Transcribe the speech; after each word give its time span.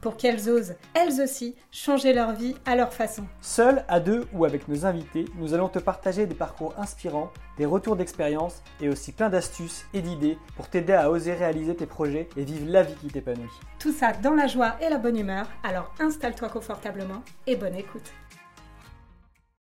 pour 0.00 0.16
qu'elles 0.16 0.48
osent, 0.48 0.74
elles 0.94 1.20
aussi, 1.20 1.54
changer 1.70 2.12
leur 2.12 2.32
vie 2.32 2.54
à 2.64 2.76
leur 2.76 2.92
façon. 2.92 3.26
Seuls, 3.40 3.84
à 3.88 4.00
deux 4.00 4.26
ou 4.32 4.44
avec 4.44 4.68
nos 4.68 4.86
invités, 4.86 5.26
nous 5.36 5.54
allons 5.54 5.68
te 5.68 5.78
partager 5.78 6.26
des 6.26 6.34
parcours 6.34 6.74
inspirants, 6.78 7.30
des 7.58 7.66
retours 7.66 7.96
d'expérience 7.96 8.62
et 8.80 8.88
aussi 8.88 9.12
plein 9.12 9.28
d'astuces 9.28 9.84
et 9.92 10.02
d'idées 10.02 10.38
pour 10.56 10.68
t'aider 10.68 10.94
à 10.94 11.10
oser 11.10 11.34
réaliser 11.34 11.76
tes 11.76 11.86
projets 11.86 12.28
et 12.36 12.44
vivre 12.44 12.70
la 12.70 12.82
vie 12.82 12.94
qui 12.94 13.08
t'épanouit. 13.08 13.50
Tout 13.78 13.92
ça 13.92 14.12
dans 14.12 14.34
la 14.34 14.46
joie 14.46 14.76
et 14.80 14.88
la 14.88 14.98
bonne 14.98 15.18
humeur, 15.18 15.46
alors 15.62 15.94
installe-toi 15.98 16.48
confortablement 16.48 17.22
et 17.46 17.56
bonne 17.56 17.74
écoute. 17.74 18.10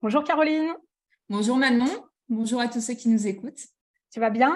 Bonjour 0.02 0.24
Caroline. 0.24 0.74
Bonjour 1.30 1.58
Manon. 1.58 1.90
Bonjour 2.30 2.60
à 2.60 2.68
tous 2.68 2.82
ceux 2.82 2.94
qui 2.94 3.10
nous 3.10 3.28
écoutent. 3.28 3.68
Tu 4.12 4.20
vas 4.20 4.30
bien? 4.30 4.56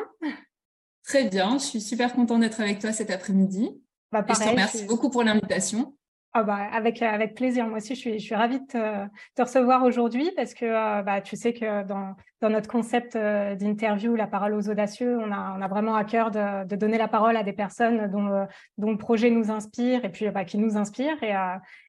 Très 1.04 1.28
bien. 1.28 1.58
Je 1.58 1.64
suis 1.64 1.82
super 1.82 2.14
contente 2.14 2.42
d'être 2.42 2.62
avec 2.62 2.80
toi 2.80 2.92
cet 2.92 3.10
après-midi. 3.10 3.82
Bah, 4.12 4.26
je 4.28 4.34
te 4.34 4.50
remercie 4.50 4.86
beaucoup 4.86 5.10
pour 5.10 5.24
l'invitation. 5.24 5.94
Ah 6.34 6.44
bah, 6.44 6.58
avec, 6.72 7.02
avec 7.02 7.34
plaisir. 7.34 7.66
Moi 7.66 7.78
aussi, 7.78 7.96
je 7.96 8.00
suis, 8.00 8.20
je 8.20 8.24
suis 8.24 8.36
ravie 8.36 8.60
de 8.60 8.66
te, 8.68 9.42
recevoir 9.42 9.84
aujourd'hui 9.84 10.32
parce 10.36 10.54
que 10.54 10.66
euh, 10.66 11.02
bah, 11.02 11.22
tu 11.22 11.36
sais 11.36 11.54
que 11.54 11.84
dans, 11.84 12.16
dans 12.40 12.52
notre 12.52 12.70
concept 12.70 13.16
euh, 13.16 13.56
d'interview, 13.56 14.16
la 14.16 14.28
parole 14.28 14.54
aux 14.54 14.70
audacieux, 14.70 15.18
on 15.18 15.32
a, 15.32 15.56
on 15.58 15.62
a 15.62 15.68
vraiment 15.68 15.96
à 15.96 16.04
cœur 16.04 16.30
de, 16.30 16.66
de 16.66 16.76
donner 16.76 17.00
la 17.00 17.08
parole 17.08 17.36
à 17.36 17.42
des 17.42 17.54
personnes 17.54 18.12
dont, 18.12 18.28
euh, 18.28 18.46
dont 18.78 18.92
le 18.92 18.98
projet 18.98 19.32
nous 19.32 19.50
inspire 19.50 20.06
et 20.06 20.10
puis 20.10 20.30
bah, 20.30 20.46
qui 20.46 20.60
nous 20.60 20.78
inspire. 20.78 21.18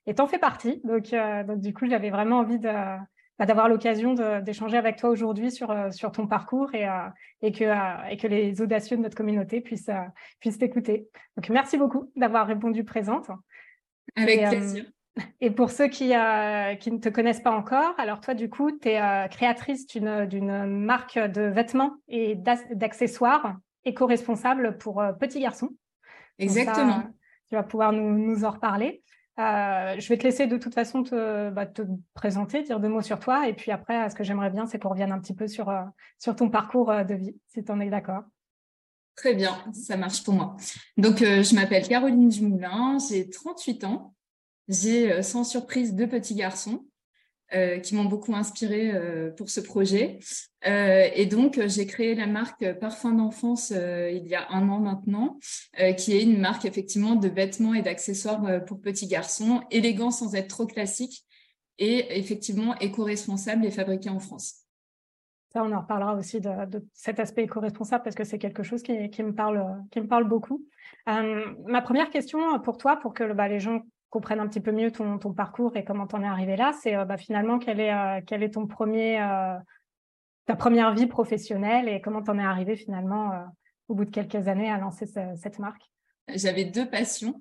Et 0.07 0.15
t'en 0.15 0.27
fais 0.27 0.39
partie. 0.39 0.81
Donc, 0.85 1.11
donc, 1.47 1.61
du 1.61 1.75
coup, 1.75 1.87
j'avais 1.87 2.11
vraiment 2.11 2.39
envie 2.39 2.59
de, 2.59 2.71
d'avoir 3.47 3.69
l'occasion 3.69 4.15
d'échanger 4.43 4.77
avec 4.77 4.97
toi 4.97 5.11
aujourd'hui 5.11 5.51
sur, 5.51 5.71
euh, 5.71 5.91
sur 5.91 6.13
ton 6.13 6.27
parcours 6.27 6.75
et, 6.75 6.87
euh, 6.87 7.09
et, 7.43 7.53
que, 7.53 7.65
euh, 7.65 8.09
et 8.11 8.17
que 8.17 8.27
les 8.27 8.61
audacieux 8.61 8.97
de 8.97 9.03
notre 9.03 9.17
communauté 9.17 9.61
puissent, 9.61 9.91
puissent 10.41 10.59
t'écouter. 10.59 11.09
Donc, 11.37 11.49
merci 11.49 11.79
beaucoup 11.79 12.11
d'avoir 12.17 12.47
répondu 12.47 12.85
présente. 12.85 13.31
Avec 14.17 14.47
plaisir. 14.49 14.85
Et 15.41 15.51
pour 15.51 15.71
ceux 15.71 15.89
qui, 15.89 16.13
qui 16.79 16.93
ne 16.93 16.99
te 16.99 17.09
connaissent 17.09 17.41
pas 17.41 17.51
encore, 17.51 17.95
alors 17.99 18.21
toi, 18.21 18.35
du 18.35 18.49
coup, 18.49 18.71
tu 18.73 18.89
es 18.89 19.29
créatrice 19.31 19.87
d'une 19.87 20.67
marque 20.67 21.19
de 21.19 21.43
vêtements 21.43 21.97
et 22.09 22.37
d'accessoires 22.37 23.57
éco-responsable 23.85 24.79
pour 24.79 25.03
petits 25.19 25.41
garçons. 25.41 25.71
Exactement. 26.39 27.03
tu 27.49 27.55
vas 27.55 27.65
pouvoir 27.65 27.93
nous, 27.93 28.17
nous 28.17 28.45
en 28.45 28.51
reparler. 28.51 29.03
Euh, 29.41 29.99
je 29.99 30.09
vais 30.09 30.19
te 30.19 30.25
laisser 30.25 30.47
de 30.47 30.59
toute 30.59 30.75
façon 30.75 31.03
te, 31.03 31.49
bah, 31.51 31.65
te, 31.65 31.83
présenter, 32.13 32.63
dire 32.63 32.79
deux 32.79 32.89
mots 32.89 33.01
sur 33.01 33.19
toi. 33.19 33.49
Et 33.49 33.55
puis 33.55 33.71
après, 33.71 34.11
ce 34.11 34.15
que 34.15 34.23
j'aimerais 34.23 34.51
bien, 34.51 34.67
c'est 34.67 34.79
qu'on 34.79 34.91
revienne 34.91 35.13
un 35.13 35.19
petit 35.19 35.35
peu 35.35 35.49
sur, 35.49 35.71
euh, 35.71 35.83
ton 36.37 36.51
parcours 36.51 36.91
euh, 36.91 37.05
de 37.05 37.15
vie, 37.15 37.35
si 37.49 37.65
tu 37.65 37.73
en 37.73 37.81
es 37.81 37.89
d'accord. 37.89 38.23
Très 39.17 39.35
bien, 39.35 39.57
ça 39.73 39.97
marche 39.97 40.23
pour 40.25 40.35
moi. 40.35 40.57
Donc, 40.97 41.19
je 41.19 41.55
m'appelle 41.55 41.87
Caroline 41.87 42.29
Dumoulin, 42.29 42.97
j'ai 43.07 43.29
38 43.29 43.85
ans. 43.85 44.15
J'ai, 44.69 45.23
sans 45.23 45.45
surprise, 45.45 45.95
deux 45.95 46.07
petits 46.07 46.35
garçons. 46.35 46.87
Euh, 47.53 47.81
qui 47.81 47.97
m'ont 47.97 48.05
beaucoup 48.05 48.33
inspiré 48.33 48.93
euh, 48.95 49.33
pour 49.33 49.51
ce 49.51 49.61
projet. 49.61 50.21
Euh, 50.69 51.09
et 51.17 51.27
donc, 51.27 51.61
j'ai 51.67 51.85
créé 51.85 52.15
la 52.15 52.29
marque 52.29 52.75
Parfum 52.75 53.15
d'enfance 53.15 53.71
il 53.71 54.25
y 54.29 54.37
a 54.37 54.49
un 54.51 54.69
an 54.69 54.79
maintenant, 54.79 55.37
qui 55.97 56.13
est 56.13 56.23
une 56.23 56.39
marque 56.39 56.65
effectivement 56.65 57.17
de 57.17 57.27
vêtements 57.27 57.75
et 57.75 57.83
d'accessoires 57.83 58.65
pour 58.67 58.81
petits 58.81 59.09
garçons, 59.09 59.63
élégant 59.73 60.13
sans 60.13 60.37
être 60.37 60.47
trop 60.47 60.67
classique 60.67 61.25
et 61.79 62.19
effectivement 62.21 62.79
éco-responsable 62.79 63.65
et 63.67 63.73
fabriqué 63.73 64.11
en 64.11 64.21
France. 64.21 64.67
Ça, 65.53 65.65
on 65.65 65.73
en 65.73 65.81
reparlera 65.81 66.15
aussi 66.15 66.41
de, 66.41 66.51
cet 66.93 67.19
aspect 67.19 67.45
éco-responsable 67.45 68.05
parce 68.05 68.15
que 68.15 68.23
c'est 68.23 68.39
quelque 68.39 68.63
chose 68.63 68.85
qui, 68.85 69.11
qui, 69.11 69.25
me 69.25 69.35
parle, 69.35 69.83
qui 69.91 70.01
me 70.01 70.07
parle 70.07 70.29
beaucoup. 70.29 70.65
ma 71.07 71.83
première 71.83 72.11
question 72.11 72.61
pour 72.61 72.77
toi, 72.77 72.97
pour 72.97 73.13
que 73.13 73.33
bah, 73.33 73.49
les 73.49 73.59
gens 73.59 73.83
comprennent 74.11 74.41
un 74.41 74.49
petit 74.49 74.61
peu 74.61 74.73
mieux 74.73 74.91
ton, 74.91 75.19
parcours 75.33 75.77
et 75.77 75.85
comment 75.85 76.07
t'en 76.07 76.23
es 76.23 76.27
arrivé 76.27 76.57
là, 76.57 76.73
c'est 76.83 76.97
euh, 76.97 77.05
bah, 77.05 77.17
finalement 77.17 77.59
quel 77.59 77.81
est, 77.81 77.93
euh, 77.93 78.21
euh, 78.21 79.59
ta 80.47 80.57
première 80.57 80.93
vie 80.95 81.07
professionnelle 81.07 81.89
et 81.89 82.01
comment 82.01 82.23
t'en 82.23 82.39
es 82.39 82.43
arrivé 82.43 82.77
finalement 82.77 83.31
au 83.89 83.95
bout 83.95 84.05
de 84.05 84.11
quelques 84.11 84.49
années 84.49 84.71
à 84.71 84.79
lancer 84.79 85.07
cette 85.07 85.59
marque? 85.61 85.83
J'avais 86.35 86.65
deux 86.65 86.89
passions, 86.89 87.41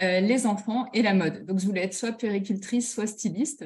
les 0.00 0.46
enfants 0.46 0.86
et 0.92 1.02
la 1.02 1.14
mode. 1.14 1.46
Donc 1.46 1.60
je 1.60 1.66
voulais 1.66 1.84
être 1.84 1.94
soit 1.94 2.12
péricultrice, 2.12 2.92
soit 2.92 3.06
styliste. 3.06 3.64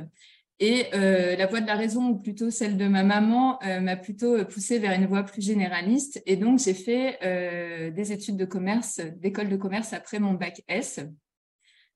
Et 0.61 0.89
la 0.93 1.47
voie 1.47 1.63
de 1.63 1.67
la 1.67 1.75
raison, 1.75 2.11
ou 2.11 2.19
plutôt 2.19 2.51
celle 2.51 2.77
de 2.77 2.87
ma 2.87 3.03
maman, 3.03 3.59
m'a 3.81 3.97
plutôt 3.97 4.45
poussée 4.45 4.79
vers 4.79 4.93
une 4.93 5.07
voie 5.07 5.23
plus 5.23 5.43
généraliste. 5.43 6.23
Et 6.27 6.37
donc, 6.37 6.59
j'ai 6.59 6.75
fait 6.75 7.19
des 7.93 8.13
études 8.13 8.37
de 8.37 8.45
commerce, 8.45 9.01
d'école 9.17 9.49
de 9.49 9.57
commerce 9.57 9.95
après 9.95 10.19
mon 10.19 10.35
bac 10.35 10.63
S. 10.69 11.01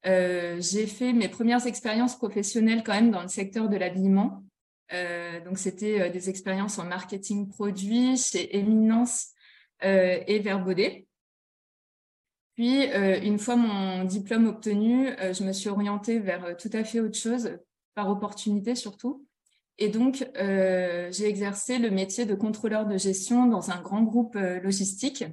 Euh, 0.04 0.60
j'ai 0.60 0.86
fait 0.86 1.12
mes 1.12 1.28
premières 1.28 1.66
expériences 1.66 2.16
professionnelles 2.16 2.82
quand 2.84 2.94
même 2.94 3.10
dans 3.10 3.22
le 3.22 3.28
secteur 3.28 3.68
de 3.68 3.76
l'habillement. 3.76 4.44
Euh, 4.92 5.40
donc, 5.40 5.58
c'était 5.58 6.00
euh, 6.00 6.10
des 6.10 6.30
expériences 6.30 6.78
en 6.78 6.84
marketing 6.84 7.48
produit 7.48 8.16
chez 8.16 8.56
Eminence 8.56 9.28
et 9.82 10.38
Verbaudet. 10.38 11.06
Puis, 12.54 12.86
une 12.86 13.38
fois 13.38 13.56
mon 13.56 14.04
diplôme 14.04 14.46
obtenu, 14.46 15.10
je 15.20 15.44
me 15.44 15.52
suis 15.52 15.68
orientée 15.68 16.18
vers 16.18 16.56
tout 16.56 16.70
à 16.72 16.82
fait 16.82 16.98
autre 16.98 17.18
chose, 17.18 17.58
par 17.94 18.08
opportunité 18.08 18.74
surtout. 18.74 19.26
Et 19.76 19.90
donc, 19.90 20.26
j'ai 20.34 21.26
exercé 21.26 21.76
le 21.76 21.90
métier 21.90 22.24
de 22.24 22.34
contrôleur 22.34 22.86
de 22.86 22.96
gestion 22.96 23.44
dans 23.44 23.70
un 23.70 23.82
grand 23.82 24.02
groupe 24.02 24.34
logistique. 24.34 25.26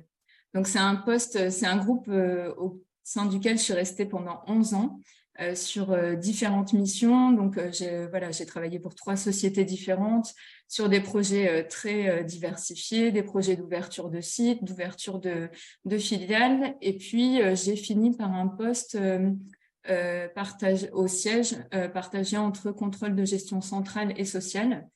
Donc, 0.53 0.68
c'est 0.68 0.79
un 0.79 0.97
poste, 0.97 1.50
c'est 1.50 1.66
un 1.66 1.78
groupe 1.78 2.09
au 2.09 2.84
sein 3.03 3.25
duquel 3.25 3.58
je 3.58 3.64
suis 3.64 3.74
restée 3.74 4.06
pendant 4.06 4.41
11 4.47 4.74
ans 4.75 5.00
euh, 5.41 5.56
sur 5.56 5.91
euh, 5.91 6.14
différentes 6.14 6.74
missions. 6.74 7.31
Donc, 7.31 7.58
euh, 7.58 7.72
j'ai 7.72 8.06
voilà, 8.06 8.30
j'ai 8.30 8.46
travaillé 8.46 8.78
pour 8.78 8.94
trois 8.94 9.16
sociétés 9.16 9.66
différentes 9.66 10.31
sur 10.68 10.90
des 10.90 11.02
projets 11.02 11.68
très 11.68 12.24
diversifiés, 12.24 13.12
des 13.12 13.24
projets 13.24 13.56
d'ouverture 13.56 14.09
de 14.09 14.22
sites, 14.22 14.64
d'ouverture 14.64 15.19
de, 15.19 15.50
filiales. 15.97 16.75
Et 16.81 16.97
puis, 16.97 17.40
j'ai 17.56 17.75
fini 17.75 18.16
par 18.16 18.34
un 18.34 18.47
poste 18.47 18.97
partage, 20.34 20.90
au 20.94 21.08
siège 21.08 21.56
partagé 21.94 22.38
entre 22.38 22.72
contrôle 22.72 23.16
de 23.16 23.24
gestion 23.24 23.62
centrale 23.62 24.14
et 24.18 24.25
sociale. 24.25 24.88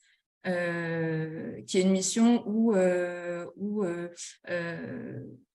Euh, 0.48 1.62
qui 1.64 1.78
est 1.78 1.82
une 1.82 1.92
mission 1.92 2.44
où, 2.48 2.74
euh, 2.74 3.46
où 3.58 3.84
euh, 3.84 4.08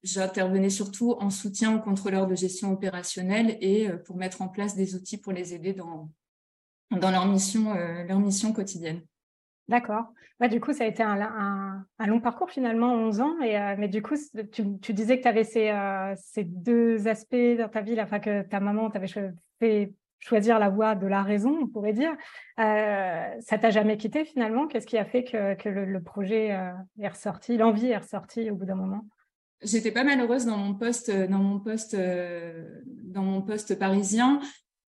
j'intervenais 0.03 0.69
surtout 0.69 1.13
en 1.13 1.31
soutien 1.31 1.75
aux 1.75 1.81
contrôleurs 1.81 2.27
de 2.27 2.35
gestion 2.35 2.73
opérationnelle 2.73 3.57
et 3.61 3.89
pour 4.05 4.17
mettre 4.17 4.43
en 4.43 4.49
place 4.49 4.77
des 4.77 4.95
outils 4.95 5.17
pour 5.17 5.33
les 5.33 5.55
aider 5.55 5.73
dans, 5.73 6.11
dans 6.91 7.11
leur, 7.11 7.27
mission, 7.27 7.73
leur 7.73 8.19
mission 8.19 8.53
quotidienne. 8.53 9.01
D'accord. 9.69 10.13
Du 10.51 10.61
coup, 10.61 10.73
ça 10.73 10.85
a 10.85 10.89
été 10.89 11.05
un, 11.05 11.87
un, 11.99 12.07
long 12.07 12.21
parcours 12.21 12.51
finalement, 12.51 12.93
11 12.93 13.21
ans. 13.21 13.41
Et, 13.41 13.57
mais 13.79 13.89
du 13.89 14.03
coup, 14.03 14.17
tu, 14.53 14.79
tu 14.81 14.93
disais 14.93 15.17
que 15.17 15.23
tu 15.23 15.29
avais 15.29 15.45
ces, 15.45 15.73
ces, 16.17 16.45
deux 16.45 17.07
aspects 17.07 17.57
dans 17.57 17.69
ta 17.69 17.81
vie, 17.81 17.99
enfin 18.01 18.19
que 18.19 18.43
ta 18.43 18.59
maman 18.59 18.91
t'avait 18.91 19.07
fait 19.07 19.95
choisir 20.23 20.59
la 20.59 20.69
voie 20.69 20.95
de 20.95 21.07
la 21.07 21.23
raison, 21.23 21.59
on 21.63 21.67
pourrait 21.67 21.93
dire. 21.93 22.13
Euh, 22.59 23.27
ça 23.41 23.59
t'a 23.59 23.71
jamais 23.71 23.97
quitté 23.97 24.25
finalement? 24.25 24.67
Qu'est-ce 24.67 24.87
qui 24.87 24.99
a 24.99 25.05
fait 25.05 25.25
que, 25.25 25.55
que 25.55 25.69
le, 25.69 26.03
projet 26.03 26.53
euh, 26.53 26.71
est 27.01 27.09
ressorti, 27.09 27.57
l'envie 27.57 27.89
est 27.89 27.97
ressortie 27.97 28.51
au 28.51 28.55
bout 28.55 28.65
d'un 28.65 28.77
moment? 28.77 29.05
J'étais 29.63 29.93
pas 29.93 30.05
malheureuse 30.05 30.47
dans 30.47 30.57
mon 30.57 30.75
poste, 30.75 31.11
dans 31.11 31.39
mon 31.39 31.61
poste, 31.61 31.95
euh, 31.95 32.81
dans 33.05 33.23
mon 33.23 33.43
poste 33.43 33.79
parisien 33.79 34.41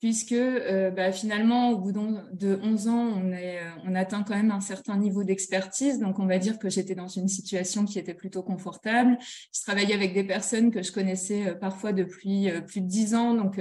puisque 0.04 0.32
euh, 0.32 0.90
bah, 0.90 1.12
finalement, 1.12 1.70
au 1.70 1.78
bout 1.78 1.92
de 1.92 2.60
11 2.62 2.88
ans, 2.88 3.22
euh, 3.24 3.70
on 3.86 3.94
atteint 3.94 4.22
quand 4.22 4.36
même 4.36 4.50
un 4.50 4.60
certain 4.60 4.98
niveau 4.98 5.24
d'expertise. 5.24 5.98
Donc, 5.98 6.18
on 6.18 6.26
va 6.26 6.36
dire 6.36 6.58
que 6.58 6.68
j'étais 6.68 6.94
dans 6.94 7.08
une 7.08 7.26
situation 7.26 7.86
qui 7.86 7.98
était 7.98 8.12
plutôt 8.12 8.42
confortable. 8.42 9.16
Je 9.22 9.62
travaillais 9.62 9.94
avec 9.94 10.12
des 10.12 10.22
personnes 10.22 10.70
que 10.70 10.82
je 10.82 10.92
connaissais 10.92 11.46
euh, 11.46 11.54
parfois 11.54 11.94
depuis 11.94 12.50
plus 12.66 12.82
de 12.82 12.86
10 12.86 13.14
ans. 13.14 13.32
Donc, 13.32 13.58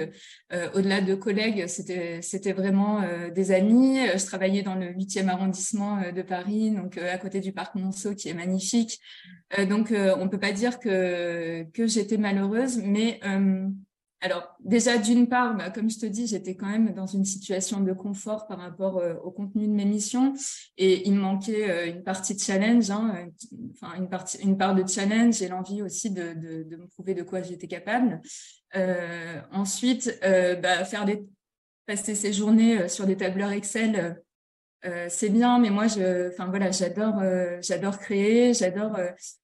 au-delà 0.75 0.99
de 0.99 1.15
collègues, 1.15 1.67
c'était, 1.67 2.51
vraiment 2.51 2.99
des 3.33 3.51
amis. 3.53 3.99
Je 4.13 4.25
travaillais 4.25 4.63
dans 4.63 4.75
le 4.75 4.87
8e 4.87 5.29
arrondissement 5.29 6.11
de 6.13 6.21
Paris, 6.23 6.71
donc 6.71 6.97
à 6.97 7.17
côté 7.19 7.39
du 7.39 7.53
parc 7.53 7.75
Monceau, 7.75 8.15
qui 8.15 8.27
est 8.27 8.33
magnifique. 8.33 8.99
donc, 9.69 9.93
on 9.93 10.27
peut 10.27 10.39
pas 10.39 10.51
dire 10.51 10.79
que, 10.79 11.63
que 11.71 11.87
j'étais 11.87 12.17
malheureuse, 12.17 12.81
mais 12.83 13.21
alors, 14.23 14.55
déjà, 14.61 14.97
d'une 14.97 15.27
part, 15.27 15.53
bah, 15.53 15.69
comme 15.69 15.89
je 15.89 15.99
te 15.99 16.05
dis, 16.05 16.27
j'étais 16.27 16.55
quand 16.55 16.69
même 16.69 16.93
dans 16.93 17.07
une 17.07 17.25
situation 17.25 17.81
de 17.81 17.91
confort 17.91 18.47
par 18.47 18.57
rapport 18.57 18.99
euh, 18.99 19.15
au 19.15 19.31
contenu 19.31 19.67
de 19.67 19.73
mes 19.73 19.83
missions 19.83 20.33
et 20.77 21.05
il 21.05 21.15
me 21.15 21.19
manquait 21.19 21.69
euh, 21.69 21.87
une 21.87 22.03
partie 22.03 22.33
de 22.33 22.39
challenge, 22.39 22.89
hein, 22.89 23.13
euh, 23.17 23.57
enfin, 23.73 23.95
une, 23.97 24.57
part 24.57 24.75
de 24.75 24.87
challenge 24.87 25.41
et 25.41 25.49
l'envie 25.49 25.81
aussi 25.81 26.09
de, 26.09 26.33
me 26.33 26.87
prouver 26.87 27.15
de 27.15 27.23
quoi 27.23 27.41
j'étais 27.41 27.67
capable. 27.67 28.21
ensuite, 29.51 30.17
bah, 30.21 30.85
faire 30.85 31.05
passer 31.85 32.15
ses 32.15 32.31
journées 32.31 32.87
sur 32.87 33.05
des 33.05 33.17
tableurs 33.17 33.51
Excel, 33.51 34.23
c'est 35.09 35.29
bien, 35.29 35.59
mais 35.59 35.69
moi, 35.69 35.87
enfin 35.87 36.47
voilà, 36.47 36.71
j'adore, 36.71 37.21
j'adore 37.61 37.99
créer, 37.99 38.53
j'adore 38.53 38.95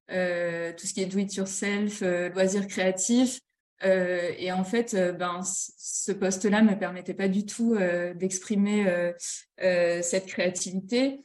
tout 0.07 0.87
ce 0.87 0.93
qui 0.93 1.01
est 1.01 1.05
do 1.05 1.17
it 1.19 1.35
yourself, 1.35 2.01
loisirs 2.33 2.67
créatifs. 2.67 3.41
Et 3.81 4.51
en 4.51 4.63
fait, 4.63 4.95
ben, 5.17 5.41
ce 5.43 6.11
poste-là 6.11 6.61
me 6.61 6.77
permettait 6.77 7.13
pas 7.13 7.27
du 7.29 7.45
tout 7.45 7.77
d'exprimer 8.15 9.13
cette 9.57 10.25
créativité. 10.25 11.23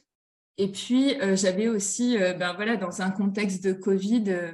Et 0.57 0.71
puis, 0.71 1.15
j'avais 1.33 1.67
aussi, 1.67 2.17
ben 2.17 2.53
voilà, 2.53 2.77
dans 2.77 3.01
un 3.01 3.11
contexte 3.11 3.63
de 3.63 3.73
Covid, 3.73 4.51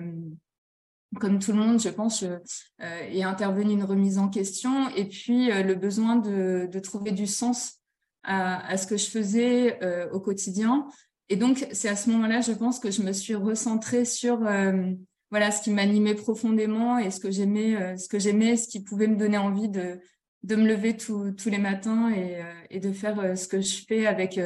comme 1.19 1.39
tout 1.39 1.51
le 1.51 1.57
monde, 1.57 1.79
je 1.79 1.89
pense, 1.89 2.23
euh, 2.23 2.39
est 2.79 3.23
intervenu 3.23 3.73
une 3.73 3.83
remise 3.83 4.17
en 4.17 4.29
question 4.29 4.89
et 4.89 5.05
puis 5.05 5.51
euh, 5.51 5.63
le 5.63 5.75
besoin 5.75 6.15
de, 6.15 6.69
trouver 6.79 7.11
du 7.11 7.27
sens 7.27 7.79
à, 8.23 8.65
à, 8.67 8.77
ce 8.77 8.87
que 8.87 8.97
je 8.97 9.09
faisais 9.09 9.83
euh, 9.83 10.09
au 10.11 10.19
quotidien. 10.19 10.87
Et 11.29 11.35
donc, 11.35 11.67
c'est 11.71 11.89
à 11.89 11.95
ce 11.95 12.09
moment-là, 12.09 12.41
je 12.41 12.53
pense, 12.53 12.79
que 12.79 12.91
je 12.91 13.01
me 13.01 13.11
suis 13.11 13.35
recentrée 13.35 14.05
sur 14.05 14.45
euh, 14.45 14.91
voilà 15.31 15.49
ce 15.49 15.63
qui 15.63 15.71
m'animait 15.71 16.15
profondément 16.15 16.99
et 16.99 17.09
ce 17.09 17.19
que 17.19 17.31
j'aimais, 17.31 17.97
ce 17.97 18.07
que 18.07 18.19
j'aimais, 18.19 18.57
ce 18.57 18.67
qui 18.67 18.83
pouvait 18.83 19.07
me 19.07 19.15
donner 19.15 19.37
envie 19.37 19.69
de, 19.69 19.99
me 20.43 20.67
lever 20.67 20.95
tous 20.97 21.49
les 21.49 21.57
matins 21.57 22.11
et, 22.11 22.41
et, 22.69 22.79
de 22.79 22.91
faire 22.91 23.37
ce 23.37 23.47
que 23.47 23.61
je 23.61 23.83
fais 23.87 24.05
avec 24.05 24.39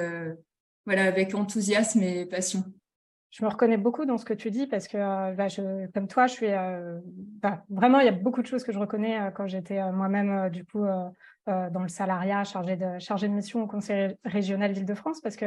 voilà 0.86 1.06
avec 1.06 1.34
enthousiasme 1.34 2.04
et 2.04 2.26
passion. 2.26 2.64
Je 3.38 3.44
me 3.44 3.50
reconnais 3.50 3.76
beaucoup 3.76 4.06
dans 4.06 4.18
ce 4.18 4.24
que 4.24 4.34
tu 4.34 4.50
dis 4.50 4.66
parce 4.66 4.88
que, 4.88 4.96
euh, 4.96 5.34
bah, 5.34 5.48
comme 5.94 6.08
toi, 6.08 6.26
je 6.26 6.34
suis 6.34 6.48
euh, 6.48 7.02
bah, 7.42 7.66
vraiment, 7.70 8.00
il 8.00 8.06
y 8.06 8.08
a 8.08 8.14
beaucoup 8.14 8.42
de 8.42 8.48
choses 8.48 8.64
que 8.64 8.72
je 8.72 8.80
reconnais 8.80 9.20
euh, 9.20 9.30
quand 9.30 9.46
j'étais 9.46 9.92
moi-même, 9.92 10.50
du 10.50 10.64
coup, 10.64 10.86
dans 11.48 11.82
le 11.82 11.88
salariat, 11.88 12.44
chargé 12.44 12.76
de, 12.76 13.00
chargé 13.00 13.28
de 13.28 13.34
mission 13.34 13.64
au 13.64 13.68
Conseil 13.68 14.16
régional 14.24 14.74
d'Île-de-France, 14.74 15.22
parce 15.22 15.36
que 15.36 15.46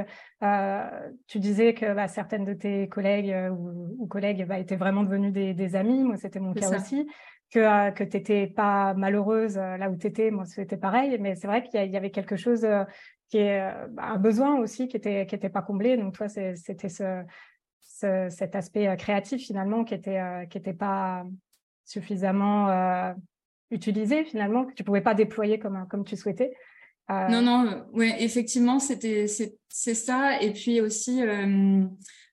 tu 1.26 1.38
disais 1.38 1.74
que 1.74 1.94
bah, 1.94 2.08
certaines 2.08 2.44
de 2.44 2.52
tes 2.54 2.88
collègues 2.88 3.34
ou, 3.50 4.06
collègues 4.06 4.46
étaient 4.56 4.76
vraiment 4.76 5.02
devenus 5.02 5.32
des, 5.32 5.76
amis. 5.76 6.04
Moi, 6.04 6.16
c'était 6.16 6.40
mon 6.40 6.54
cas 6.54 6.76
aussi. 6.76 7.08
Que, 7.50 7.90
que 7.92 8.04
tu 8.04 8.18
n'étais 8.18 8.46
pas 8.46 8.92
malheureuse 8.94 9.56
là 9.56 9.90
où 9.90 9.96
tu 9.96 10.06
étais, 10.06 10.30
moi, 10.30 10.44
c'était 10.44 10.76
pareil. 10.76 11.16
Mais 11.18 11.34
c'est 11.34 11.46
vrai 11.46 11.62
qu'il 11.62 11.90
y, 11.90 11.96
avait 11.96 12.10
quelque 12.10 12.36
chose 12.36 12.66
qui 13.28 13.38
est 13.38 13.60
un 13.98 14.16
besoin 14.16 14.58
aussi 14.58 14.88
qui 14.88 14.96
était 14.96 15.26
qui 15.26 15.34
était 15.34 15.48
pas 15.48 15.62
comblé. 15.62 15.96
Donc 15.96 16.14
toi, 16.14 16.28
c'était 16.28 16.88
ce 16.88 17.24
cet 17.90 18.54
aspect 18.54 18.88
euh, 18.88 18.96
créatif 18.96 19.42
finalement 19.46 19.84
qui 19.84 19.94
était 19.94 20.18
euh, 20.18 20.46
qui 20.46 20.58
était 20.58 20.72
pas 20.72 21.24
suffisamment 21.84 22.68
euh, 22.68 23.12
utilisé 23.70 24.24
finalement 24.24 24.64
que 24.66 24.74
tu 24.74 24.84
pouvais 24.84 25.00
pas 25.00 25.14
déployer 25.14 25.58
comme 25.58 25.86
comme 25.88 26.04
tu 26.04 26.16
souhaitais. 26.16 26.54
Non 27.08 27.40
non 27.40 27.86
ouais 27.92 28.22
effectivement 28.22 28.78
c'était 28.78 29.26
c'est 29.68 29.94
ça 29.94 30.42
et 30.42 30.52
puis 30.52 30.80
aussi 30.82 31.22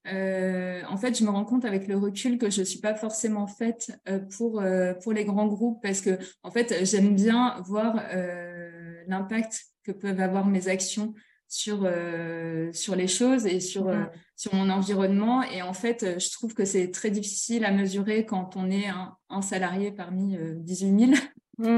en 0.08 0.98
fait, 0.98 1.18
je 1.18 1.24
me 1.24 1.30
rends 1.30 1.46
compte 1.46 1.66
avec 1.66 1.88
le 1.88 1.98
recul 1.98 2.38
que 2.38 2.50
je 2.50 2.62
suis 2.62 2.80
pas 2.80 2.96
forcément 2.96 3.48
faite 3.48 3.92
pour 4.38 4.64
pour 5.02 5.14
les 5.14 5.26
grands 5.26 5.48
groupes 5.48 5.82
parce 5.82 6.02
que 6.02 6.20
en 6.44 6.52
fait, 6.52 6.86
j'aime 6.86 7.16
bien 7.16 7.62
voir 7.66 8.02
l'impact 9.08 9.66
que 9.84 9.92
peuvent 9.92 10.20
avoir 10.20 10.46
mes 10.46 10.68
actions 10.68 11.14
sur 11.48 11.84
euh, 11.84 12.72
sur 12.74 12.96
les 12.96 13.08
choses 13.08 13.46
et 13.46 13.60
sur 13.60 13.88
euh, 13.88 14.04
sur 14.36 14.54
mon 14.54 14.70
environnement. 14.70 15.44
Et 15.44 15.62
en 15.62 15.74
fait 15.74 16.04
euh, 16.04 16.20
je 16.20 16.32
trouve 16.32 16.54
que 16.54 16.66
c'est 16.66 16.92
très 16.92 17.12
difficile 17.12 17.66
à 17.66 17.72
mesurer 17.72 18.26
quand 18.26 18.56
on 18.56 18.70
est 18.70 18.88
un, 18.88 19.16
un 19.30 19.42
salarié 19.42 19.92
parmi 19.92 20.38
18 20.40 21.00
000 21.00 21.12
mmh. 21.60 21.78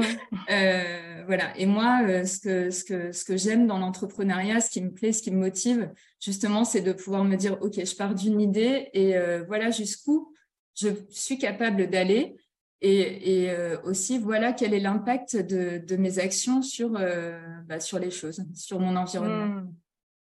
voilà. 1.26 1.56
Et 1.56 1.66
moi 1.66 2.24
ce 2.24 2.38
que 2.40 2.70
ce 2.70 2.84
que 2.84 3.12
ce 3.12 3.24
que 3.24 3.36
j'aime 3.36 3.66
dans 3.66 3.78
l'entrepreneuriat 3.78 4.60
ce 4.60 4.70
qui 4.70 4.82
me 4.82 4.92
plaît 4.92 5.12
ce 5.12 5.22
qui 5.22 5.30
me 5.30 5.38
motive 5.38 5.90
justement 6.20 6.64
c'est 6.64 6.80
de 6.80 6.92
pouvoir 6.92 7.24
me 7.24 7.36
dire 7.36 7.58
ok 7.60 7.84
je 7.84 7.96
pars 7.96 8.14
d'une 8.14 8.40
idée 8.40 8.88
et 8.94 9.14
voilà 9.46 9.70
jusqu'où 9.70 10.32
je 10.74 10.88
suis 11.10 11.38
capable 11.38 11.88
d'aller 11.88 12.36
et, 12.80 13.42
et 13.42 13.50
euh, 13.50 13.76
aussi, 13.82 14.18
voilà 14.18 14.52
quel 14.52 14.72
est 14.72 14.80
l'impact 14.80 15.36
de, 15.36 15.78
de, 15.78 15.96
mes 15.96 16.18
actions 16.18 16.62
sur, 16.62 16.96
euh, 16.96 17.40
bah, 17.66 17.80
sur 17.80 17.98
les 17.98 18.10
choses, 18.10 18.44
sur 18.54 18.78
mon 18.78 18.94
environnement. 18.94 19.46
Mmh. 19.46 19.74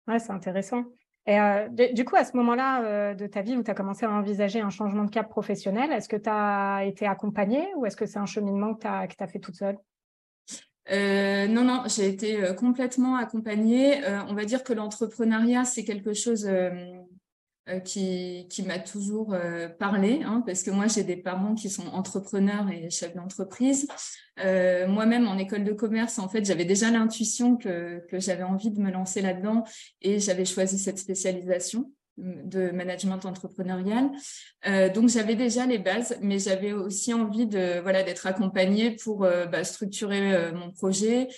Ouais, 0.08 0.18
c'est 0.18 0.32
intéressant. 0.32 0.84
Et 1.26 1.38
euh, 1.38 1.68
du 1.68 2.06
coup, 2.06 2.16
à 2.16 2.24
ce 2.24 2.34
moment-là 2.38 3.14
de 3.14 3.26
ta 3.26 3.42
vie 3.42 3.54
où 3.54 3.62
tu 3.62 3.70
as 3.70 3.74
commencé 3.74 4.06
à 4.06 4.10
envisager 4.10 4.62
un 4.62 4.70
changement 4.70 5.04
de 5.04 5.10
cap 5.10 5.28
professionnel, 5.28 5.92
est-ce 5.92 6.08
que 6.08 6.16
tu 6.16 6.30
as 6.30 6.84
été 6.86 7.06
accompagnée 7.06 7.68
ou 7.76 7.84
est-ce 7.84 7.96
que 7.96 8.06
c'est 8.06 8.18
un 8.18 8.24
cheminement 8.24 8.74
que 8.74 8.80
tu 8.80 8.86
as, 8.86 9.06
as, 9.18 9.26
fait 9.26 9.38
toute 9.38 9.56
seule? 9.56 9.76
Non, 10.90 11.64
non, 11.64 11.82
j'ai 11.86 12.08
été 12.08 12.54
complètement 12.56 13.16
accompagnée. 13.16 14.00
on 14.26 14.32
va 14.32 14.46
dire 14.46 14.64
que 14.64 14.72
l'entrepreneuriat, 14.72 15.66
c'est 15.66 15.84
quelque 15.84 16.14
chose 16.14 16.48
qui, 17.84 18.46
qui 18.48 18.62
m'a 18.62 18.78
toujours 18.78 19.34
euh, 19.34 19.68
parlé, 19.68 20.22
hein, 20.24 20.42
parce 20.46 20.62
que 20.62 20.70
moi 20.70 20.86
j'ai 20.86 21.04
des 21.04 21.16
parents 21.16 21.54
qui 21.54 21.68
sont 21.70 21.86
entrepreneurs 21.88 22.70
et 22.70 22.90
chefs 22.90 23.14
d'entreprise. 23.14 23.86
Euh, 24.40 24.86
Moi-même 24.86 25.26
en 25.26 25.38
école 25.38 25.64
de 25.64 25.72
commerce, 25.72 26.18
en 26.18 26.28
fait, 26.28 26.44
j'avais 26.44 26.64
déjà 26.64 26.90
l'intuition 26.90 27.56
que, 27.56 28.02
j'avais 28.12 28.42
envie 28.42 28.70
de 28.70 28.80
me 28.80 28.90
lancer 28.90 29.20
là-dedans 29.20 29.64
et 30.00 30.18
j'avais 30.18 30.44
choisi 30.44 30.78
cette 30.78 30.98
spécialisation 30.98 31.92
de 32.16 32.70
management 32.70 33.24
entrepreneurial. 33.26 34.10
Euh, 34.66 34.88
donc 34.88 35.08
j'avais 35.08 35.36
déjà 35.36 35.66
les 35.66 35.78
bases, 35.78 36.18
mais 36.20 36.38
j'avais 36.38 36.72
aussi 36.72 37.14
envie 37.14 37.46
de 37.46 37.80
voilà 37.80 38.02
d'être 38.02 38.26
accompagnée 38.26 38.96
pour 38.96 39.24
euh, 39.24 39.46
bah, 39.46 39.62
structurer 39.62 40.52
mon 40.52 40.72
projet 40.72 41.28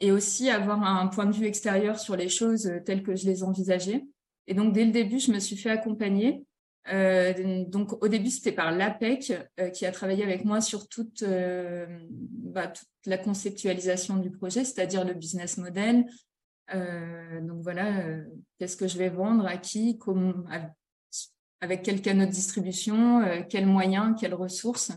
et 0.00 0.12
aussi 0.12 0.48
avoir 0.48 0.82
un 0.82 1.08
point 1.08 1.26
de 1.26 1.34
vue 1.34 1.46
extérieur 1.46 1.98
sur 1.98 2.16
les 2.16 2.30
choses 2.30 2.72
telles 2.86 3.02
que 3.02 3.16
je 3.16 3.26
les 3.26 3.42
envisageais. 3.42 4.02
Et 4.46 4.54
donc, 4.54 4.72
dès 4.72 4.84
le 4.84 4.92
début, 4.92 5.18
je 5.18 5.32
me 5.32 5.38
suis 5.38 5.56
fait 5.56 5.70
accompagner. 5.70 6.44
Euh, 6.92 7.64
donc, 7.66 8.02
au 8.02 8.08
début, 8.08 8.30
c'était 8.30 8.52
par 8.52 8.72
l'APEC 8.72 9.32
euh, 9.60 9.70
qui 9.70 9.86
a 9.86 9.92
travaillé 9.92 10.24
avec 10.24 10.44
moi 10.44 10.60
sur 10.60 10.88
toute, 10.88 11.22
euh, 11.22 11.86
bah, 12.10 12.68
toute 12.68 12.88
la 13.06 13.18
conceptualisation 13.18 14.16
du 14.16 14.30
projet, 14.30 14.64
c'est-à-dire 14.64 15.04
le 15.04 15.14
business 15.14 15.58
model. 15.58 16.06
donc, 17.42 17.62
voilà, 17.62 18.04
qu'est-ce 18.58 18.76
que 18.76 18.86
je 18.86 18.96
vais 18.96 19.08
vendre, 19.08 19.46
à 19.46 19.56
qui, 19.56 19.98
avec 21.60 21.82
quel 21.82 22.00
canal 22.00 22.28
de 22.28 22.32
distribution, 22.32 23.44
quels 23.48 23.66
moyens, 23.66 24.14
quelles 24.18 24.34
ressources. 24.34 24.92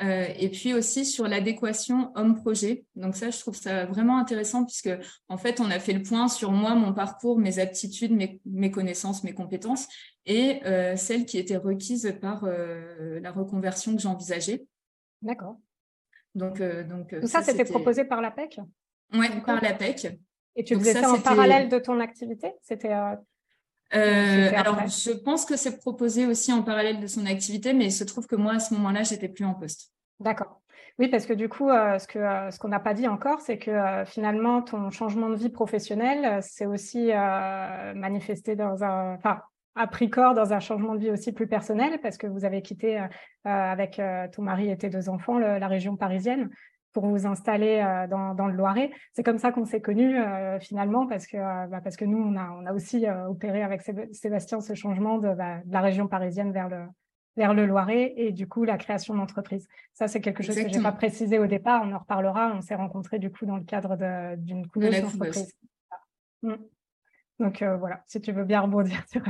Euh, 0.00 0.26
et 0.38 0.48
puis 0.48 0.72
aussi 0.72 1.04
sur 1.04 1.28
l'adéquation 1.28 2.12
homme-projet. 2.14 2.86
Donc 2.96 3.14
ça, 3.14 3.30
je 3.30 3.38
trouve 3.38 3.54
ça 3.54 3.84
vraiment 3.84 4.18
intéressant 4.18 4.64
puisque 4.64 4.90
en 5.28 5.36
fait, 5.36 5.60
on 5.60 5.70
a 5.70 5.78
fait 5.78 5.92
le 5.92 6.02
point 6.02 6.28
sur 6.28 6.50
moi, 6.50 6.74
mon 6.74 6.94
parcours, 6.94 7.38
mes 7.38 7.58
aptitudes, 7.58 8.12
mes, 8.12 8.40
mes 8.46 8.70
connaissances, 8.70 9.22
mes 9.22 9.34
compétences 9.34 9.86
et 10.24 10.64
euh, 10.64 10.96
celles 10.96 11.26
qui 11.26 11.38
étaient 11.38 11.58
requises 11.58 12.16
par 12.20 12.44
euh, 12.44 13.20
la 13.20 13.32
reconversion 13.32 13.94
que 13.94 14.00
j'envisageais. 14.00 14.64
D'accord. 15.20 15.56
Donc, 16.34 16.62
donc 16.62 17.14
Tout 17.20 17.26
ça, 17.26 17.42
c'était 17.42 17.64
proposé 17.64 18.04
par 18.04 18.22
l'APEC 18.22 18.58
Oui, 19.12 19.26
par 19.44 19.62
l'APEC. 19.62 20.18
Et 20.56 20.64
tu 20.64 20.74
faisais 20.76 20.94
ça, 20.94 21.12
en 21.12 21.20
parallèle 21.20 21.68
de 21.68 21.78
ton 21.78 22.00
activité? 22.00 22.54
C'était 22.62 22.94
euh, 23.94 24.50
alors, 24.54 24.86
je 24.86 25.12
pense 25.12 25.44
que 25.44 25.56
c'est 25.56 25.78
proposé 25.78 26.26
aussi 26.26 26.52
en 26.52 26.62
parallèle 26.62 27.00
de 27.00 27.06
son 27.06 27.26
activité, 27.26 27.72
mais 27.72 27.86
il 27.86 27.92
se 27.92 28.04
trouve 28.04 28.26
que 28.26 28.36
moi, 28.36 28.54
à 28.54 28.58
ce 28.58 28.74
moment-là, 28.74 29.02
j'étais 29.02 29.28
plus 29.28 29.44
en 29.44 29.54
poste. 29.54 29.92
D'accord. 30.20 30.60
Oui, 30.98 31.08
parce 31.08 31.26
que 31.26 31.32
du 31.32 31.48
coup, 31.48 31.70
euh, 31.70 31.98
ce 31.98 32.06
que 32.06 32.18
euh, 32.18 32.50
ce 32.50 32.58
qu'on 32.58 32.68
n'a 32.68 32.80
pas 32.80 32.94
dit 32.94 33.08
encore, 33.08 33.40
c'est 33.40 33.58
que 33.58 34.04
finalement, 34.06 34.62
ton 34.62 34.90
changement 34.90 35.30
de 35.30 35.36
vie 35.36 35.48
professionnelle, 35.48 36.42
c'est 36.42 36.66
aussi 36.66 37.10
manifesté 37.94 38.56
dans 38.56 38.84
un, 38.84 39.14
enfin, 39.14 39.40
a 39.74 39.86
pris 39.86 40.10
corps 40.10 40.34
dans 40.34 40.52
un 40.52 40.60
changement 40.60 40.94
de 40.94 41.00
vie 41.00 41.10
aussi 41.10 41.32
plus 41.32 41.46
personnel, 41.46 41.98
parce 42.02 42.18
que 42.18 42.26
vous 42.26 42.44
avez 42.44 42.60
quitté 42.60 43.02
avec 43.44 44.00
ton 44.32 44.42
mari 44.42 44.70
et 44.70 44.76
tes 44.76 44.90
deux 44.90 45.08
enfants 45.08 45.38
la 45.38 45.66
région 45.66 45.96
parisienne 45.96 46.50
pour 46.92 47.06
vous 47.06 47.26
installer 47.26 47.82
euh, 47.84 48.06
dans, 48.06 48.34
dans, 48.34 48.46
le 48.46 48.54
Loiret. 48.54 48.90
C'est 49.12 49.22
comme 49.22 49.38
ça 49.38 49.52
qu'on 49.52 49.64
s'est 49.64 49.80
connus 49.80 50.18
euh, 50.18 50.58
finalement 50.60 51.06
parce 51.06 51.26
que 51.26 51.36
euh, 51.36 51.66
bah, 51.66 51.80
parce 51.82 51.96
que 51.96 52.04
nous 52.04 52.18
on 52.18 52.36
a 52.36 52.50
on 52.50 52.66
a 52.66 52.72
aussi 52.72 53.06
opéré 53.28 53.62
avec 53.62 53.82
Sébastien 54.12 54.60
ce 54.60 54.74
changement 54.74 55.18
de, 55.18 55.34
bah, 55.34 55.58
de, 55.64 55.72
la 55.72 55.80
région 55.80 56.06
parisienne 56.06 56.52
vers 56.52 56.68
le 56.68 56.84
vers 57.36 57.54
le 57.54 57.64
Loiret 57.64 58.12
et 58.16 58.30
du 58.30 58.46
coup 58.46 58.64
la 58.64 58.76
création 58.76 59.14
d'entreprise. 59.14 59.66
Ça 59.94 60.06
c'est 60.06 60.20
quelque 60.20 60.42
chose 60.42 60.56
que 60.56 60.68
j'ai 60.68 60.82
pas 60.82 60.92
précisé 60.92 61.38
au 61.38 61.46
départ. 61.46 61.82
On 61.84 61.92
en 61.92 61.98
reparlera. 61.98 62.52
On 62.54 62.60
s'est 62.60 62.74
rencontrés 62.74 63.18
du 63.18 63.30
coup 63.30 63.46
dans 63.46 63.56
le 63.56 63.64
cadre 63.64 63.96
d'une 64.36 64.66
couveuse 64.68 65.00
d'entreprise. 65.00 65.52
Mm. 66.42 66.54
Donc 67.38 67.62
voilà, 67.62 68.02
si 68.06 68.20
tu 68.20 68.30
veux 68.32 68.44
bien 68.44 68.60
rebondir 68.60 69.02
sur. 69.10 69.22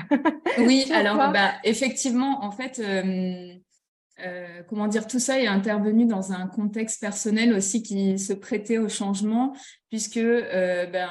oui, 0.58 0.90
alors 0.94 1.16
bah, 1.32 1.52
effectivement, 1.64 2.44
en 2.44 2.50
fait, 2.50 2.78
euh, 2.80 3.54
comment 4.68 4.88
dire, 4.88 5.06
tout 5.06 5.18
ça 5.18 5.40
est 5.40 5.46
intervenu 5.46 6.06
dans 6.06 6.32
un 6.32 6.46
contexte 6.46 7.00
personnel 7.00 7.52
aussi 7.52 7.82
qui 7.82 8.18
se 8.18 8.32
prêtait 8.32 8.78
au 8.78 8.88
changement, 8.88 9.54
puisque 9.88 10.16
euh, 10.16 10.86
ben, 10.86 11.08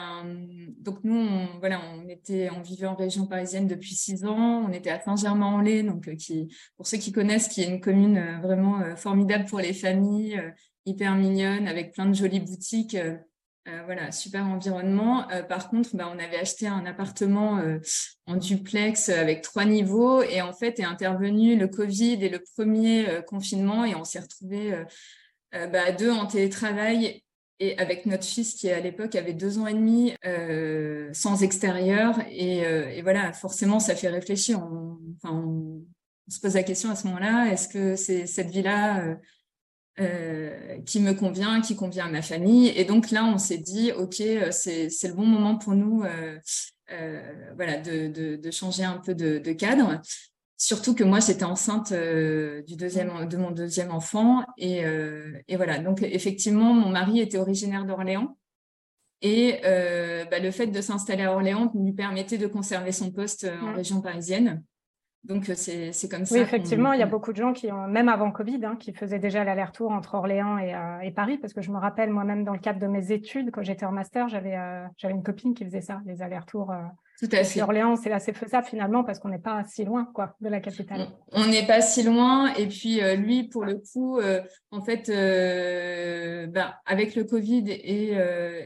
donc 0.79 1.03
nous, 1.03 1.15
on, 1.15 1.60
voilà, 1.60 1.81
on 1.93 2.08
était, 2.08 2.50
on 2.55 2.62
vivait 2.62 2.88
en 2.88 2.96
région 2.96 3.25
parisienne 3.27 3.67
depuis 3.67 3.96
six 3.96 4.25
ans, 4.25 4.65
on 4.67 4.72
était 4.72 4.91
à 4.91 5.01
Saint-Germain-en-Laye, 5.01 5.84
donc 5.84 6.08
euh, 6.08 6.15
qui, 6.15 6.55
pour 6.77 6.88
ceux 6.88 6.98
qui 6.98 7.12
connaissent, 7.12 7.48
qui 7.48 7.62
est 7.62 7.67
une 7.70 7.81
commune 7.81 8.39
vraiment 8.41 8.96
formidable 8.96 9.46
pour 9.46 9.60
les 9.60 9.74
familles, 9.74 10.41
hyper 10.86 11.15
mignonne, 11.15 11.67
avec 11.67 11.93
plein 11.93 12.05
de 12.05 12.13
jolies 12.13 12.39
boutiques 12.39 12.98
voilà, 13.86 14.12
super 14.12 14.46
environnement. 14.46 15.27
par 15.48 15.70
contre, 15.70 15.96
bah, 15.96 16.12
on 16.13 16.20
avait 16.20 16.39
acheté 16.39 16.68
un 16.68 16.86
appartement 16.86 17.62
en 18.25 18.36
duplex 18.36 19.10
avec 19.10 19.41
trois 19.41 19.65
niveaux. 19.65 20.24
Et 20.24 20.41
en 20.41 20.53
fait 20.53 20.80
est 20.80 20.84
intervenu 20.84 21.56
le 21.56 21.68
Covid 21.68 22.24
et 22.24 22.30
le 22.30 22.44
premier 22.56 23.22
confinement. 23.27 23.86
Et 23.86 23.96
on 23.96 24.03
s'est 24.03 24.20
retrouvé 24.20 24.74
bah, 25.51 25.91
deux 25.91 26.12
en 26.12 26.25
télétravail. 26.25 27.24
Et 27.60 27.77
avec 27.77 28.08
notre 28.08 28.24
fils 28.24 28.56
qui 28.56 28.72
à 28.72 28.80
l'époque 28.80 29.13
avait 29.13 29.34
deux 29.34 29.60
ans 29.60 29.68
et 29.68 29.75
demi 29.75 30.15
sans 31.13 31.44
extérieur. 31.44 32.15
Et, 32.32 33.01
voilà 33.03 33.32
forcément 33.34 33.80
ça 33.80 33.96
fait 33.96 34.10
réfléchir. 34.10 34.60
On, 35.24 35.86
se 36.30 36.39
pose 36.39 36.56
la 36.56 36.63
question 36.63 36.89
à 36.89 36.96
ce 36.96 37.08
moment-là. 37.08 37.51
Est-ce 37.51 37.68
que 37.68 37.96
c'est 37.96 38.25
cette 38.25 38.50
vie 38.50 38.62
là 38.62 39.18
euh, 40.00 40.80
qui 40.86 41.02
me 41.02 41.12
convient, 41.14 41.60
qui 41.60 41.76
convient 41.76 42.06
à 42.06 42.10
ma 42.10 42.22
famille. 42.22 42.70
Et 42.70 42.86
donc 42.86 43.12
là, 43.12 43.26
on 43.26 43.38
s'est 43.38 43.58
dit, 43.58 43.92
OK, 43.92 44.22
euh, 44.22 44.50
c'est 44.50 44.88
le 44.88 45.14
bon 45.14 45.26
moment 45.26 45.58
pour 45.58 45.74
nous 45.74 46.04
euh, 46.06 47.22
voilà, 47.56 47.78
de, 47.78 48.08
de, 48.08 48.38
de, 48.38 48.52
changer 48.52 48.86
un 48.86 49.00
peu 49.00 49.14
de, 49.14 49.38
de 49.38 49.52
cadre. 49.52 50.02
Surtout 50.58 50.96
que 50.96 51.04
moi, 51.04 51.20
j'étais 51.20 51.44
enceinte 51.44 51.92
du 51.92 52.76
deuxième, 52.78 53.28
de 53.28 53.38
mon 53.38 53.52
deuxième 53.52 53.92
enfant. 53.92 54.46
Et, 54.58 54.84
et, 55.48 55.56
voilà, 55.56 55.80
donc 55.80 56.04
effectivement, 56.04 56.74
mon 56.74 56.90
mari 56.90 57.20
était 57.20 57.38
originaire 57.38 57.86
d'Orléans. 57.86 58.38
Et 59.22 59.60
bah, 59.64 60.40
le 60.40 60.52
fait 60.52 60.68
de 60.68 60.82
s'installer 60.82 61.24
à 61.24 61.34
Orléans 61.34 61.72
lui 61.74 61.94
permettait 61.94 62.38
de 62.38 62.48
conserver 62.48 62.92
son 62.92 63.12
poste 63.12 63.50
en 63.62 63.74
région 63.74 64.02
parisienne. 64.02 64.64
Donc, 65.24 65.50
euh, 65.50 65.54
c'est 65.56 66.10
comme 66.10 66.25
ça. 66.25 66.34
Oui, 66.34 66.42
effectivement, 66.42 66.94
il 66.94 67.00
y 67.00 67.04
a 67.04 67.08
beaucoup 67.08 67.32
de 67.32 67.38
gens 67.38 67.54
qui, 67.54 67.72
ont, 67.72 67.88
même 67.88 68.10
avant 68.10 68.32
Covid, 68.32 68.66
hein, 68.66 68.75
qui 68.80 68.92
faisaient 68.92 69.20
déjà 69.20 69.44
l'aller-retour 69.44 69.92
entre 69.92 70.16
Orléans 70.16 70.58
et, 70.58 70.74
euh, 70.74 71.00
et, 71.01 71.12
Paris, 71.12 71.38
parce 71.38 71.54
que 71.54 71.62
je 71.62 71.72
me 71.72 71.78
rappelle 71.78 72.10
moi-même 72.10 72.44
dans 72.44 72.54
le 72.54 72.60
cadre 72.60 72.80
de 72.80 72.88
mes 72.88 73.12
études, 73.12 73.51
quand 73.51 73.62
j'étais 73.62 73.86
en 73.86 73.92
master, 73.92 74.30
j'avais 74.30 74.58
euh, 74.58 74.86
j'avais 74.98 75.13
une 75.13 75.24
copine 75.24 75.54
qui 75.54 75.63
faisait 75.63 75.82
ça, 75.82 76.01
les 76.06 76.24
allers-retours 76.24 76.74
tout 77.22 77.30
à 77.34 77.44
fait. 77.44 77.62
Orléans, 77.62 77.96
c'est 77.96 78.12
assez 78.12 78.34
faisable 78.34 78.66
finalement 78.66 79.04
parce 79.04 79.20
qu'on 79.20 79.30
n'est 79.30 79.38
pas 79.38 79.63
si 79.70 79.86
loin 79.86 80.10
quoi, 80.16 80.36
de 80.42 80.50
la 80.50 80.60
capitale. 80.60 81.08
On 81.32 81.46
n'est 81.46 81.68
pas 81.68 81.80
si 81.80 82.01
loin. 82.01 82.51
Et 82.56 82.66
puis 82.68 83.00
euh, 83.00 83.16
lui, 83.16 83.44
pour 83.44 83.63
le 83.63 83.75
coup, 83.75 84.18
euh, 84.18 84.42
en 84.72 84.82
fait, 84.82 85.08
euh, 85.10 86.48
ben, 86.48 86.74
avec 86.88 87.16
le 87.16 87.24
Covid 87.24 87.66
et, 87.70 88.18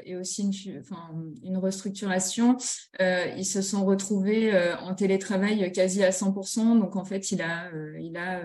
et 0.06 0.16
aussi 0.16 0.44
une, 0.44 0.80
enfin, 0.80 1.10
une 1.44 1.58
restructuration, 1.58 2.56
ils 3.00 3.46
se 3.46 3.62
sont 3.62 3.84
retrouvés 3.84 4.54
en 4.82 4.96
télétravail 4.96 5.70
quasi 5.74 6.04
à 6.04 6.12
100%. 6.12 6.80
Donc 6.80 6.96
en 6.96 7.04
fait, 7.04 7.32
il 7.32 7.42
a, 7.42 7.70
il 8.00 8.16
a 8.16 8.42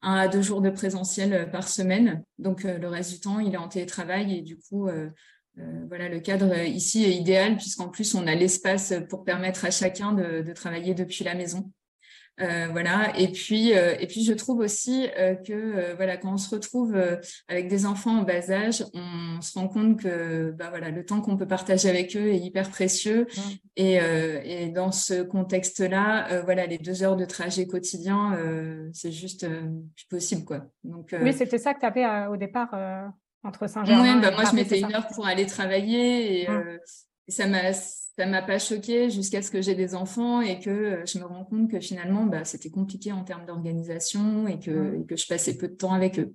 un 0.00 0.14
à 0.14 0.28
deux 0.28 0.42
jours 0.42 0.62
de 0.62 0.70
présentiel 0.70 1.50
par 1.50 1.68
semaine. 1.68 2.24
Donc 2.38 2.62
le 2.62 2.88
reste 2.88 3.12
du 3.12 3.20
temps, 3.20 3.40
il 3.40 3.52
est 3.52 3.58
en 3.58 3.68
télétravail 3.68 4.38
et 4.38 4.40
du 4.40 4.56
coup 4.56 4.88
voilà, 5.88 6.08
le 6.08 6.20
cadre 6.20 6.56
ici 6.64 7.04
est 7.04 7.14
idéal 7.14 7.56
puisqu'en 7.56 7.88
plus 7.88 8.14
on 8.14 8.26
a 8.26 8.34
l'espace 8.34 8.94
pour 9.08 9.24
permettre 9.24 9.64
à 9.64 9.70
chacun 9.70 10.12
de, 10.12 10.52
travailler 10.52 10.94
depuis 10.94 11.24
la 11.24 11.34
maison. 11.34 11.70
Euh, 12.40 12.68
voilà. 12.70 13.12
Et 13.18 13.28
puis, 13.28 13.74
euh, 13.74 13.96
et 14.00 14.06
puis 14.06 14.24
je 14.24 14.32
trouve 14.32 14.60
aussi 14.60 15.08
que 15.46 15.94
voilà, 15.96 16.16
quand 16.16 16.32
on 16.32 16.36
se 16.38 16.54
retrouve 16.54 16.96
avec 17.48 17.68
des 17.68 17.84
enfants 17.84 18.20
en 18.20 18.22
bas 18.22 18.50
âge, 18.50 18.82
on 18.94 19.42
se 19.42 19.58
rend 19.58 19.68
compte 19.68 20.00
que 20.00 20.52
bah, 20.52 20.70
voilà, 20.70 20.90
le 20.90 21.04
temps 21.04 21.20
qu'on 21.20 21.36
peut 21.36 21.46
partager 21.46 21.90
avec 21.90 22.16
eux 22.16 22.28
est 22.28 22.38
hyper 22.38 22.70
précieux. 22.70 23.26
Et, 23.76 23.96
et, 23.96 24.70
dans 24.70 24.92
ce 24.92 25.22
contexte-là, 25.22 26.42
voilà, 26.44 26.66
les 26.66 26.78
deux 26.78 27.02
heures 27.02 27.16
de 27.16 27.26
trajet 27.26 27.66
quotidien, 27.66 28.38
c'est 28.94 29.12
juste 29.12 29.46
plus 29.46 30.06
possible, 30.08 30.44
quoi. 30.44 30.66
Donc, 30.84 31.14
oui, 31.20 31.34
c'était 31.34 31.58
ça 31.58 31.74
que 31.74 31.80
tu 31.80 31.86
avais 31.86 32.26
au 32.28 32.36
départ 32.36 32.70
entre 33.42 33.68
Saint-Germain. 33.68 34.16
Oui, 34.16 34.20
bah 34.20 34.30
moi 34.32 34.44
je 34.44 34.54
mettais 34.54 34.80
une 34.80 34.94
heure 34.94 35.06
pour 35.08 35.26
aller 35.26 35.46
travailler 35.46 36.42
et, 36.42 36.48
mmh. 36.48 36.52
euh, 36.52 36.78
ça 37.28 37.46
m'a 37.46 37.72
ça 37.72 38.26
m'a 38.26 38.42
pas 38.42 38.58
choqué 38.58 39.08
jusqu'à 39.08 39.40
ce 39.40 39.50
que 39.50 39.62
j'ai 39.62 39.74
des 39.74 39.94
enfants 39.94 40.40
et 40.40 40.58
que 40.60 40.70
euh, 40.70 41.06
je 41.06 41.18
me 41.18 41.24
rends 41.24 41.44
compte 41.44 41.70
que 41.70 41.80
finalement 41.80 42.24
bah, 42.24 42.44
c'était 42.44 42.70
compliqué 42.70 43.12
en 43.12 43.24
termes 43.24 43.46
d'organisation 43.46 44.46
et 44.46 44.58
que, 44.58 44.70
mmh. 44.70 45.06
que 45.06 45.16
je 45.16 45.26
passais 45.26 45.56
peu 45.56 45.68
de 45.68 45.74
temps 45.74 45.92
avec 45.92 46.18
eux. 46.18 46.34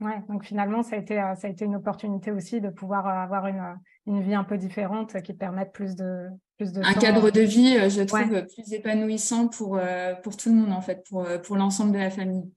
Ouais, 0.00 0.22
donc 0.28 0.44
finalement 0.44 0.82
ça 0.82 0.96
a 0.96 0.98
été 0.98 1.20
euh, 1.20 1.34
ça 1.34 1.48
a 1.48 1.50
été 1.50 1.64
une 1.64 1.76
opportunité 1.76 2.30
aussi 2.30 2.60
de 2.60 2.70
pouvoir 2.70 3.06
avoir 3.06 3.46
une, 3.46 3.78
une 4.06 4.22
vie 4.22 4.34
un 4.34 4.44
peu 4.44 4.56
différente 4.56 5.20
qui 5.22 5.34
permette 5.34 5.72
plus 5.72 5.94
de 5.96 6.28
plus 6.56 6.72
de 6.72 6.82
un 6.82 6.94
cadre 6.94 7.30
de 7.30 7.40
vie 7.40 7.90
je 7.90 8.02
trouve 8.02 8.46
plus 8.46 8.72
épanouissant 8.72 9.48
pour 9.48 9.78
pour 10.22 10.36
tout 10.36 10.48
le 10.48 10.56
monde 10.56 10.72
en 10.72 10.80
fait 10.80 11.04
pour 11.08 11.26
pour 11.44 11.56
l'ensemble 11.56 11.92
de 11.92 11.98
la 11.98 12.10
famille. 12.10 12.50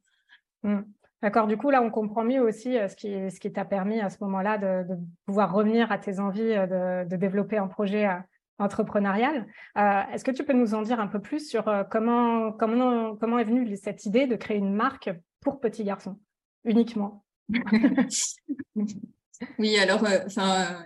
Mmh. 0.63 0.81
D'accord, 1.24 1.48
du 1.48 1.58
coup, 1.58 1.72
là, 1.72 1.82
on 1.82 1.90
comprend 1.90 2.24
mieux 2.24 2.42
aussi 2.42 2.78
euh, 2.78 2.88
ce 2.88 2.96
qui, 2.96 3.32
ce 3.32 3.40
qui 3.40 3.52
t'a 3.52 3.66
permis 3.66 4.00
à 4.00 4.10
ce 4.10 4.18
moment-là 4.24 4.58
de, 4.58 4.96
pouvoir 5.26 5.52
revenir 5.52 5.92
à 5.92 5.98
tes 5.98 6.20
envies 6.20 6.54
euh, 6.54 7.06
de, 7.06 7.16
développer 7.16 7.58
un 7.58 7.68
projet 7.68 8.08
euh, 8.08 8.14
entrepreneurial. 8.60 9.48
Est-ce 9.76 10.24
que 10.24 10.32
tu 10.32 10.44
peux 10.44 10.54
nous 10.54 10.74
en 10.74 10.82
dire 10.82 11.00
un 11.00 11.06
peu 11.06 11.22
plus 11.22 11.48
sur 11.48 11.66
comment, 11.92 12.52
comment, 12.52 13.16
comment 13.16 13.38
est 13.38 13.44
venue 13.44 13.78
cette 13.78 14.08
idée 14.08 14.26
de 14.26 14.36
créer 14.36 14.58
une 14.58 14.74
marque 14.74 15.12
pour 15.42 15.60
petits 15.60 15.84
garçons 15.84 16.20
uniquement? 16.66 17.24
Oui, 19.60 19.77
alors, 19.77 20.03
euh, 20.06 20.20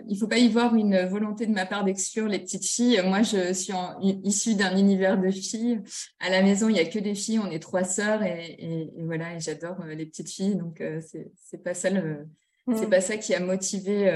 il 0.08 0.18
faut 0.18 0.26
pas 0.26 0.38
y 0.38 0.48
voir 0.48 0.74
une 0.74 1.06
volonté 1.06 1.46
de 1.46 1.52
ma 1.52 1.66
part 1.66 1.84
d'exclure 1.84 2.28
les 2.28 2.38
petites 2.38 2.66
filles. 2.66 3.00
Moi, 3.04 3.22
je 3.22 3.52
suis 3.52 3.72
issue 4.24 4.54
d'un 4.54 4.76
univers 4.76 5.18
de 5.18 5.30
filles. 5.30 5.80
À 6.20 6.30
la 6.30 6.42
maison, 6.42 6.68
il 6.68 6.76
y 6.76 6.80
a 6.80 6.84
que 6.84 6.98
des 6.98 7.14
filles. 7.14 7.38
On 7.38 7.50
est 7.50 7.60
trois 7.60 7.84
sœurs 7.84 8.22
et, 8.22 8.90
voilà. 8.98 9.34
Et 9.34 9.40
j'adore 9.40 9.80
euh, 9.82 9.94
les 9.94 10.06
petites 10.06 10.30
filles. 10.30 10.56
Donc, 10.56 10.80
euh, 10.80 11.00
c'est 11.36 11.62
pas 11.62 11.74
ça 11.74 11.90
c'est 12.68 12.86
mmh. 12.86 12.90
pas 12.90 13.00
ça 13.00 13.16
qui 13.16 13.34
a 13.34 13.40
motivé 13.40 14.08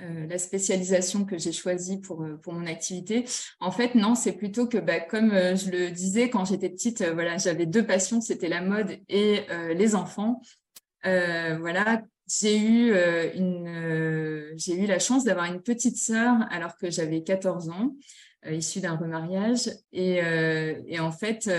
la 0.00 0.38
spécialisation 0.38 1.24
que 1.24 1.38
j'ai 1.38 1.52
choisie 1.52 1.98
pour 1.98 2.26
pour 2.42 2.52
mon 2.52 2.66
activité. 2.66 3.24
En 3.60 3.70
fait, 3.70 3.94
non, 3.94 4.16
c'est 4.16 4.32
plutôt 4.32 4.66
que, 4.66 4.78
bah, 4.78 4.98
comme 4.98 5.30
je 5.30 5.70
le 5.70 5.92
disais 5.92 6.30
quand 6.30 6.44
j'étais 6.44 6.68
petite, 6.68 7.04
voilà, 7.12 7.38
j'avais 7.38 7.66
deux 7.66 7.86
passions, 7.86 8.20
c'était 8.20 8.48
la 8.48 8.60
mode 8.60 8.98
et 9.08 9.42
les 9.72 9.94
enfants. 9.94 10.42
voilà, 11.04 12.02
j'ai 12.26 12.58
eu 12.58 12.92
euh, 12.92 13.30
une, 13.34 13.68
euh, 13.68 14.52
j'ai 14.56 14.74
eu 14.74 14.86
la 14.86 14.98
chance 14.98 15.24
d'avoir 15.24 15.46
une 15.46 15.60
petite 15.60 15.96
sœur 15.96 16.36
alors 16.50 16.76
que 16.76 16.90
j'avais 16.90 17.22
14 17.22 17.68
ans, 17.68 17.94
euh, 18.46 18.52
issue 18.52 18.80
d'un 18.80 18.96
remariage. 18.96 19.70
Et, 19.92 20.20
et 20.86 21.00
en 21.00 21.12
fait, 21.12 21.50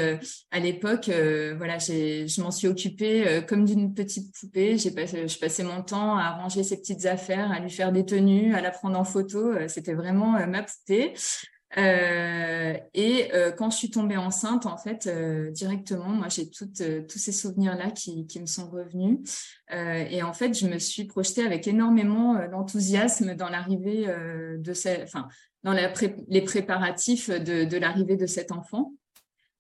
à 0.51 0.59
l'époque, 0.59 1.09
voilà, 1.57 1.77
j'ai, 1.77 2.27
je 2.27 2.41
m'en 2.41 2.51
suis 2.51 2.67
occupée 2.67 3.43
comme 3.47 3.65
d'une 3.65 3.93
petite 3.93 4.33
poupée. 4.39 4.77
J'ai 4.77 4.91
passé, 4.91 5.27
je 5.27 5.39
passais 5.39 5.63
mon 5.63 5.81
temps 5.81 6.17
à 6.17 6.31
ranger 6.31 6.63
ses 6.63 6.77
petites 6.77 7.05
affaires, 7.05 7.51
à 7.51 7.59
lui 7.59 7.69
faire 7.69 7.91
des 7.91 8.05
tenues, 8.05 8.53
à 8.55 8.61
la 8.61 8.71
prendre 8.71 8.99
en 8.99 9.03
photo. 9.03 9.53
C'était 9.67 9.93
vraiment 9.93 10.33
ma 10.47 10.63
poupée. 10.63 11.13
Euh, 11.77 12.77
et 12.93 13.33
euh, 13.33 13.51
quand 13.51 13.69
je 13.69 13.77
suis 13.77 13.89
tombée 13.89 14.17
enceinte, 14.17 14.65
en 14.65 14.77
fait, 14.77 15.07
euh, 15.07 15.51
directement, 15.51 16.09
moi, 16.09 16.29
j'ai 16.29 16.49
toutes 16.49 16.81
tous 17.07 17.19
ces 17.19 17.31
souvenirs-là 17.31 17.91
qui, 17.91 18.27
qui, 18.27 18.39
me 18.39 18.45
sont 18.45 18.69
revenus. 18.69 19.19
et 19.71 20.23
en 20.23 20.33
fait, 20.33 20.53
je 20.53 20.67
me 20.67 20.79
suis 20.79 21.05
projetée 21.05 21.45
avec 21.45 21.67
énormément 21.67 22.35
d'enthousiasme 22.47 23.35
dans 23.35 23.49
l'arrivée 23.49 24.07
de 24.57 24.73
cette, 24.73 25.03
enfin, 25.03 25.27
dans 25.63 25.73
les 25.73 26.41
préparatifs 26.41 27.29
de, 27.29 27.65
de 27.65 27.77
l'arrivée 27.77 28.15
de 28.15 28.25
cet 28.25 28.51
enfant. 28.51 28.93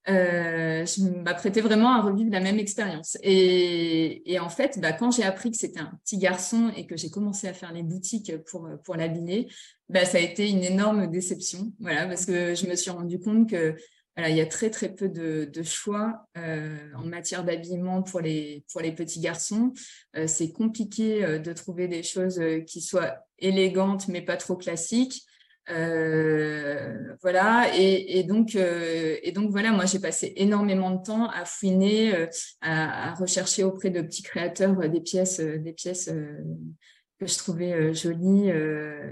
Euh, 0.07 0.85
je 0.85 1.03
m'apprêtais 1.23 1.61
vraiment 1.61 1.89
à 1.93 2.01
revivre 2.01 2.29
la 2.31 2.39
même 2.39 2.59
expérience. 2.59 3.17
Et, 3.23 4.31
et, 4.31 4.39
en 4.39 4.49
fait, 4.49 4.79
bah, 4.79 4.93
quand 4.93 5.11
j'ai 5.11 5.23
appris 5.23 5.51
que 5.51 5.57
c'était 5.57 5.79
un 5.79 5.91
petit 6.03 6.17
garçon 6.17 6.71
et 6.77 6.85
que 6.85 6.95
j'ai 6.95 7.09
commencé 7.09 7.47
à 7.47 7.53
faire 7.53 7.73
les 7.73 7.83
boutiques 7.83 8.31
pour, 8.45 8.69
pour 8.83 8.95
l'habiller, 8.95 9.47
bah, 9.89 10.05
ça 10.05 10.17
a 10.17 10.21
été 10.21 10.49
une 10.49 10.63
énorme 10.63 11.07
déception. 11.07 11.73
Voilà, 11.79 12.05
parce 12.07 12.25
que 12.25 12.53
je 12.53 12.67
me 12.67 12.75
suis 12.75 12.91
rendu 12.91 13.19
compte 13.19 13.49
que 13.49 13.75
voilà, 14.15 14.29
il 14.29 14.37
y 14.37 14.41
a 14.41 14.45
très 14.45 14.69
très 14.69 14.93
peu 14.93 15.09
de, 15.09 15.49
de 15.51 15.63
choix 15.63 16.25
euh, 16.37 16.77
en 16.95 17.03
matière 17.03 17.43
d'habillement 17.43 18.01
pour 18.01 18.21
les 18.21 18.63
pour 18.71 18.81
les 18.81 18.93
petits 18.93 19.19
garçons. 19.19 19.73
Euh, 20.15 20.25
c'est 20.25 20.51
compliqué 20.53 21.25
euh, 21.25 21.37
de 21.37 21.51
trouver 21.51 21.89
des 21.89 22.01
choses 22.01 22.39
euh, 22.39 22.61
qui 22.61 22.79
soient 22.79 23.17
élégantes 23.39 24.07
mais 24.07 24.21
pas 24.21 24.37
trop 24.37 24.55
classiques. 24.55 25.25
Euh, 25.69 27.15
voilà. 27.21 27.75
Et, 27.75 28.19
et 28.19 28.23
donc 28.23 28.55
euh, 28.55 29.17
et 29.23 29.31
donc 29.31 29.49
voilà 29.51 29.71
moi 29.71 29.85
j'ai 29.85 29.99
passé 29.99 30.33
énormément 30.35 30.91
de 30.91 31.01
temps 31.03 31.29
à 31.29 31.45
fouiner 31.45 32.15
euh, 32.15 32.27
à, 32.61 33.11
à, 33.11 33.13
rechercher 33.15 33.63
auprès 33.63 33.89
de 33.89 34.01
petits 34.01 34.23
créateurs 34.23 34.77
des 34.89 35.01
pièces 35.01 35.39
des 35.39 35.73
pièces 35.73 36.11
que 37.19 37.25
je 37.25 37.37
trouvais 37.37 37.93
jolies 37.93 38.51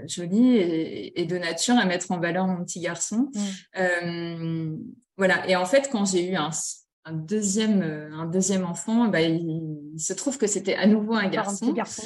jolies 0.06 0.56
et, 0.56 1.20
et, 1.20 1.24
de 1.24 1.38
nature 1.38 1.76
à 1.76 1.86
mettre 1.86 2.12
en 2.12 2.20
valeur 2.20 2.46
mon 2.46 2.64
petit 2.64 2.80
garçon. 2.80 3.30
Mmh. 3.74 4.76
voilà. 5.16 5.48
Et 5.48 5.56
en 5.56 5.66
fait 5.66 5.88
quand 5.90 6.04
j'ai 6.04 6.30
eu 6.30 6.36
un 6.36 6.50
un 7.06 7.12
deuxième 7.12 7.82
un 8.12 8.26
deuxième 8.26 8.64
enfant 8.64 9.08
bah, 9.08 9.20
il, 9.20 9.98
se 9.98 10.12
trouve 10.12 10.38
que 10.38 10.46
c'était 10.46 10.74
à 10.74 10.86
nouveau 10.86 11.14
un 11.14 11.28
garçon, 11.28 11.70
un 11.70 11.72
garçon. 11.72 12.04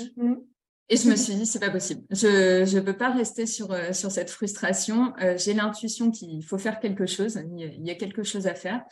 Et 0.91 0.97
je 0.97 1.09
me 1.09 1.17
suis 1.17 1.35
dit, 1.35 1.45
c'est 1.45 1.61
pas 1.61 1.71
possible. 1.71 2.03
Je 2.11 2.75
ne 2.75 2.81
peux 2.81 2.97
pas 2.97 3.11
rester 3.11 3.47
sur, 3.47 3.73
euh, 3.73 3.93
sur 3.93 4.11
cette 4.11 4.31
frustration. 4.31 5.13
Euh, 5.21 5.37
J'ai 5.37 5.53
l'intuition 5.53 6.11
qu'il 6.11 6.43
faut 6.43 6.57
faire 6.57 6.81
quelque 6.81 7.07
chose. 7.07 7.39
Il 7.57 7.87
y, 7.87 7.91
a, 7.91 7.95
quelque 7.95 8.23
chose 8.23 8.47
à 8.47 8.55
faire. 8.55 8.83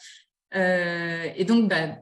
Euh, 0.55 1.31
et 1.35 1.45
donc, 1.47 1.71
bah, 1.71 1.97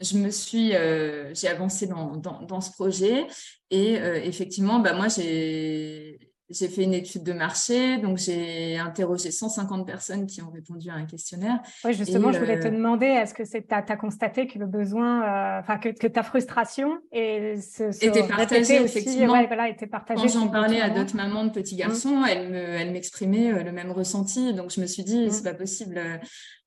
je 0.00 0.18
me 0.18 0.30
suis, 0.30 0.70
j'ai 0.70 1.48
avancé 1.48 1.86
dans, 1.86 2.16
dans, 2.16 2.42
dans, 2.42 2.60
ce 2.60 2.72
projet 2.72 3.26
et 3.70 3.94
effectivement, 3.94 4.80
bah, 4.80 4.92
moi, 4.92 5.06
j'ai 5.08 6.18
j'ai 6.50 6.68
fait 6.68 6.82
une 6.82 6.92
étude 6.92 7.22
de 7.22 7.32
marché, 7.32 7.96
donc 7.98 8.18
j'ai 8.18 8.76
interrogé 8.78 9.30
150 9.30 9.86
personnes 9.86 10.26
qui 10.26 10.42
ont 10.42 10.50
répondu 10.50 10.90
à 10.90 10.94
un 10.94 11.06
questionnaire. 11.06 11.60
Oui, 11.84 11.94
justement, 11.94 12.32
je 12.32 12.38
voulais 12.38 12.60
te 12.60 12.66
euh, 12.66 12.70
demander, 12.70 13.06
est-ce 13.06 13.32
que 13.32 13.42
tu 13.42 13.64
as, 13.70 13.96
constaté 13.96 14.46
que 14.46 14.58
le 14.58 14.66
besoin, 14.66 15.22
euh, 15.22 15.60
enfin 15.60 15.78
que, 15.78 15.88
que, 15.88 16.06
ta 16.06 16.22
frustration 16.22 16.98
et 17.12 17.56
ce, 17.60 17.84
était 18.04 18.26
partagée 18.28 18.82
effectivement. 18.82 19.32
Ouais, 19.32 19.46
voilà, 19.46 19.68
était 19.68 19.86
partagée. 19.86 20.20
Quand 20.20 20.28
j'en 20.28 20.48
parlais 20.48 20.80
à 20.80 20.90
d'autres 20.90 21.16
mamans 21.16 21.44
de 21.44 21.50
petits 21.50 21.76
mmh. 21.76 21.78
garçons, 21.78 22.24
elles 22.24 22.92
m'exprimaient 22.92 23.52
me, 23.52 23.62
le 23.62 23.72
même 23.72 23.90
ressenti, 23.90 24.52
donc 24.52 24.70
je 24.70 24.80
me 24.80 24.86
suis 24.86 25.04
dit, 25.04 25.26
mmh. 25.26 25.30
c'est 25.30 25.44
pas 25.44 25.54
possible. 25.54 26.00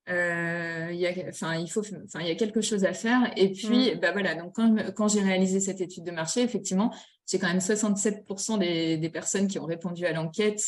Euh, 0.09 0.87
il 0.91 0.97
y 0.97 1.07
a, 1.07 1.11
enfin, 1.29 1.55
il 1.55 1.69
faut, 1.69 1.81
enfin, 1.81 2.21
il 2.21 2.27
y 2.27 2.31
a 2.31 2.35
quelque 2.35 2.61
chose 2.61 2.85
à 2.85 2.93
faire. 2.93 3.31
Et 3.35 3.51
puis, 3.51 3.93
mmh. 3.93 3.99
bah 3.99 4.11
voilà. 4.11 4.35
Donc, 4.35 4.55
quand, 4.55 4.75
quand 4.95 5.07
j'ai 5.07 5.21
réalisé 5.21 5.59
cette 5.59 5.81
étude 5.81 6.05
de 6.05 6.11
marché, 6.11 6.41
effectivement, 6.41 6.93
j'ai 7.29 7.39
quand 7.39 7.47
même 7.47 7.57
67% 7.57 8.57
des, 8.59 8.97
des, 8.97 9.09
personnes 9.09 9.47
qui 9.47 9.59
ont 9.59 9.65
répondu 9.65 10.05
à 10.05 10.13
l'enquête 10.13 10.61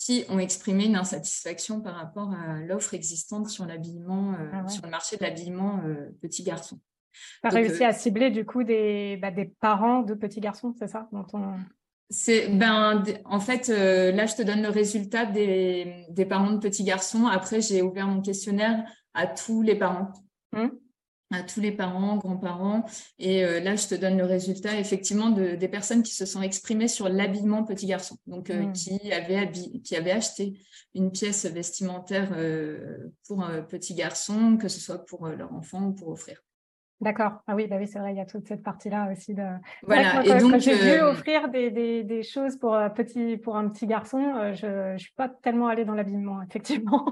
qui 0.00 0.24
ont 0.30 0.38
exprimé 0.38 0.86
une 0.86 0.96
insatisfaction 0.96 1.82
par 1.82 1.94
rapport 1.94 2.32
à 2.32 2.58
l'offre 2.60 2.94
existante 2.94 3.48
sur 3.48 3.66
l'habillement, 3.66 4.32
euh, 4.32 4.48
ah 4.52 4.68
sur 4.68 4.82
le 4.82 4.90
marché 4.90 5.16
de 5.18 5.22
l'habillement 5.22 5.82
euh, 5.84 6.10
petits 6.22 6.42
garçons. 6.42 6.80
Tu 7.42 7.48
as 7.48 7.50
réussi 7.50 7.84
euh, 7.84 7.88
à 7.88 7.92
cibler 7.92 8.30
du 8.30 8.46
coup 8.46 8.64
des, 8.64 9.18
bah, 9.20 9.30
des 9.30 9.44
parents 9.44 10.00
de 10.00 10.14
petits 10.14 10.40
garçons, 10.40 10.74
c'est 10.78 10.88
ça 10.88 11.06
dont 11.12 11.26
on... 11.34 11.54
C'est 12.10 12.48
ben 12.48 13.04
en 13.24 13.40
fait 13.40 13.68
là 13.68 14.26
je 14.26 14.34
te 14.34 14.42
donne 14.42 14.62
le 14.62 14.68
résultat 14.68 15.26
des, 15.26 16.06
des 16.10 16.26
parents 16.26 16.52
de 16.52 16.58
petits 16.58 16.84
garçons. 16.84 17.26
Après 17.26 17.60
j'ai 17.60 17.82
ouvert 17.82 18.08
mon 18.08 18.20
questionnaire 18.20 18.84
à 19.14 19.28
tous 19.28 19.62
les 19.62 19.76
parents. 19.76 20.12
Hum 20.54 20.72
à 21.30 21.42
tous 21.42 21.60
les 21.60 21.72
parents, 21.72 22.16
grands-parents. 22.16 22.84
Et 23.18 23.44
euh, 23.44 23.60
là, 23.60 23.76
je 23.76 23.86
te 23.86 23.94
donne 23.94 24.18
le 24.18 24.24
résultat 24.24 24.78
effectivement 24.78 25.30
de, 25.30 25.54
des 25.54 25.68
personnes 25.68 26.02
qui 26.02 26.14
se 26.14 26.26
sont 26.26 26.42
exprimées 26.42 26.88
sur 26.88 27.08
l'habillement 27.08 27.64
petit 27.64 27.86
garçon, 27.86 28.16
donc 28.26 28.50
euh, 28.50 28.64
mmh. 28.64 28.72
qui, 28.72 29.12
avaient 29.12 29.50
qui 29.84 29.96
avaient 29.96 30.10
acheté 30.10 30.60
une 30.94 31.12
pièce 31.12 31.46
vestimentaire 31.46 32.32
euh, 32.36 33.10
pour 33.26 33.44
un 33.44 33.62
petit 33.62 33.94
garçon, 33.94 34.56
que 34.56 34.68
ce 34.68 34.80
soit 34.80 35.04
pour 35.06 35.28
leur 35.28 35.52
enfant 35.52 35.86
ou 35.86 35.92
pour 35.92 36.08
offrir. 36.08 36.42
D'accord. 37.00 37.32
Ah 37.46 37.54
oui, 37.54 37.66
bah 37.66 37.76
oui, 37.78 37.86
c'est 37.86 37.98
vrai, 37.98 38.12
il 38.12 38.18
y 38.18 38.20
a 38.20 38.26
toute 38.26 38.46
cette 38.46 38.62
partie-là 38.62 39.10
aussi 39.10 39.32
de. 39.32 39.42
Voilà. 39.84 40.22
et 40.24 40.38
donc, 40.38 40.58
j'ai 40.58 40.74
vu 40.74 41.00
offrir 41.00 41.48
des, 41.48 41.70
des, 41.70 42.04
des, 42.04 42.22
choses 42.22 42.56
pour 42.56 42.74
un 42.74 42.90
petit 42.90 43.38
pour 43.38 43.56
un 43.56 43.68
petit 43.70 43.86
garçon, 43.86 44.52
je, 44.54 44.92
ne 44.92 44.98
suis 44.98 45.12
pas 45.16 45.28
tellement 45.28 45.68
allée 45.68 45.86
dans 45.86 45.94
l'habillement, 45.94 46.42
effectivement. 46.48 47.06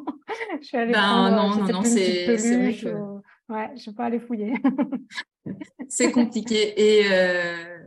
je 0.61 0.66
suis 0.66 0.76
allée 0.76 0.92
ben, 0.92 1.00
prendre, 1.00 1.37
non, 1.37 1.64
non, 1.64 1.73
non, 1.73 1.83
c'est 1.85 2.37
vrai 2.37 2.75
que... 2.75 3.18
Ouais, 3.49 3.71
je 3.76 3.80
ne 3.80 3.87
vais 3.87 3.97
pas 3.97 4.04
aller 4.04 4.21
fouiller. 4.21 4.54
c'est 5.88 6.12
compliqué. 6.12 6.75
Et, 6.76 7.07
euh, 7.11 7.78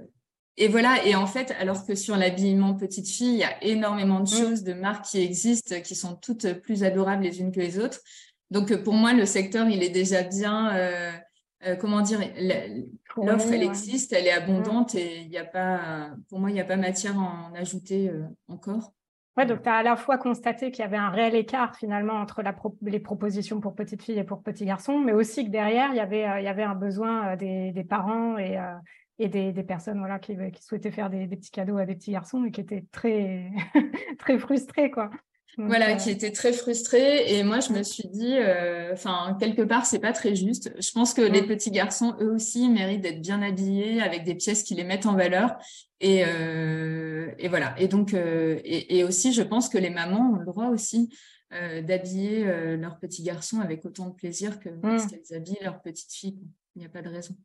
et 0.58 0.68
voilà. 0.68 1.06
Et 1.06 1.14
en 1.16 1.28
fait, 1.28 1.54
alors 1.60 1.86
que 1.86 1.94
sur 1.94 2.18
l'habillement 2.18 2.74
petite 2.74 3.08
fille, 3.08 3.34
il 3.34 3.40
y 3.40 3.44
a 3.44 3.64
énormément 3.64 4.22
de 4.22 4.30
mm. 4.30 4.40
choses, 4.40 4.64
de 4.64 4.74
marques 4.74 5.06
qui 5.06 5.22
existent, 5.22 5.80
qui 5.82 5.94
sont 5.94 6.16
toutes 6.16 6.52
plus 6.62 6.84
adorables 6.84 7.24
les 7.24 7.42
unes 7.42 7.52
que 7.52 7.60
les 7.60 7.78
autres. 7.78 8.00
Donc, 8.50 8.76
pour 8.84 8.94
moi, 8.94 9.14
le 9.14 9.26
secteur, 9.26 9.70
il 9.70 9.84
est 9.84 9.90
déjà 9.90 10.24
bien. 10.24 10.76
Euh, 10.76 11.12
euh, 11.66 11.76
comment 11.76 12.02
dire 12.02 12.20
L'offre, 13.18 13.52
elle 13.52 13.64
existe, 13.64 14.14
elle 14.14 14.28
est 14.28 14.32
abondante 14.32 14.94
mm. 14.94 14.98
et 14.98 15.22
il 15.22 15.30
n'y 15.30 15.38
a 15.38 15.46
pas, 15.46 16.12
pour 16.30 16.40
moi, 16.40 16.50
il 16.50 16.54
n'y 16.54 16.62
a 16.62 16.66
pas 16.66 16.78
matière 16.78 17.18
à 17.18 17.50
en 17.50 17.54
ajouter 17.56 18.12
encore. 18.48 18.94
Ouais, 19.38 19.46
donc 19.46 19.64
tu 19.64 19.70
as 19.70 19.76
à 19.76 19.84
la 19.84 19.96
fois 19.96 20.18
constaté 20.18 20.72
qu'il 20.72 20.84
y 20.84 20.86
avait 20.86 20.98
un 20.98 21.10
réel 21.10 21.36
écart 21.36 21.76
finalement 21.78 22.16
entre 22.16 22.44
les 22.82 23.00
propositions 23.00 23.62
pour 23.62 23.76
petites 23.76 24.04
filles 24.04 24.20
et 24.20 24.26
pour 24.26 24.44
petits 24.44 24.66
garçons, 24.66 25.00
mais 25.00 25.14
aussi 25.14 25.46
que 25.46 25.50
derrière, 25.50 25.92
il 25.92 25.96
y 25.96 26.00
avait, 26.02 26.28
euh, 26.28 26.40
il 26.42 26.44
y 26.44 26.50
avait 26.50 26.64
un 26.64 26.76
besoin 26.76 27.34
euh, 27.34 27.72
des, 27.72 27.84
parents 27.86 28.38
et, 28.38 28.58
euh, 28.58 28.76
et 29.20 29.30
des, 29.30 29.64
personnes 29.64 30.00
voilà, 30.00 30.20
qui, 30.20 30.36
qui 30.52 30.62
souhaitaient 30.62 30.92
faire 30.92 31.10
des, 31.10 31.28
petits 31.28 31.50
cadeaux 31.52 31.78
à 31.78 31.86
des 31.86 31.96
petits 31.96 32.12
garçons 32.12 32.44
et 32.44 32.52
qui 32.52 32.60
étaient 32.60 32.86
très, 32.92 33.52
très 34.20 34.38
frustrés. 34.38 34.92
Quoi 34.92 35.10
voilà, 35.58 35.96
qui 35.96 36.10
était 36.10 36.32
très 36.32 36.54
frustrée. 36.54 37.34
Et 37.34 37.44
moi, 37.44 37.60
je 37.60 37.74
me 37.74 37.84
suis 37.84 38.08
dit, 38.08 38.36
euh, 38.38 38.94
enfin, 38.94 39.38
quelque 39.40 39.62
part, 39.62 39.86
c'est 39.86 40.00
pas 40.00 40.14
très 40.14 40.36
juste. 40.36 40.74
Je 40.80 40.92
pense 40.92 41.14
que 41.14 41.22
les 41.22 41.44
petits 41.44 41.72
garçons, 41.72 42.16
eux 42.20 42.32
aussi, 42.32 42.70
méritent 42.70 43.02
d'être 43.02 43.22
bien 43.22 43.42
habillés 43.42 44.02
avec 44.02 44.24
des 44.24 44.36
pièces 44.36 44.64
qui 44.64 44.76
les 44.76 44.84
mettent 44.84 45.06
en 45.06 45.16
valeur. 45.16 45.58
Et, 46.00 46.24
euh, 46.26 47.32
et 47.38 47.48
voilà. 47.48 47.76
Et 47.78 47.88
donc, 47.88 48.14
euh, 48.14 48.60
et, 48.64 49.04
aussi, 49.04 49.34
je 49.34 49.42
pense 49.42 49.70
que 49.70 49.78
les 49.78 49.90
mamans 49.90 50.32
ont 50.34 50.38
le 50.38 50.46
droit 50.46 50.68
aussi 50.68 51.10
d'habiller 51.84 52.46
leurs 52.78 52.98
petits 52.98 53.24
garçons 53.24 53.60
avec 53.60 53.84
autant 53.86 54.08
de 54.08 54.14
plaisir 54.14 54.58
que 54.62 54.70
mmh. 54.70 55.00
ce 55.00 55.08
qu'elles 55.08 55.36
habillent 55.36 55.62
leurs 55.62 55.82
petites 55.82 56.14
filles. 56.14 56.40
Il 56.76 56.80
n'y 56.80 56.86
a 56.86 56.90
pas 56.90 57.02
de 57.02 57.10
raison. 57.10 57.36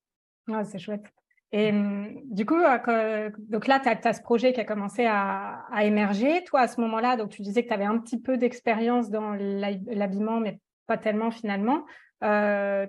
Ah, 0.48 0.64
c'est 0.64 0.78
chouette. 0.78 1.06
Et 1.52 1.70
hum, 1.70 2.20
du 2.24 2.44
coup, 2.44 2.56
euh, 2.56 3.30
donc 3.38 3.66
là, 3.66 3.80
tu 3.80 3.88
as, 3.88 4.12
ce 4.12 4.22
projet 4.22 4.52
qui 4.52 4.60
a 4.60 4.64
commencé 4.64 5.06
à, 5.06 5.66
émerger. 5.82 6.42
Toi, 6.44 6.60
à 6.60 6.68
ce 6.68 6.80
moment-là, 6.80 7.16
donc 7.16 7.30
tu 7.30 7.42
disais 7.42 7.62
que 7.62 7.68
tu 7.68 7.74
avais 7.74 7.84
un 7.84 7.98
petit 7.98 8.20
peu 8.20 8.36
d'expérience 8.36 9.10
dans 9.10 9.32
l'habillement, 9.32 10.40
mais 10.40 10.60
pas 10.86 10.98
tellement 10.98 11.30
finalement. 11.30 11.84
Euh, 12.24 12.86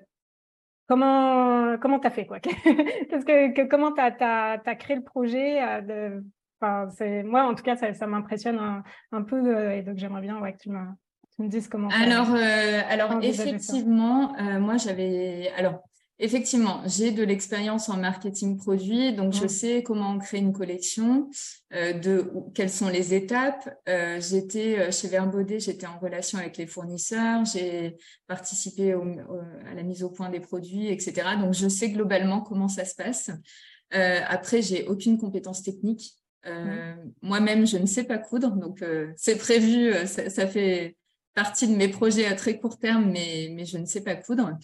comment 0.88 1.78
comment 1.78 2.00
tu 2.00 2.08
as 2.08 2.12
fait 2.12 2.26
quoi? 2.26 2.40
Que, 2.40 3.68
Comment 3.68 3.92
tu 3.94 4.02
as, 4.02 4.76
créé 4.76 4.96
le 4.96 5.04
projet 5.04 5.62
euh, 5.62 6.22
de, 6.62 7.24
Moi, 7.24 7.44
en 7.44 7.54
tout 7.54 7.64
cas, 7.64 7.76
ça, 7.76 8.08
m'impressionne 8.08 8.84
un, 9.12 9.22
peu 9.22 9.72
et 9.72 9.84
donc 9.84 9.98
j'aimerais 9.98 10.22
bien 10.22 10.40
ouais, 10.40 10.54
que 10.54 10.60
tu 10.60 10.70
me, 10.72 10.84
me 11.38 11.48
dises 11.48 11.68
comment. 11.68 11.90
Alors, 11.90 12.34
alors 12.90 13.20
effectivement, 13.22 14.34
moi, 14.60 14.78
j'avais. 14.78 15.52
Alors, 15.58 15.84
Effectivement, 16.20 16.82
j'ai 16.88 17.12
de 17.12 17.24
l'expérience 17.24 17.90
en 17.90 17.98
marketing 17.98 18.58
produit, 18.58 19.14
donc 19.14 19.34
je 19.34 19.44
mmh. 19.44 19.50
sais 19.50 19.84
comment 19.84 20.18
créer 20.18 20.40
une 20.40 20.52
collection, 20.52 21.30
euh, 21.76 21.94
de 21.94 22.32
quelles 22.56 22.72
sont 22.72 22.90
les 22.90 23.14
étapes. 23.14 23.70
Euh, 23.88 24.20
j'étais 24.20 24.80
euh, 24.80 24.92
chez 24.92 25.10
Verbaudet, 25.10 25.60
j'étais 25.60 25.86
en 25.86 26.00
relation 26.00 26.40
avec 26.40 26.58
les 26.58 26.66
fournisseurs, 26.66 27.46
j'ai 27.46 27.98
participé 28.26 28.94
à 28.94 29.76
la 29.76 29.84
mise 29.84 30.04
au 30.04 30.10
point 30.10 30.32
des 30.32 30.40
produits, 30.40 30.88
etc. 30.88 31.14
Donc 31.40 31.54
je 31.54 31.68
sais 31.68 31.92
globalement 31.92 32.42
comment 32.42 32.68
ça 32.68 32.84
se 32.84 32.96
passe. 32.96 33.30
après, 33.92 34.64
j'ai 34.64 34.86
aucune 34.88 35.20
compétence 35.20 35.62
technique. 35.62 36.14
Mmh. 36.48 37.12
Moi-même, 37.22 37.68
je 37.68 37.78
ne 37.78 37.86
sais 37.86 38.06
pas 38.06 38.18
coudre, 38.18 38.56
donc 38.56 38.84
c'est 39.18 39.38
prévu. 39.38 39.94
Ça, 40.08 40.32
ça, 40.32 40.48
fait 40.48 40.98
partie 41.36 41.68
de 41.68 41.76
mes 41.76 41.88
projets 41.88 42.26
à 42.26 42.34
très 42.34 42.58
court 42.58 42.80
terme, 42.80 43.12
mais, 43.12 43.50
mais 43.52 43.66
je 43.66 43.78
ne 43.78 43.86
sais 43.86 44.02
pas 44.02 44.16
coudre. 44.16 44.58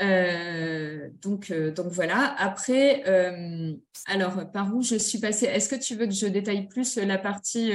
Euh, 0.00 1.08
donc, 1.22 1.50
euh, 1.50 1.70
donc 1.70 1.88
voilà. 1.88 2.34
Après, 2.38 3.02
euh, 3.06 3.72
alors 4.06 4.50
par 4.52 4.74
où 4.74 4.82
je 4.82 4.96
suis 4.96 5.18
passée? 5.18 5.46
Est-ce 5.46 5.68
que 5.68 5.80
tu 5.80 5.94
veux 5.94 6.06
que 6.06 6.12
je 6.12 6.26
détaille 6.26 6.68
plus 6.68 6.96
la 6.96 7.18
partie 7.18 7.72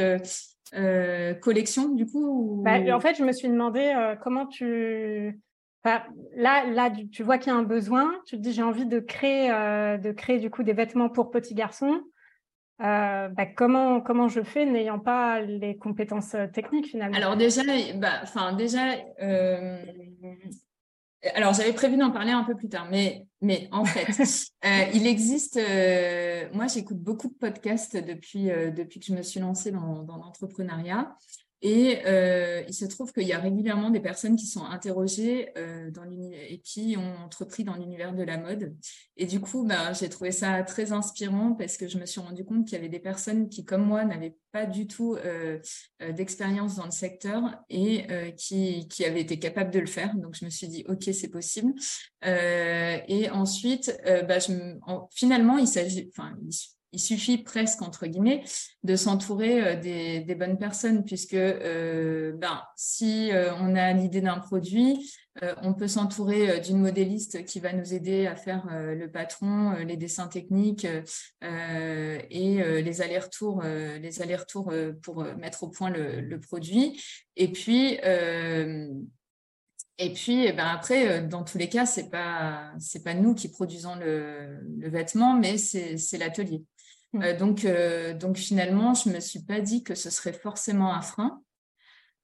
collection 1.42 1.90
du 1.90 2.06
coup 2.06 2.62
bah, 2.64 2.80
En 2.94 3.00
fait, 3.00 3.16
je 3.16 3.24
me 3.24 3.32
suis 3.32 3.50
demandé 3.50 3.94
comment 4.24 4.46
tu 4.48 5.40
là, 5.84 6.66
là, 6.66 6.90
tu 7.12 7.24
vois 7.24 7.38
qu'il 7.38 7.52
y 7.52 7.56
a 7.56 7.60
un 7.60 7.64
besoin. 7.64 8.14
Tu 8.26 8.38
te 8.38 8.42
dis 8.42 8.54
j'ai 8.54 8.64
envie 8.64 8.86
de 8.86 9.00
créer, 9.00 9.50
de 9.50 10.12
créer 10.12 10.40
du 10.40 10.50
coup 10.50 10.64
des 10.64 10.74
vêtements 10.74 11.10
pour 11.10 11.30
petits 11.30 11.56
garçons. 11.56 12.02
bah, 12.80 13.46
comment, 13.56 14.00
comment 14.00 14.30
je 14.30 14.42
fais 14.42 14.66
n'ayant 14.66 15.00
pas 15.00 15.42
les 15.42 15.78
compétences 15.78 16.36
techniques 16.54 16.88
finalement? 16.88 17.18
Alors 17.18 17.36
déjà, 17.36 17.62
bah, 17.96 18.22
enfin 18.24 18.54
déjà, 18.54 18.96
alors, 21.36 21.54
j'avais 21.54 21.72
prévu 21.74 21.96
d'en 21.96 22.12
parler 22.12 22.32
un 22.32 22.44
peu 22.44 22.56
plus 22.56 22.68
tard, 22.68 22.88
mais, 22.90 23.26
mais 23.42 23.70
en 23.72 23.86
fait, 23.86 24.08
euh, 24.66 24.86
il 24.94 25.08
existe. 25.08 25.58
Euh, 25.58 26.50
moi, 26.54 26.68
j'écoute 26.68 27.00
beaucoup 27.00 27.30
de 27.30 27.34
podcasts 27.34 27.96
depuis, 27.96 28.52
euh, 28.52 28.72
depuis 28.72 29.00
que 29.00 29.06
je 29.06 29.14
me 29.14 29.22
suis 29.22 29.40
lancée 29.40 29.72
dans, 29.72 30.04
dans 30.04 30.18
l'entrepreneuriat. 30.18 31.16
Et 31.66 32.00
euh, 32.06 32.62
il 32.68 32.74
se 32.74 32.84
trouve 32.84 33.14
qu'il 33.14 33.24
y 33.24 33.32
a 33.32 33.40
régulièrement 33.40 33.90
des 33.90 34.02
personnes 34.02 34.36
qui 34.36 34.48
sont 34.48 34.66
interrogées 34.66 35.50
euh, 35.58 35.92
dans 35.92 36.04
et 36.12 36.60
qui 36.60 36.98
ont 36.98 37.24
entrepris 37.24 37.64
dans 37.64 37.76
l'univers 37.76 38.14
de 38.14 38.22
la 38.22 38.38
mode. 38.38 38.76
Et 39.16 39.26
du 39.26 39.40
coup, 39.40 39.64
bah, 39.66 39.94
j'ai 39.94 40.10
trouvé 40.10 40.34
ça 40.34 40.62
très 40.64 40.92
inspirant 40.92 41.54
parce 41.54 41.78
que 41.78 41.88
je 41.88 41.98
me 41.98 42.06
suis 42.06 42.20
rendu 42.20 42.44
compte 42.44 42.66
qu'il 42.66 42.76
y 42.76 42.80
avait 42.80 42.90
des 42.90 43.00
personnes 43.00 43.48
qui, 43.48 43.64
comme 43.64 43.86
moi, 43.86 44.04
n'avaient 44.04 44.36
pas 44.52 44.66
du 44.66 44.88
tout 44.88 45.16
euh, 45.16 45.58
euh 46.02 46.12
d'expérience 46.12 46.76
dans 46.76 46.86
le 46.86 46.92
secteur 46.92 47.42
et 47.70 48.08
qui, 48.36 48.86
avaient 49.06 49.22
été 49.22 49.40
capables 49.40 49.72
de 49.72 49.80
le 49.80 49.88
faire. 49.88 50.14
Donc, 50.18 50.36
je 50.36 50.44
me 50.44 50.50
suis 50.50 50.68
dit, 50.68 50.84
OK, 50.90 51.04
c'est 51.14 51.30
possible. 51.30 51.74
Et 52.26 53.30
ensuite, 53.30 53.98
bah, 54.28 54.40
finalement, 55.16 55.58
il 55.58 55.68
s'agit, 55.68 56.12
enfin, 56.12 56.36
il 56.94 57.00
suffit 57.00 57.40
presque, 57.40 57.82
entre 57.82 58.06
guillemets, 58.06 58.44
de 58.84 58.96
s'entourer 58.96 59.62
euh, 59.62 59.76
des, 60.24 60.36
bonnes 60.36 60.58
personnes, 60.58 61.04
puisque 61.04 61.34
euh, 61.34 62.32
ben, 62.38 62.62
si 62.76 63.32
euh, 63.32 63.54
on 63.56 63.76
a 63.76 63.92
l'idée 63.94 64.22
d'un 64.22 64.40
produit, 64.40 65.12
on 65.64 65.74
peut 65.74 65.88
s'entourer 65.88 66.60
d'une 66.60 66.78
modéliste 66.78 67.44
qui 67.46 67.60
va 67.60 67.74
nous 67.74 67.96
aider 67.96 68.28
à 68.28 68.36
faire 68.36 68.68
le 68.70 69.08
patron, 69.08 69.72
les 69.78 69.98
dessins 69.98 70.28
techniques 70.28 70.86
et 71.42 72.82
les 72.84 73.02
allers-retours 73.02 73.64
pour 75.02 75.24
mettre 75.40 75.64
au 75.64 75.70
point 75.70 75.90
le, 75.90 76.40
produit. 76.40 77.02
Et 77.36 77.52
puis, 77.52 77.98
Et 79.98 80.14
puis, 80.14 80.46
eh 80.46 80.54
ben 80.54 80.68
après, 80.68 81.24
dans 81.24 81.44
tous 81.44 81.58
les 81.58 81.68
cas, 81.68 81.88
pas 82.12 82.72
c'est 82.78 83.04
pas 83.04 83.16
nous 83.16 83.34
qui 83.34 83.50
produisons 83.50 83.96
le 83.96 84.88
vêtement, 84.88 85.34
mais 85.34 85.58
c'est 85.58 86.18
l'atelier. 86.20 86.64
Mm. 87.14 87.38
donc 87.38 87.68
donc 88.20 88.38
finalement, 88.38 88.94
je 88.94 89.10
me 89.10 89.20
suis 89.20 89.44
pas 89.44 89.62
dit 89.62 89.84
que 89.84 89.96
ce 89.96 90.10
serait 90.10 90.34
forcément 90.34 90.94
un 90.94 91.02
frein. 91.02 91.42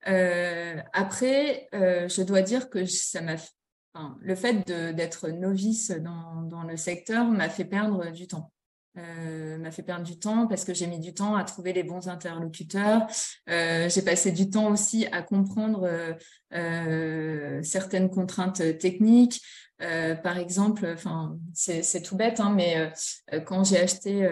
après, 0.04 1.69
je 1.73 2.21
dois 2.23 2.41
dire 2.41 2.69
que 2.69 2.86
ça 2.86 3.21
m'a 3.21 3.36
le 4.21 4.36
fait 4.36 4.65
d'être 4.67 5.30
novice 5.30 5.91
dans, 5.91 6.43
dans, 6.43 6.63
le 6.63 6.78
secteur 6.78 7.25
m'a 7.25 7.49
fait 7.49 7.65
perdre 7.65 8.12
du 8.12 8.28
temps. 8.28 8.52
Euh, 8.97 9.58
m'a 9.60 9.71
fait 9.71 9.84
perdre 9.84 10.04
du 10.04 10.17
temps 10.17 10.47
parce 10.47 10.65
que 10.65 10.73
j'ai 10.73 10.88
mis 10.88 10.99
du 10.99 11.13
temps 11.13 11.36
à 11.36 11.43
trouver 11.43 11.73
les 11.73 11.84
bons 11.84 12.08
interlocuteurs. 12.08 13.06
Euh, 13.49 13.88
j'ai 13.88 14.02
passé 14.02 14.32
du 14.32 14.49
temps 14.49 14.71
aussi 14.71 15.06
à 15.12 15.21
comprendre 15.21 16.17
euh, 16.54 17.63
certaines 17.63 18.10
contraintes 18.10 18.78
techniques. 18.80 19.41
Par 19.80 20.38
exemple, 20.38 20.96
c'est 21.54 22.02
tout 22.02 22.15
bête, 22.15 22.39
hein, 22.39 22.54
mais 22.56 22.92
quand 23.46 23.63
j'ai 23.63 23.80
acheté 23.80 24.28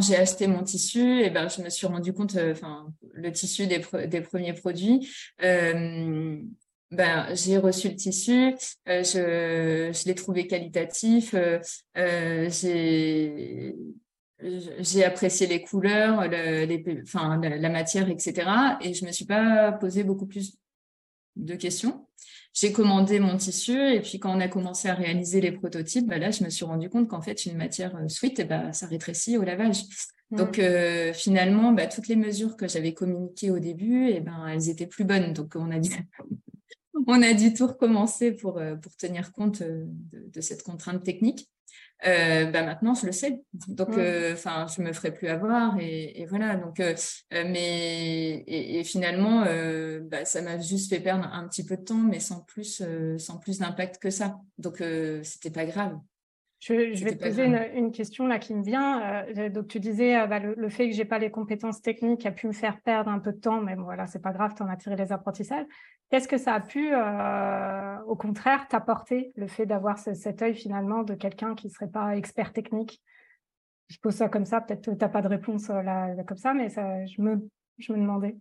j'ai 0.00 0.16
acheté 0.16 0.46
mon 0.46 0.62
tissu, 0.62 1.20
et 1.20 1.26
eh 1.26 1.30
ben, 1.30 1.48
je 1.48 1.62
me 1.62 1.68
suis 1.68 1.88
rendu 1.88 2.12
compte, 2.12 2.36
le 2.36 3.32
tissu 3.32 3.66
des, 3.66 3.80
premiers 4.20 4.52
produits, 4.52 5.08
ben, 6.90 7.32
j'ai 7.34 7.56
reçu 7.56 7.88
le 7.88 7.94
tissu, 7.94 8.54
euh, 8.88 9.04
je, 9.04 10.06
l'ai 10.06 10.14
trouvé 10.14 10.48
qualitatif, 10.48 11.34
euh, 11.34 11.60
euh 11.96 12.48
j'ai 14.80 15.04
apprécié 15.04 15.46
les 15.46 15.62
couleurs, 15.62 16.26
la, 16.26 17.68
matière, 17.68 18.08
etc. 18.08 18.78
Et 18.80 18.94
je 18.94 19.04
me 19.04 19.12
suis 19.12 19.26
pas 19.26 19.70
posé 19.72 20.02
beaucoup 20.02 20.26
plus 20.26 20.56
de 21.36 21.54
questions. 21.54 22.06
J'ai 22.52 22.72
commandé 22.72 23.20
mon 23.20 23.36
tissu 23.36 23.78
et 23.78 24.00
puis 24.00 24.18
quand 24.18 24.36
on 24.36 24.40
a 24.40 24.48
commencé 24.48 24.88
à 24.88 24.94
réaliser 24.94 25.40
les 25.40 25.52
prototypes, 25.52 26.08
ben 26.08 26.20
là, 26.20 26.30
je 26.30 26.42
me 26.42 26.50
suis 26.50 26.64
rendu 26.64 26.90
compte 26.90 27.08
qu'en 27.08 27.22
fait, 27.22 27.46
une 27.46 27.56
matière 27.56 27.94
euh, 27.96 28.08
sweet, 28.08 28.38
et 28.40 28.42
eh 28.42 28.44
ben, 28.44 28.72
ça 28.72 28.86
rétrécit 28.86 29.38
au 29.38 29.42
lavage. 29.44 29.84
Mmh. 30.30 30.36
Donc 30.36 30.58
euh, 30.58 31.12
finalement, 31.12 31.72
bah, 31.72 31.86
toutes 31.86 32.08
les 32.08 32.16
mesures 32.16 32.56
que 32.56 32.66
j'avais 32.66 32.92
communiquées 32.92 33.50
au 33.50 33.60
début, 33.60 34.08
et 34.08 34.16
eh 34.16 34.20
ben, 34.20 34.48
elles 34.48 34.68
étaient 34.68 34.88
plus 34.88 35.04
bonnes. 35.04 35.32
Donc 35.32 35.54
on 35.54 35.70
a 35.70 35.78
dit 35.78 35.92
on 37.06 37.22
a 37.22 37.34
dû 37.34 37.54
tout 37.54 37.66
recommencer 37.66 38.32
pour, 38.32 38.58
euh, 38.58 38.74
pour 38.74 38.96
tenir 38.96 39.32
compte 39.32 39.62
de, 39.62 40.40
cette 40.40 40.62
contrainte 40.62 41.04
technique. 41.04 41.48
Euh, 42.06 42.46
bah, 42.46 42.62
maintenant, 42.62 42.94
je 42.94 43.06
le 43.06 43.12
sais. 43.12 43.42
Donc, 43.68 43.90
enfin, 43.90 44.66
je 44.66 44.82
me 44.82 44.92
ferai 44.92 45.12
plus 45.12 45.28
avoir 45.28 45.78
et, 45.78 46.26
voilà. 46.28 46.56
Donc, 46.56 46.82
mais 47.30 48.44
et, 48.46 48.84
finalement, 48.84 49.44
bah, 50.02 50.24
ça 50.24 50.42
m'a 50.42 50.58
juste 50.58 50.90
fait 50.90 51.00
perdre 51.00 51.28
un 51.32 51.46
petit 51.48 51.64
peu 51.64 51.76
de 51.76 51.84
temps, 51.84 51.94
mais 51.94 52.20
sans 52.20 52.40
plus, 52.40 52.82
sans 53.18 53.38
plus 53.38 53.58
d'impact 53.58 53.98
que 53.98 54.10
ça. 54.10 54.38
Donc, 54.58 54.82
c'était 55.22 55.50
pas 55.50 55.66
grave. 55.66 55.98
Je, 56.60 57.04
vais 57.04 57.16
te 57.16 57.24
poser 57.24 57.44
une, 57.74 57.90
question 57.90 58.26
là 58.26 58.38
qui 58.38 58.54
me 58.54 58.62
vient. 58.62 59.24
donc, 59.48 59.68
tu 59.68 59.80
disais 59.80 60.26
bah, 60.26 60.38
le, 60.38 60.68
fait 60.68 60.90
que 60.90 60.94
j'ai 60.94 61.06
pas 61.06 61.18
les 61.18 61.30
compétences 61.30 61.80
techniques 61.80 62.26
a 62.26 62.32
pu 62.32 62.46
me 62.46 62.52
faire 62.52 62.80
perdre 62.82 63.10
un 63.10 63.18
peu 63.18 63.32
de 63.32 63.38
temps, 63.38 63.62
mais 63.62 63.76
bon, 63.76 63.84
voilà, 63.84 64.06
c'est 64.06 64.20
pas 64.20 64.32
grave, 64.32 64.52
tu 64.54 64.62
en 64.62 64.68
as 64.68 64.76
tiré 64.76 64.94
les 64.94 65.10
apprentissages. 65.10 65.64
Qu'est-ce 66.10 66.26
que 66.26 66.38
ça 66.38 66.54
a 66.54 66.60
pu, 66.60 66.92
euh, 66.92 68.02
au 68.06 68.16
contraire, 68.16 68.66
t'apporter, 68.66 69.32
le 69.36 69.46
fait 69.46 69.64
d'avoir 69.64 69.96
cet 69.96 70.42
œil 70.42 70.56
finalement 70.56 71.04
de 71.04 71.14
quelqu'un 71.14 71.54
qui 71.54 71.68
ne 71.68 71.72
serait 71.72 71.90
pas 71.90 72.16
expert 72.16 72.52
technique? 72.52 73.00
Je 73.88 73.96
pose 73.98 74.16
ça 74.16 74.28
comme 74.28 74.44
ça, 74.44 74.60
peut-être 74.60 74.84
que 74.84 74.90
tu 74.90 74.96
n'as 74.96 75.08
pas 75.08 75.22
de 75.22 75.28
réponse 75.28 75.70
euh, 75.70 75.82
là, 75.82 76.12
comme 76.24 76.36
ça, 76.36 76.52
mais 76.52 76.68
ça, 76.68 77.06
je, 77.06 77.22
me, 77.22 77.48
je 77.78 77.92
me 77.92 77.98
demandais. 77.98 78.36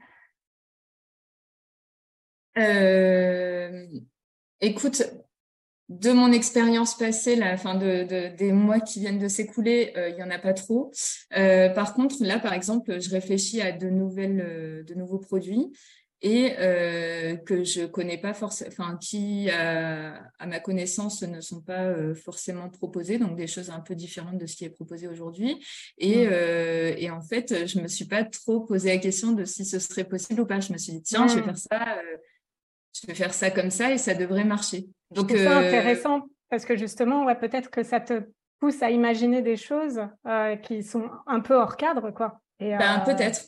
Euh, 2.57 3.87
écoute, 4.61 5.03
de 5.89 6.11
mon 6.11 6.31
expérience 6.31 6.95
passée, 6.95 7.35
la 7.35 7.57
fin 7.57 7.75
de, 7.75 8.35
des 8.35 8.51
mois 8.51 8.79
qui 8.79 8.99
viennent 8.99 9.19
de 9.19 9.27
s'écouler, 9.27 9.91
il 10.09 10.15
n'y 10.15 10.23
en 10.23 10.29
a 10.29 10.39
pas 10.39 10.53
trop. 10.53 10.91
par 11.31 11.93
contre, 11.93 12.15
là, 12.21 12.39
par 12.39 12.53
exemple, 12.53 13.01
je 13.01 13.09
réfléchis 13.09 13.61
à 13.61 13.71
de 13.71 13.89
nouvelles, 13.89 14.85
de 14.87 14.93
nouveaux 14.93 15.19
produits 15.19 15.71
et 16.21 16.55
euh, 16.59 17.37
que 17.37 17.63
je 17.63 17.85
connais 17.85 18.17
pas 18.17 18.33
forcément, 18.33 18.69
enfin 18.71 18.97
qui 18.97 19.49
à, 19.49 20.21
ma 20.45 20.59
connaissance 20.59 21.23
ne 21.23 21.39
sont 21.39 21.61
pas 21.61 21.85
euh, 21.85 22.13
forcément 22.13 22.69
proposés, 22.69 23.17
donc 23.17 23.37
des 23.37 23.47
choses 23.47 23.69
un 23.69 23.79
peu 23.79 23.95
différentes 23.95 24.37
de 24.37 24.45
ce 24.45 24.55
qui 24.57 24.65
est 24.65 24.69
proposé 24.69 25.07
aujourd'hui. 25.07 25.63
Et, 25.97 26.27
euh, 26.27 26.93
et, 26.97 27.09
en 27.09 27.21
fait, 27.21 27.65
je 27.67 27.79
me 27.79 27.87
suis 27.87 28.05
pas 28.05 28.25
trop 28.25 28.61
posé 28.61 28.89
la 28.89 28.97
question 28.97 29.31
de 29.31 29.45
si 29.45 29.63
ce 29.65 29.79
serait 29.79 30.03
possible 30.03 30.41
ou 30.41 30.45
pas. 30.45 30.59
Je 30.59 30.73
me 30.73 30.77
suis 30.77 30.93
dit 30.93 31.01
tiens, 31.01 31.27
je 31.27 31.35
vais 31.35 31.41
mmh. 31.41 31.45
faire 31.45 31.57
ça, 31.57 31.97
euh, 31.97 32.17
je 33.01 33.07
vais 33.07 33.15
faire 33.15 33.33
ça 33.33 33.49
comme 33.49 33.71
ça 33.71 33.91
et 33.91 33.97
ça 33.97 34.13
devrait 34.13 34.43
marcher. 34.43 34.87
Donc 35.11 35.31
c'est 35.31 35.47
intéressant 35.47 36.27
parce 36.49 36.65
que 36.65 36.75
justement, 36.75 37.25
ouais, 37.25 37.35
peut-être 37.35 37.69
que 37.69 37.83
ça 37.83 37.99
te 37.99 38.23
pousse 38.59 38.81
à 38.83 38.89
imaginer 38.89 39.41
des 39.41 39.57
choses 39.57 40.01
qui 40.63 40.83
sont 40.83 41.09
un 41.27 41.39
peu 41.39 41.55
hors 41.55 41.77
cadre, 41.77 42.11
quoi. 42.11 42.41
Et, 42.59 42.75
ben, 42.75 42.99
peut-être. 43.05 43.45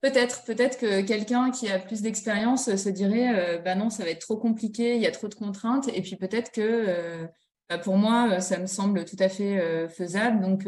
Peut-être, 0.00 0.44
peut-être 0.44 0.78
que 0.78 1.02
quelqu'un 1.02 1.50
qui 1.50 1.70
a 1.70 1.78
plus 1.78 2.00
d'expérience 2.00 2.74
se 2.74 2.88
dirait, 2.88 3.34
euh, 3.36 3.58
bah 3.58 3.74
non, 3.74 3.90
ça 3.90 4.04
va 4.04 4.10
être 4.10 4.20
trop 4.20 4.38
compliqué, 4.38 4.96
il 4.96 5.02
y 5.02 5.06
a 5.06 5.10
trop 5.10 5.28
de 5.28 5.34
contraintes, 5.34 5.88
et 5.88 6.00
puis 6.00 6.16
peut-être 6.16 6.50
que 6.50 6.62
euh, 6.62 7.26
bah 7.68 7.76
pour 7.76 7.98
moi, 7.98 8.40
ça 8.40 8.58
me 8.58 8.66
semble 8.66 9.04
tout 9.04 9.16
à 9.18 9.28
fait 9.28 9.60
euh, 9.60 9.86
faisable, 9.86 10.40
donc 10.40 10.66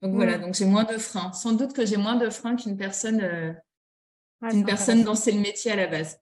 donc 0.00 0.14
voilà, 0.14 0.38
mm. 0.38 0.40
donc 0.40 0.54
j'ai 0.54 0.64
moins 0.64 0.84
de 0.84 0.96
freins. 0.96 1.32
Sans 1.32 1.52
doute 1.52 1.74
que 1.74 1.84
j'ai 1.84 1.98
moins 1.98 2.16
de 2.16 2.30
freins 2.30 2.56
qu'une 2.56 2.76
personne, 2.78 3.20
qu'une 4.48 4.64
personne 4.64 5.04
dont 5.04 5.14
c'est 5.14 5.32
le 5.32 5.40
métier 5.40 5.72
à 5.72 5.76
la 5.76 5.88
base. 5.88 6.18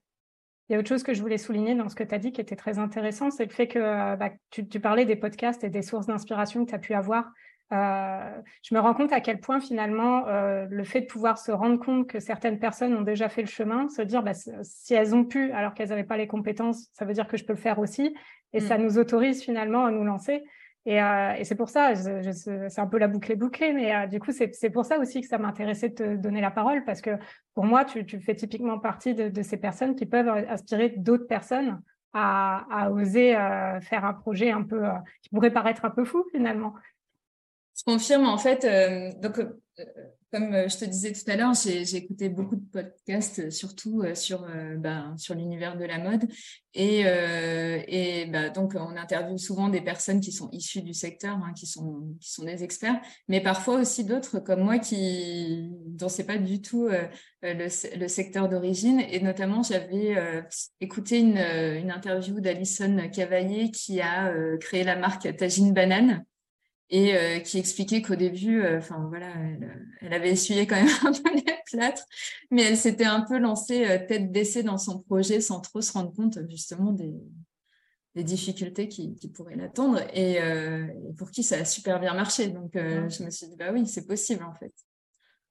Il 0.68 0.72
y 0.72 0.76
a 0.76 0.79
autre 0.79 0.88
chose 0.88 1.02
que 1.02 1.14
je 1.14 1.20
voulais 1.20 1.38
souligner 1.38 1.74
dans 1.74 1.88
ce 1.88 1.94
que 1.94 2.02
tu 2.02 2.14
as 2.14 2.18
dit 2.18 2.33
qui 2.33 2.40
était 2.40 2.57
très 2.57 2.79
intéressant, 2.79 3.31
c'est 3.31 3.44
le 3.44 3.52
fait 3.52 3.68
que 3.68 4.16
bah, 4.16 4.31
tu, 4.50 4.66
tu, 4.66 4.81
parlais 4.81 5.05
des 5.05 5.16
podcasts 5.16 5.62
et 5.62 5.70
des 5.70 5.83
sources 5.83 6.07
d'inspiration 6.07 6.64
que 6.64 6.70
tu 6.70 6.74
as 6.74 6.81
pu 6.81 6.94
avoir 6.94 7.31
euh, 7.72 8.31
je 8.62 8.74
me 8.74 8.81
rends 8.81 8.94
compte 8.94 9.12
à 9.12 9.20
quel 9.20 9.40
point 9.40 9.59
finalement 9.59 10.29
euh, 10.29 10.66
le 10.70 10.85
fait 10.85 11.00
de 11.00 11.07
pouvoir 11.07 11.37
se 11.37 11.50
rendre 11.50 11.81
compte 11.81 12.07
que 12.07 12.20
certaines 12.20 12.61
personnes 12.61 12.94
ont 12.94 13.02
déjà 13.02 13.29
fait 13.29 13.42
le 13.42 13.48
chemin, 13.48 13.88
se 13.88 14.02
dire 14.02 14.22
bah, 14.22 14.35
si 14.35 14.94
elles 14.94 15.14
ont 15.16 15.24
pu 15.24 15.50
alors 15.50 15.74
qu'elles 15.74 15.88
n'avaient 15.88 16.05
pas 16.05 16.16
les 16.16 16.29
compétences, 16.29 16.88
ça 16.92 17.05
veut 17.05 17.12
dire 17.12 17.26
que 17.26 17.37
je 17.37 17.44
peux 17.44 17.55
le 17.55 17.59
faire 17.59 17.81
aussi, 17.81 18.14
et 18.52 18.61
ça 18.61 18.79
mm. 18.79 18.83
nous 18.83 18.98
autorise 18.98 19.42
finalement 19.42 19.85
à 19.85 19.90
nous 19.90 20.05
lancer. 20.05 20.44
Et, 20.87 21.03
euh, 21.03 21.35
et 21.35 21.44
c'est 21.44 21.57
pour 21.57 21.68
ça, 21.68 21.94
c'est 21.94 22.79
un 22.79 22.87
peu 22.87 22.99
la 22.99 23.09
boucle 23.09 23.37
bouclée, 23.37 23.72
mais 23.72 24.09
du 24.09 24.20
coup 24.20 24.31
c'est 24.33 24.70
pour 24.70 24.85
ça 24.85 24.99
aussi 24.99 25.20
que 25.20 25.27
ça 25.27 25.37
m'intéressait 25.37 25.90
de 25.90 25.94
te 25.94 26.16
donner 26.16 26.40
la 26.40 26.51
parole 26.53 26.85
parce 26.85 27.01
que 27.01 27.11
pour 27.55 27.64
moi 27.64 27.85
tu, 27.85 28.20
fais 28.20 28.37
typiquement 28.37 28.79
partie 28.79 29.14
de, 29.14 29.42
ces 29.42 29.57
personnes 29.57 29.96
qui 29.96 30.07
peuvent 30.07 30.29
inspirer 30.49 30.90
d'autres 30.96 31.27
personnes 31.27 31.83
à, 32.12 32.88
oser 32.92 33.33
faire 33.83 34.05
un 34.05 34.14
projet 34.14 34.53
un 34.53 34.62
peu 34.62 34.85
qui 35.22 35.29
pourrait 35.31 35.53
paraître 35.53 35.85
un 35.85 35.90
peu 35.90 36.05
fou 36.05 36.25
finalement. 36.31 36.72
Je 37.77 37.83
confirme, 37.85 38.27
en 38.27 38.38
fait, 38.38 38.64
euh, 38.64 39.12
donc, 39.20 39.38
euh, 39.38 39.85
comme 40.37 40.55
euh, 40.55 40.68
je 40.68 40.77
te 40.77 40.85
disais 40.85 41.12
tout 41.12 41.31
à 41.31 41.37
l'heure, 41.37 41.55
j'ai 41.55 41.96
écouté 41.96 42.29
beaucoup 42.29 42.57
de 42.57 42.64
podcasts, 42.70 43.51
surtout 43.51 44.03
sur, 44.14 44.46
ben, 44.77 45.14
sur 45.16 45.35
l'univers 45.35 45.77
de 45.77 45.85
la 45.85 45.99
mode. 45.99 46.25
Et, 46.75 47.05
ben, 48.31 48.53
donc, 48.53 48.75
on 48.75 48.96
interviewe 48.96 49.38
souvent 49.38 49.68
des 49.68 49.81
personnes 49.81 50.20
qui 50.20 50.33
sont 50.33 50.51
issues 50.53 50.83
du 50.83 50.92
secteur, 50.92 51.37
hein, 51.37 51.53
qui, 51.57 51.66
sont, 51.66 52.16
des 52.44 52.64
experts, 52.64 53.01
mais 53.29 53.40
parfois 53.40 53.81
aussi 53.81 54.05
d'autres 54.05 54.40
comme 54.40 54.61
moi 54.61 54.79
qui 54.79 55.70
dont 55.87 56.11
c'est 56.11 56.27
pas 56.27 56.37
du 56.37 56.61
tout 56.61 56.88
le, 57.42 58.09
secteur 58.09 58.49
d'origine. 58.49 59.01
Et 59.01 59.20
notamment, 59.20 59.62
j'avais 59.62 60.16
écouté 60.81 61.20
une, 61.20 61.38
une 61.38 61.90
interview 61.90 62.40
d'Alison 62.40 63.09
Cavalier 63.11 63.70
qui 63.70 64.03
a 64.03 64.35
créé 64.61 64.85
la 64.85 64.96
marque 64.96 65.35
Tagine 65.37 65.72
Banane 65.72 66.25
et 66.90 67.16
euh, 67.16 67.38
qui 67.40 67.59
expliquait 67.59 68.03
qu'au 68.03 68.14
début, 68.14 68.62
euh, 68.62 68.79
enfin 68.79 69.05
voilà, 69.09 69.29
elle, 70.01 70.12
avait 70.12 70.31
essuyé 70.31 70.66
quand 70.66 70.77
même 70.77 70.87
un 71.05 71.12
peu 71.12 71.35
les 71.35 71.44
plâtres, 71.66 72.07
mais 72.51 72.62
elle 72.62 72.77
s'était 72.77 73.05
un 73.05 73.22
peu 73.22 73.38
lancée 73.38 73.85
euh, 73.87 73.99
tête 74.07 74.31
baissée 74.31 74.62
dans 74.62 74.79
son 74.79 75.01
projet 75.01 75.40
sans 75.40 75.61
trop 75.61 75.81
se 75.81 75.92
rendre 75.92 76.12
compte 76.12 76.38
justement 76.49 76.92
des, 76.92 77.14
des 78.14 78.22
difficultés 78.22 78.88
qui, 78.88 79.16
qui 79.16 79.29
pourraient 79.29 79.57
l'attendre 79.57 80.01
et, 80.14 80.38
pour 81.18 81.31
qui 81.31 81.42
ça 81.42 81.57
a 81.57 81.64
super 81.64 81.99
bien 81.99 82.14
marché. 82.14 82.49
Donc 82.49 82.70
je 82.75 83.25
me 83.25 83.31
suis 83.31 83.49
dit 83.49 83.57
bah 83.57 83.72
oui, 83.72 83.87
c'est 83.87 84.07
possible 84.07 84.44
en 84.44 84.55
fait. 84.55 84.72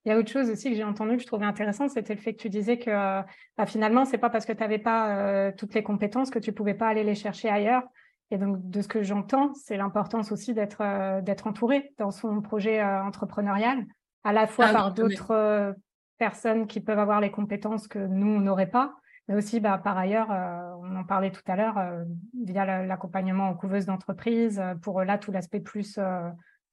Il 0.06 0.10
y 0.10 0.12
a 0.12 0.20
autre 0.20 0.32
chose 0.32 0.52
aussi 0.52 0.70
que 0.70 0.76
j'ai 0.76 0.84
entendu 0.84 1.16
que 1.18 1.24
je 1.24 1.28
trouvais 1.28 1.48
intéressant, 1.48 1.88
c'était 1.90 2.14
le 2.14 2.22
fait 2.22 2.34
que 2.34 2.42
tu 2.42 2.50
disais 2.50 2.78
que 2.78 2.92
bah, 2.92 3.66
finalement, 3.66 4.06
c'est 4.06 4.20
pas 4.20 4.30
parce 4.30 4.46
que 4.46 4.54
tu 4.54 4.60
n'avais 4.60 4.78
pas 4.78 5.52
toutes 5.54 5.74
les 5.74 5.82
compétences 5.82 6.30
que 6.30 6.38
tu 6.38 6.54
pouvais 6.54 6.76
pas 6.76 6.88
aller 6.88 7.04
les 7.04 7.16
chercher 7.16 7.50
ailleurs. 7.50 7.84
Et 8.32 8.38
donc, 8.38 8.70
de 8.70 8.82
ce 8.82 8.88
que 8.88 9.04
j'entends, 9.04 9.54
c'est 9.54 9.78
l'importance 9.78 10.32
aussi 10.32 10.54
d'être 10.54 10.82
euh, 10.82 11.22
d'être 11.22 11.48
entouré 11.48 11.94
dans 11.98 12.12
son 12.12 12.42
projet 12.42 12.82
euh, 12.82 13.04
entrepreneurial, 13.04 13.86
à 14.24 14.34
la 14.34 14.48
fois 14.48 14.68
ah 14.70 14.74
par 14.74 14.94
d'autres 14.94 15.32
euh, 15.32 15.74
personnes 16.18 16.66
qui 16.68 16.80
peuvent 16.80 17.00
avoir 17.00 17.22
les 17.22 17.32
compétences 17.32 17.88
que 17.88 18.00
nous, 18.00 18.28
on 18.28 18.40
n'aurait 18.40 18.70
pas, 18.70 18.96
mais 19.28 19.36
aussi 19.36 19.60
bah, 19.60 19.78
par 19.78 19.98
ailleurs, 19.98 20.30
on 20.82 20.96
en 20.96 21.04
parlait 21.04 21.32
tout 21.32 21.42
à 21.48 21.56
l'heure, 21.56 21.80
via 22.46 22.84
l'accompagnement 22.84 23.50
en 23.50 23.54
couveuse 23.54 23.86
d'entreprise, 23.86 24.62
pour 24.82 25.04
là, 25.04 25.18
tout 25.18 25.32
l'aspect 25.32 25.60
plus 25.60 26.00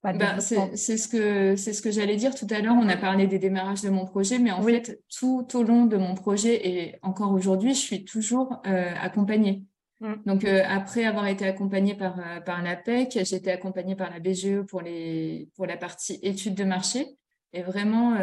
bah, 0.03 0.13
bah 0.13 0.41
c'est 0.41 0.97
ce 0.97 1.07
que 1.07 1.55
c'est 1.55 1.73
ce 1.73 1.81
que 1.81 1.93
j'allais 1.93 2.17
dire 2.17 2.35
tout 2.35 2.47
à 2.51 2.61
l'heure. 2.61 2.75
On 2.75 2.89
a 2.89 2.97
parlé 2.97 3.29
des 3.29 3.39
démarrages 3.39 3.83
de 3.83 3.89
mon 3.89 4.05
projet, 4.05 4.41
mais 4.41 4.51
en 4.51 4.61
fait, 4.61 5.01
tout 5.17 5.47
au 5.55 5.63
long 5.63 5.87
de 5.87 5.97
mon 5.97 6.15
projet 6.15 6.69
et 6.69 6.97
encore 7.03 7.33
aujourd'hui, 7.33 7.73
je 7.75 7.79
suis 7.79 8.05
toujours 8.05 8.61
euh, 8.67 8.93
accompagnée. 9.01 9.65
Mm. 10.03 10.15
Donc 10.27 10.45
euh, 10.45 10.63
après 10.69 11.05
avoir 11.05 11.27
été 11.27 11.47
accompagnée 11.47 11.95
par 11.95 12.19
euh, 12.19 12.41
par 12.41 12.63
l'APEC, 12.63 13.19
j'ai 13.25 13.37
été 13.37 13.51
accompagnée 13.51 13.97
par 13.97 14.11
la 14.11 14.21
BGE 14.21 14.63
pour 14.69 14.83
les 14.83 15.49
pour 15.57 15.67
la 15.67 15.79
partie 15.79 16.19
études 16.23 16.55
de 16.55 16.65
marché. 16.65 17.07
Et 17.55 17.61
vraiment, 17.61 18.17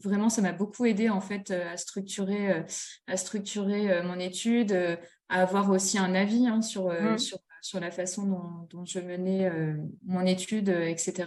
vraiment, 0.00 0.28
ça 0.28 0.42
m'a 0.42 0.52
beaucoup 0.52 0.86
aidé 0.86 1.08
en 1.08 1.20
fait 1.20 1.50
à 1.50 1.76
structurer, 1.76 2.64
à 3.08 3.16
structurer 3.16 4.00
mon 4.04 4.20
étude, 4.20 4.96
à 5.28 5.42
avoir 5.42 5.70
aussi 5.70 5.98
un 5.98 6.14
avis 6.14 6.46
hein, 6.46 6.62
sur, 6.62 6.86
mm. 6.86 7.18
sur 7.18 7.40
sur 7.60 7.80
la 7.80 7.90
façon 7.90 8.66
dont, 8.70 8.84
je 8.84 9.00
menais 9.00 9.46
euh, 9.46 9.74
mon 10.06 10.24
étude, 10.26 10.70
euh, 10.70 10.86
etc. 10.86 11.26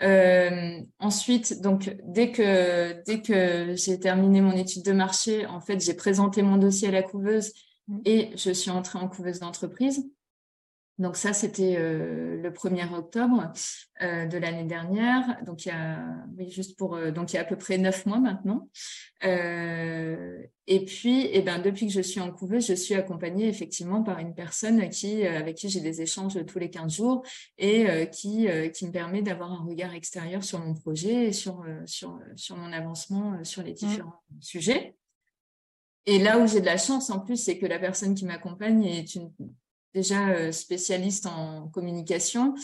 Euh, 0.00 0.80
ensuite, 1.00 1.60
donc 1.60 1.96
dès 2.04 2.30
que 2.30 3.02
dès 3.04 3.20
que 3.20 3.74
j'ai 3.74 3.98
terminé 3.98 4.40
mon 4.40 4.52
étude 4.52 4.84
de 4.84 4.92
marché, 4.92 5.46
en 5.46 5.60
fait, 5.60 5.80
j'ai 5.80 5.94
présenté 5.94 6.42
mon 6.42 6.56
dossier 6.56 6.88
à 6.88 6.92
la 6.92 7.02
couveuse. 7.02 7.52
Et 8.04 8.30
je 8.36 8.50
suis 8.50 8.70
entrée 8.70 8.98
en 8.98 9.08
couveuse 9.08 9.40
d'entreprise. 9.40 10.10
Donc 10.98 11.16
ça, 11.16 11.32
c'était 11.32 11.76
euh, 11.78 12.42
le 12.42 12.50
1er 12.50 12.92
octobre 12.92 13.52
euh, 14.02 14.26
de 14.26 14.36
l'année 14.36 14.64
dernière. 14.64 15.38
Donc 15.46 15.64
il 15.64 15.68
y 15.68 15.72
a, 15.72 16.04
oui, 16.36 16.50
juste 16.50 16.76
pour, 16.76 16.96
euh, 16.96 17.12
donc 17.12 17.32
il 17.32 17.36
y 17.36 17.38
a 17.38 17.42
à 17.42 17.44
peu 17.44 17.56
près 17.56 17.78
neuf 17.78 18.04
mois 18.04 18.18
maintenant. 18.18 18.68
et 19.22 20.84
puis, 20.84 21.20
et 21.20 21.38
eh 21.38 21.42
ben, 21.42 21.60
depuis 21.60 21.86
que 21.86 21.92
je 21.92 22.00
suis 22.00 22.20
en 22.20 22.32
couveuse, 22.32 22.66
je 22.66 22.74
suis 22.74 22.94
accompagnée 22.94 23.48
effectivement 23.48 24.02
par 24.02 24.18
une 24.18 24.34
personne 24.34 24.88
qui, 24.88 25.24
avec 25.24 25.56
qui 25.56 25.68
j'ai 25.68 25.80
des 25.80 26.02
échanges 26.02 26.44
tous 26.46 26.58
les 26.58 26.68
15 26.68 26.92
jours 26.92 27.22
et 27.58 28.08
qui, 28.10 28.48
qui 28.74 28.86
me 28.86 28.92
permet 28.92 29.22
d'avoir 29.22 29.52
un 29.52 29.64
regard 29.64 29.94
extérieur 29.94 30.42
sur 30.42 30.58
mon 30.58 30.74
projet 30.74 31.26
et 31.26 31.32
sur, 31.32 31.64
sur, 31.86 32.18
sur 32.36 32.56
mon 32.56 32.72
avancement 32.72 33.42
sur 33.44 33.62
les 33.62 33.72
mmh. 33.72 33.76
différents 33.76 34.22
sujets. 34.40 34.97
Et 36.08 36.18
là 36.18 36.38
où 36.38 36.46
j'ai 36.46 36.60
de 36.60 36.66
la 36.66 36.78
chance 36.78 37.10
en 37.10 37.20
plus, 37.20 37.36
c'est 37.36 37.58
que 37.58 37.66
la 37.66 37.78
personne 37.78 38.14
qui 38.14 38.24
m'accompagne 38.24 38.82
est 38.82 39.14
une 39.14 39.30
déjà 39.92 40.30
euh, 40.30 40.52
spécialiste 40.52 41.26
en 41.26 41.68
communication. 41.68 42.54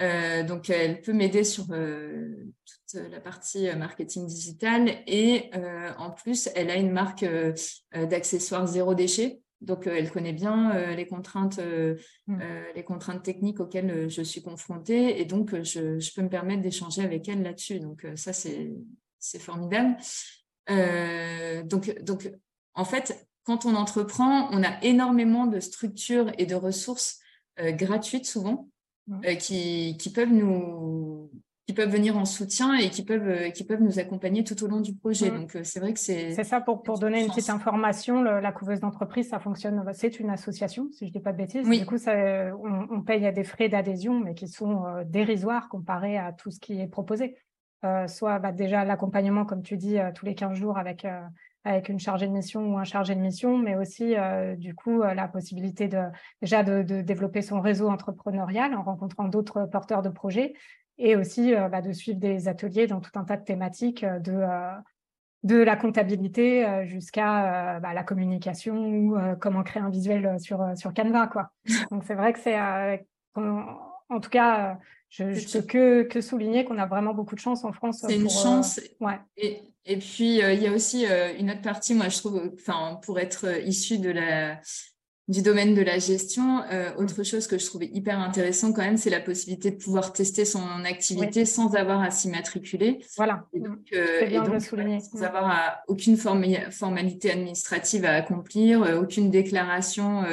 Euh, 0.00 0.44
donc, 0.44 0.70
elle 0.70 1.00
peut 1.00 1.12
m'aider 1.12 1.42
sur 1.42 1.66
euh, 1.72 2.46
toute 2.64 3.00
la 3.10 3.18
partie 3.18 3.68
marketing 3.74 4.28
digital. 4.28 4.88
Et 5.08 5.50
en 5.98 6.12
plus, 6.12 6.48
elle 6.54 6.70
a 6.70 6.76
une 6.76 6.92
marque 6.92 7.26
d'accessoires 7.92 8.68
zéro 8.68 8.94
déchet. 8.94 9.40
Donc, 9.60 9.88
elle 9.88 10.10
connaît 10.10 10.32
bien 10.32 10.94
les 10.94 11.06
contraintes, 11.06 11.60
mmh. 12.26 12.38
les 12.74 12.84
contraintes 12.84 13.22
techniques 13.22 13.58
auxquelles 13.58 14.08
je 14.08 14.22
suis 14.22 14.42
confrontée, 14.42 15.20
et 15.20 15.24
donc 15.24 15.54
je, 15.62 15.98
je 16.00 16.12
peux 16.12 16.22
me 16.22 16.28
permettre 16.28 16.62
d'échanger 16.62 17.02
avec 17.02 17.28
elle 17.28 17.42
là-dessus. 17.42 17.80
Donc, 17.80 18.06
ça 18.16 18.32
c'est 18.32 18.72
c'est 19.18 19.38
formidable. 19.38 19.96
donc, 21.64 21.94
donc, 22.02 22.30
en 22.74 22.84
fait, 22.84 23.28
quand 23.44 23.66
on 23.66 23.74
entreprend, 23.74 24.48
on 24.50 24.62
a 24.62 24.82
énormément 24.82 25.46
de 25.46 25.60
structures 25.60 26.30
et 26.38 26.46
de 26.46 26.54
ressources 26.54 27.18
euh, 27.60 27.72
gratuites 27.72 28.26
souvent 28.26 28.68
euh, 29.10 29.34
qui, 29.34 29.96
qui, 29.98 30.10
peuvent 30.10 30.32
nous 30.32 31.30
qui 31.66 31.74
peuvent 31.74 31.90
venir 31.90 32.16
en 32.16 32.24
soutien 32.24 32.74
et 32.74 32.88
qui 32.88 33.04
peuvent 33.04 33.28
euh, 33.28 33.50
qui 33.50 33.64
peuvent 33.64 33.82
nous 33.82 33.98
accompagner 33.98 34.42
tout 34.44 34.62
au 34.62 34.68
long 34.68 34.80
du 34.80 34.94
projet. 34.94 35.30
Donc 35.30 35.58
c'est 35.64 35.80
vrai 35.80 35.92
que 35.92 35.98
c'est 35.98 36.32
c'est 36.32 36.44
ça 36.44 36.60
pour 36.60 36.82
pour 36.82 36.98
donner 36.98 37.20
une 37.20 37.28
petite 37.28 37.50
information. 37.50 38.22
la 38.22 38.52
couveuse 38.52 38.80
d'entreprise, 38.80 39.28
ça 39.28 39.40
fonctionne. 39.40 39.84
C'est 39.92 40.20
une 40.20 40.30
association, 40.30 40.88
si 40.92 41.08
je 41.08 41.12
dis 41.12 41.20
pas 41.20 41.32
de 41.32 41.38
bêtises. 41.38 41.68
Du 41.68 41.84
coup, 41.84 41.98
ça, 41.98 42.14
on, 42.56 43.02
paye 43.02 43.26
à 43.26 43.32
des 43.32 43.44
frais 43.44 43.68
d'adhésion, 43.68 44.20
mais 44.20 44.34
qui 44.34 44.48
sont 44.48 44.84
dérisoires 45.04 45.68
comparés 45.68 46.16
à 46.16 46.32
tout 46.32 46.50
ce 46.50 46.60
qui 46.60 46.80
est 46.80 46.88
proposé. 46.88 47.36
soit 48.06 48.38
bah, 48.38 48.52
déjà 48.52 48.84
l'accompagnement, 48.84 49.44
comme 49.44 49.62
tu 49.62 49.76
dis, 49.76 49.96
tous 50.14 50.24
les 50.24 50.34
15 50.34 50.54
jours 50.54 50.78
avec 50.78 51.04
avec 51.64 51.88
une 51.88 52.00
chargée 52.00 52.26
de 52.26 52.32
mission 52.32 52.72
ou 52.72 52.78
un 52.78 52.84
chargé 52.84 53.14
de 53.14 53.20
mission, 53.20 53.56
mais 53.56 53.76
aussi 53.76 54.16
euh, 54.16 54.56
du 54.56 54.74
coup 54.74 55.02
euh, 55.02 55.14
la 55.14 55.28
possibilité 55.28 55.88
de 55.88 56.02
déjà 56.40 56.62
de, 56.62 56.82
développer 57.02 57.42
son 57.42 57.60
réseau 57.60 57.88
entrepreneurial 57.88 58.74
en 58.74 58.82
rencontrant 58.82 59.28
d'autres 59.28 59.66
porteurs 59.66 60.02
de 60.02 60.08
projets 60.08 60.54
et 60.98 61.16
aussi 61.16 61.54
euh, 61.54 61.68
bah, 61.68 61.80
de 61.80 61.92
suivre 61.92 62.18
des 62.18 62.48
ateliers 62.48 62.86
dans 62.86 63.00
tout 63.00 63.12
un 63.14 63.24
tas 63.24 63.36
de 63.36 63.44
thématiques 63.44 64.04
de 64.04 64.42
de 65.44 65.56
la 65.56 65.74
comptabilité 65.74 66.84
jusqu'à 66.84 67.80
bah, 67.80 67.92
la 67.94 68.04
communication 68.04 68.76
ou 68.76 69.18
comment 69.40 69.64
créer 69.64 69.82
un 69.82 69.90
visuel 69.90 70.38
sur 70.38 70.64
sur 70.76 70.94
Canva 70.94 71.26
quoi. 71.26 71.50
Donc 71.90 72.04
c'est 72.04 72.14
vrai 72.14 72.32
que 72.32 72.38
c'est 72.38 72.56
en, 74.12 74.20
tout 74.20 74.30
cas 74.30 74.78
je, 75.08 75.24
ne 75.24 75.52
peux 75.52 75.66
que, 75.66 76.02
que 76.04 76.20
souligner 76.20 76.64
qu'on 76.64 76.78
a 76.78 76.86
vraiment 76.86 77.14
beaucoup 77.14 77.34
de 77.34 77.40
chance 77.40 77.64
en 77.64 77.72
France. 77.72 78.04
C'est 78.06 78.16
une 78.16 78.30
chance. 78.30 78.80
ouais. 79.00 79.18
Et 79.36 79.72
et 79.84 79.96
puis, 79.96 80.42
euh, 80.42 80.52
il 80.52 80.62
y 80.62 80.66
a 80.68 80.72
aussi 80.72 81.06
euh, 81.06 81.32
une 81.38 81.50
autre 81.50 81.62
partie, 81.62 81.94
moi, 81.94 82.08
je 82.08 82.18
trouve, 82.18 82.52
enfin, 82.54 83.00
pour 83.04 83.18
être 83.18 83.46
euh, 83.46 83.58
issu 83.60 83.98
de 83.98 84.10
la, 84.10 84.60
du 85.26 85.42
domaine 85.42 85.74
de 85.74 85.82
la 85.82 85.98
gestion, 85.98 86.58
mm. 86.58 86.98
autre 86.98 87.24
chose 87.24 87.48
que 87.48 87.58
je 87.58 87.66
trouvais 87.66 87.90
hyper 87.92 88.20
intéressant 88.20 88.72
quand 88.72 88.82
même, 88.82 88.96
c'est 88.96 89.10
la 89.10 89.20
possibilité 89.20 89.72
de 89.72 89.76
pouvoir 89.76 90.12
tester 90.12 90.44
son 90.44 90.84
activité 90.84 91.44
sans 91.44 91.74
avoir 91.74 92.00
à 92.00 92.12
s'immatriculer. 92.12 93.04
Voilà. 93.16 93.44
Et 93.52 93.60
donc, 93.60 93.78
bien 93.90 94.60
souligner. 94.60 95.00
sans 95.00 95.18
mm. 95.18 95.24
avoir 95.24 95.82
aucune 95.88 96.16
formalité 96.16 97.32
administrative 97.32 98.04
à 98.04 98.14
accomplir, 98.14 98.98
aucune 99.00 99.30
déclaration 99.30 100.24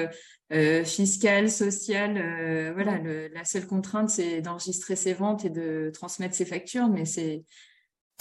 fiscale, 0.84 1.50
sociale. 1.50 2.74
voilà, 2.74 3.00
mm. 3.00 3.30
la 3.34 3.46
seule 3.46 3.68
contrainte, 3.68 4.10
c'est 4.10 4.42
d'enregistrer 4.42 4.96
ses 4.96 5.14
ventes 5.14 5.46
et 5.46 5.50
de 5.50 5.92
transmettre 5.94 6.36
ses 6.36 6.46
factures, 6.46 6.88
mais 6.88 7.06
c'est 7.06 7.44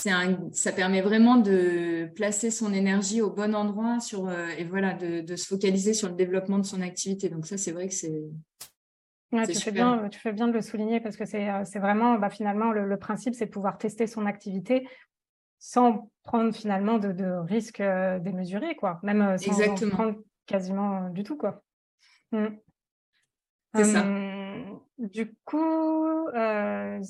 un, 0.06 0.38
ça 0.52 0.72
permet 0.72 1.00
vraiment 1.00 1.36
de 1.36 2.08
placer 2.14 2.50
son 2.50 2.72
énergie 2.72 3.20
au 3.20 3.30
bon 3.30 3.54
endroit 3.54 3.98
sur, 4.00 4.28
euh, 4.28 4.48
et 4.56 4.64
voilà, 4.64 4.94
de, 4.94 5.20
de, 5.20 5.36
se 5.36 5.46
focaliser 5.46 5.92
sur 5.92 6.08
le 6.08 6.14
développement 6.14 6.58
de 6.58 6.64
son 6.64 6.82
activité. 6.82 7.28
Donc 7.28 7.46
ça, 7.46 7.56
c'est 7.56 7.72
vrai 7.72 7.88
que 7.88 7.94
c'est... 7.94 8.22
tu, 9.32 9.54
fais 9.54 9.72
bien, 9.72 10.08
tu 10.08 10.20
fais 10.20 10.32
bien 10.32 10.46
de 10.46 10.52
le 10.52 10.62
souligner 10.62 11.00
parce 11.00 11.16
que 11.16 11.24
c'est 11.24 11.50
euh, 11.50 11.64
vraiment, 11.76 12.16
bah, 12.18 12.30
finalement, 12.30 12.70
le, 12.70 12.96
principe, 12.96 13.34
c'est 13.34 13.46
de 13.46 13.50
pouvoir 13.50 13.78
tester 13.78 14.06
son 14.06 14.26
activité 14.26 14.88
sans 15.58 16.08
prendre 16.22 16.54
finalement 16.54 16.98
de, 16.98 17.10
de 17.10 17.24
risques 17.48 17.80
euh, 17.80 18.20
démesurés, 18.20 18.76
quoi. 18.76 19.00
Même 19.02 19.36
sans 19.38 19.50
Exactement. 19.50 19.90
prendre 19.90 20.14
quasiment 20.46 21.10
du 21.10 21.24
tout, 21.24 21.36
quoi. 21.36 21.64
C'est 23.74 23.84
ça. 23.84 24.04
Du 24.98 25.32
coup, 25.44 26.26
euh, 26.28 27.00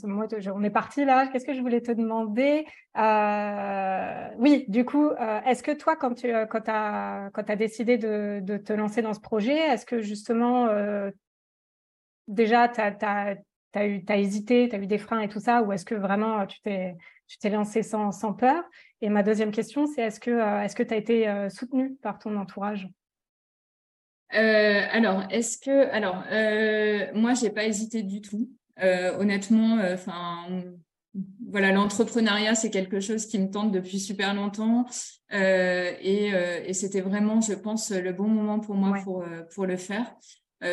on 0.55 0.63
est 0.63 0.71
parti 0.71 1.07
là. 1.07 1.27
Qu'est-ce 1.27 1.47
que 1.47 1.55
je 1.55 1.61
voulais 1.63 1.81
te 1.81 1.91
demander? 1.91 2.67
Euh, 2.99 4.29
Oui, 4.37 4.67
du 4.69 4.85
coup, 4.85 5.09
euh, 5.09 5.41
est-ce 5.47 5.63
que 5.63 5.71
toi, 5.71 5.97
quand 5.97 6.13
tu 6.13 6.31
as, 6.31 7.57
décidé 7.57 7.97
de, 7.97 8.57
te 8.59 8.73
lancer 8.75 9.01
dans 9.01 9.15
ce 9.15 9.21
projet, 9.21 9.57
est-ce 9.57 9.87
que 9.87 10.03
justement, 10.03 10.69
déjà, 12.27 12.69
tu 12.69 12.81
as, 12.83 14.19
hésité, 14.19 14.69
tu 14.69 14.77
as 14.77 14.79
eu 14.79 14.87
des 14.87 14.99
freins 14.99 15.21
et 15.21 15.29
tout 15.29 15.41
ça, 15.41 15.63
ou 15.63 15.73
est-ce 15.73 15.87
que 15.87 15.95
vraiment 15.95 16.45
tu 16.47 16.61
t'es 16.61 17.51
lancé 17.51 17.83
sans, 17.83 18.35
peur? 18.35 18.63
Et 19.01 19.09
ma 19.09 19.23
deuxième 19.23 19.51
question, 19.51 19.87
c'est 19.87 20.03
est-ce 20.03 20.21
que 20.21 20.63
est-ce 20.63 20.77
que 20.77 20.83
tu 20.83 20.93
as 20.93 20.99
été 20.99 21.49
soutenu 21.49 21.95
par 22.03 22.19
ton 22.19 22.37
entourage? 22.37 22.87
Euh, 24.35 24.83
alors, 24.91 25.25
est-ce 25.31 25.59
que, 25.59 25.89
alors, 25.91 26.23
euh, 26.31 27.07
moi, 27.15 27.35
j'ai 27.35 27.51
pas 27.51 27.65
hésité 27.65 28.03
du 28.03 28.21
tout. 28.21 28.51
Euh, 28.81 29.17
honnêtement, 29.19 29.79
euh, 29.79 29.95
enfin, 29.95 30.47
voilà, 31.51 31.73
l'entrepreneuriat, 31.73 32.55
c'est 32.55 32.71
quelque 32.71 33.01
chose 33.01 33.27
qui 33.27 33.39
me 33.39 33.51
tente 33.51 33.73
depuis 33.73 33.99
super 33.99 34.35
longtemps, 34.35 34.87
euh, 35.33 35.93
et, 36.01 36.29
et 36.29 36.75
c'était 36.75 37.01
vraiment, 37.01 37.41
je 37.41 37.55
pense, 37.55 37.91
le 37.91 38.13
bon 38.13 38.29
moment 38.29 38.61
pour 38.61 38.75
moi 38.77 38.99
pour 39.03 39.25
pour 39.55 39.67
le 39.67 39.77
faire. 39.77 40.15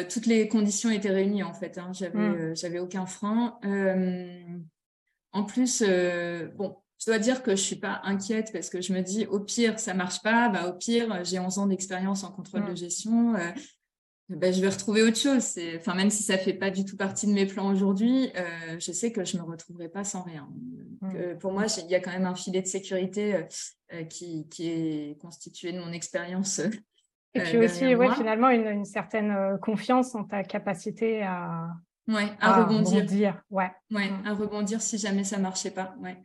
toutes 0.10 0.26
les 0.28 0.48
conditions 0.48 0.92
étaient 0.92 1.10
réunies 1.10 1.44
en 1.44 1.54
fait. 1.54 1.78
Hein, 1.78 1.92
j'avais 1.94 2.20
mmh. 2.20 2.56
j'avais 2.56 2.80
aucun 2.80 3.06
frein. 3.06 3.58
en 5.32 5.44
plus, 5.46 5.84
bon, 6.56 6.76
je 7.06 7.12
dois 7.12 7.20
dire 7.20 7.44
que 7.44 7.52
je 7.52 7.62
suis 7.62 7.76
pas 7.76 8.02
inquiète 8.04 8.52
parce 8.52 8.70
que 8.70 8.82
je 8.82 8.92
me 8.92 9.02
dis 9.02 9.28
au 9.28 9.40
pire 9.40 9.80
ça 9.80 9.94
marche 9.94 10.24
pas, 10.24 10.50
bah 10.50 10.68
au 10.68 10.74
pire 10.74 11.24
j'ai 11.24 11.38
11 11.38 11.60
ans 11.60 11.68
d'expérience 11.68 12.24
en 12.24 12.32
contrôle 12.32 12.66
de 12.66 12.72
mmh. 12.72 12.78
gestion, 12.78 13.36
euh, 13.36 13.52
bah, 14.30 14.52
je 14.52 14.60
vais 14.60 14.70
retrouver 14.70 15.04
autre 15.04 15.18
chose. 15.18 15.44
C'est, 15.44 15.78
enfin 15.78 15.94
même 15.94 16.10
si 16.10 16.24
ça 16.24 16.40
fait 16.40 16.54
pas 16.54 16.72
du 16.72 16.84
tout 16.84 16.98
partie 16.98 17.28
de 17.28 17.32
mes 17.32 17.46
plans 17.46 17.72
aujourd'hui, 17.72 18.32
euh, 18.36 18.80
je 18.80 18.92
sais 18.92 19.12
que 19.12 19.24
je 19.24 19.38
me 19.38 19.44
retrouverai 19.44 19.88
pas 19.88 20.04
sans 20.04 20.24
rien. 20.24 20.50
Mmh. 21.02 21.16
Euh, 21.16 21.36
pour 21.36 21.52
moi, 21.52 21.66
il 21.78 21.92
y 21.92 21.96
a 21.96 22.00
quand 22.00 22.12
même 22.12 22.26
un 22.26 22.34
filet 22.34 22.64
de 22.64 22.68
sécurité 22.68 23.46
qui, 24.10 24.48
qui, 24.50 24.68
est 24.68 25.22
constitué 25.22 25.74
de 25.74 25.80
mon 25.80 25.92
expérience. 25.92 26.60
Et 27.36 27.42
puis 27.42 27.60
aussi, 27.60 27.94
ouais, 27.94 28.16
finalement, 28.16 28.50
une, 28.50 28.66
une, 28.66 28.86
certaine 28.86 29.60
confiance 29.62 30.16
en 30.16 30.24
ta 30.24 30.44
capacité 30.44 31.22
à, 31.22 31.68
ouais, 32.08 32.32
à, 32.40 32.64
rebondir. 32.64 33.44
Ouais. 33.52 33.70
Ouais, 33.92 34.10
mmh. 34.10 34.26
à 34.26 34.34
rebondir 34.34 34.82
si 34.82 34.98
jamais 34.98 35.24
ça 35.24 35.38
marchait 35.38 35.70
pas. 35.70 35.94
Ouais. 36.02 36.18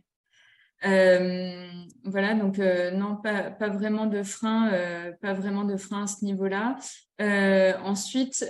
Euh, 0.85 1.69
voilà, 2.05 2.35
donc 2.35 2.59
euh, 2.59 2.91
non, 2.91 3.17
pas, 3.17 3.51
pas 3.51 3.69
vraiment 3.69 4.07
de 4.07 4.23
frein, 4.23 4.73
euh, 4.73 5.13
pas 5.21 5.35
vraiment 5.35 5.65
de 5.65 5.77
frein 5.77 6.05
à 6.05 6.07
ce 6.07 6.25
niveau-là. 6.25 6.79
ensuite, 7.85 8.45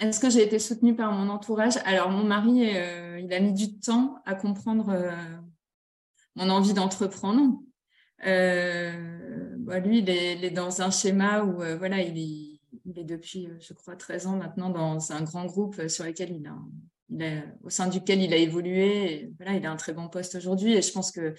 Est-ce 0.00 0.20
que 0.20 0.30
j'ai 0.30 0.42
été 0.44 0.58
soutenue 0.58 0.94
par 0.96 1.12
mon 1.12 1.28
entourage? 1.28 1.76
Alors, 1.84 2.10
mon 2.10 2.24
mari, 2.24 2.70
il 3.20 3.32
a 3.32 3.40
mis 3.40 3.52
du 3.52 3.78
temps 3.78 4.16
à 4.26 4.34
comprendre 4.34 5.12
mon 6.36 6.50
envie 6.50 6.74
d'entreprendre. 6.74 7.60
Bah, 8.24 9.78
lui, 9.80 9.98
il 9.98 10.10
est, 10.10 10.50
dans 10.50 10.82
un 10.82 10.90
schéma 10.90 11.44
où 11.44 11.56
voilà, 11.78 12.00
il 12.00 12.18
est, 12.18 12.60
il 12.84 12.98
est, 12.98 13.04
depuis, 13.04 13.48
je 13.60 13.72
crois, 13.72 13.96
13 13.96 14.26
ans 14.26 14.36
maintenant 14.36 14.70
dans 14.70 15.12
un 15.12 15.22
grand 15.22 15.46
groupe 15.46 15.88
sur 15.88 16.04
lequel 16.04 16.32
il 16.32 16.46
a, 16.46 16.56
il 17.10 17.44
au 17.62 17.70
sein 17.70 17.88
duquel 17.88 18.22
il 18.22 18.32
a 18.32 18.36
évolué. 18.36 19.30
voilà, 19.38 19.56
il 19.56 19.66
a 19.66 19.70
un 19.70 19.76
très 19.76 19.92
bon 19.92 20.08
poste 20.08 20.34
aujourd'hui 20.34 20.74
et 20.74 20.82
je 20.82 20.92
pense 20.92 21.12
que 21.12 21.34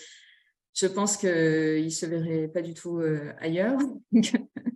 je 0.73 0.88
pense 0.88 1.17
qu'il 1.17 1.91
se 1.91 2.05
verrait 2.05 2.47
pas 2.47 2.62
du 2.62 2.73
tout 2.73 3.01
ailleurs. 3.39 3.77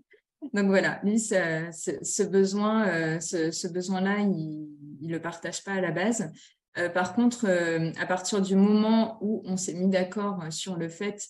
Donc 0.54 0.68
voilà, 0.68 1.00
lui, 1.04 1.20
ce, 1.20 2.24
besoin, 2.24 2.88
euh, 2.88 3.20
ce, 3.20 3.68
besoin-là, 3.68 4.20
il, 4.20 4.70
ne 5.02 5.12
le 5.12 5.20
partage 5.20 5.64
pas 5.64 5.74
à 5.74 5.82
la 5.82 5.92
base. 5.92 6.32
Euh, 6.78 6.90
par 6.90 7.16
contre, 7.16 7.46
euh, 7.48 7.92
à 8.00 8.06
partir 8.06 8.42
du 8.42 8.56
moment 8.56 9.18
où 9.22 9.42
on 9.46 9.58
s'est 9.58 9.74
mis 9.74 9.90
d'accord 9.90 10.44
sur 10.52 10.78
le 10.78 10.90
fait 10.90 11.28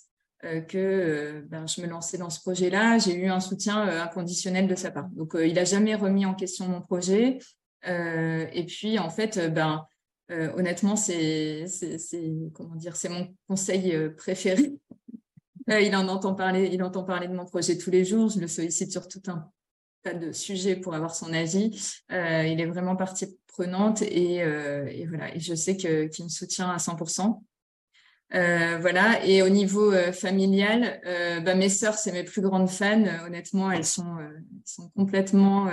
que 0.67 1.41
ben, 1.47 1.65
je 1.67 1.79
me 1.79 1.87
lançais 1.87 2.17
dans 2.17 2.29
ce 2.29 2.41
projet-là, 2.41 2.97
j'ai 2.97 3.15
eu 3.15 3.27
un 3.27 3.39
soutien 3.39 3.81
inconditionnel 3.81 4.67
de 4.67 4.75
sa 4.75 4.91
part. 4.91 5.07
Donc, 5.13 5.37
il 5.41 5.53
n'a 5.53 5.63
jamais 5.63 5.95
remis 5.95 6.25
en 6.25 6.33
question 6.33 6.67
mon 6.67 6.81
projet. 6.81 7.39
Et 7.85 8.65
puis, 8.67 8.99
en 8.99 9.09
fait, 9.09 9.39
ben, 9.53 9.85
honnêtement, 10.29 10.95
c'est 10.95 11.65
mon 13.09 13.35
conseil 13.47 14.09
préféré 14.17 14.73
euh, 15.69 15.81
il 15.81 15.95
en 15.95 16.07
entend 16.07 16.33
parler, 16.33 16.69
il 16.71 16.83
entend 16.83 17.03
parler 17.03 17.27
de 17.27 17.33
mon 17.33 17.45
projet 17.45 17.77
tous 17.77 17.91
les 17.91 18.05
jours. 18.05 18.29
Je 18.29 18.39
le 18.39 18.47
sollicite 18.47 18.91
sur 18.91 19.07
tout 19.07 19.21
un 19.27 19.49
tas 20.03 20.13
de 20.13 20.31
sujets 20.31 20.75
pour 20.75 20.93
avoir 20.93 21.15
son 21.15 21.33
avis. 21.33 21.79
Euh, 22.11 22.43
il 22.45 22.59
est 22.59 22.65
vraiment 22.65 22.95
partie 22.95 23.37
prenante 23.47 24.01
et, 24.01 24.43
euh, 24.43 25.05
voilà. 25.07 25.33
Et 25.35 25.39
je 25.39 25.53
sais 25.55 25.77
qu'il 25.77 26.23
me 26.23 26.29
soutient 26.29 26.69
à 26.69 26.77
100%. 26.77 27.41
voilà. 28.31 29.25
Et 29.25 29.41
au 29.41 29.49
niveau 29.49 29.91
familial, 30.11 31.01
bah, 31.45 31.55
mes 31.55 31.69
sœurs, 31.69 31.97
c'est 31.97 32.11
mes 32.11 32.23
plus 32.23 32.41
grandes 32.41 32.69
fans. 32.69 33.25
honnêtement, 33.25 33.71
elles 33.71 33.85
sont 33.85 34.17
complètement 34.95 35.69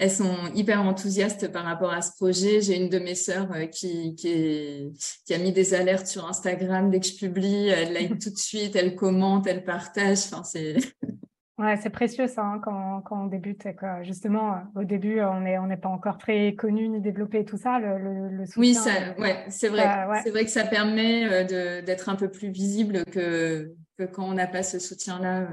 elles 0.00 0.10
sont 0.10 0.34
hyper 0.54 0.80
enthousiastes 0.80 1.52
par 1.52 1.64
rapport 1.64 1.92
à 1.92 2.00
ce 2.00 2.12
projet. 2.16 2.62
J'ai 2.62 2.74
une 2.82 2.88
de 2.88 2.98
mes 2.98 3.14
sœurs 3.14 3.52
euh, 3.52 3.66
qui, 3.66 4.14
qui, 4.14 4.90
qui, 5.26 5.34
a 5.34 5.38
mis 5.38 5.52
des 5.52 5.74
alertes 5.74 6.06
sur 6.06 6.26
Instagram 6.26 6.90
dès 6.90 7.00
que 7.00 7.06
je 7.06 7.16
publie. 7.16 7.68
Elle 7.68 7.92
like 7.92 8.18
tout 8.18 8.30
de 8.30 8.38
suite, 8.38 8.74
elle 8.76 8.96
commente, 8.96 9.46
elle 9.46 9.62
partage. 9.62 10.18
Enfin, 10.32 10.42
c'est... 10.42 10.76
Ouais, 11.58 11.76
c'est 11.76 11.90
précieux 11.90 12.26
ça 12.26 12.40
hein, 12.40 12.58
quand, 12.64 13.02
quand, 13.02 13.24
on 13.24 13.26
débute. 13.26 13.66
Quoi. 13.78 14.02
Justement, 14.02 14.54
euh, 14.54 14.80
au 14.80 14.84
début, 14.84 15.20
on 15.20 15.40
n'est 15.42 15.58
on 15.58 15.66
n'est 15.66 15.76
pas 15.76 15.90
encore 15.90 16.16
très 16.16 16.54
connu 16.54 16.88
ni 16.88 17.02
développé 17.02 17.44
tout 17.44 17.58
ça. 17.58 17.78
Le, 17.78 18.30
le, 18.30 18.46
soutien, 18.46 18.62
oui, 18.62 18.72
ça, 18.72 18.90
ouais, 19.18 19.44
c'est 19.50 19.68
vrai. 19.68 19.86
C'est 20.24 20.30
vrai 20.30 20.46
que 20.46 20.50
ça 20.50 20.64
permet 20.64 21.26
euh, 21.30 21.82
d'être 21.82 22.08
un 22.08 22.14
peu 22.14 22.30
plus 22.30 22.48
visible 22.48 23.04
que, 23.04 23.74
que 23.98 24.04
quand 24.04 24.24
on 24.24 24.32
n'a 24.32 24.46
pas 24.46 24.62
ce 24.62 24.78
soutien-là. 24.78 25.48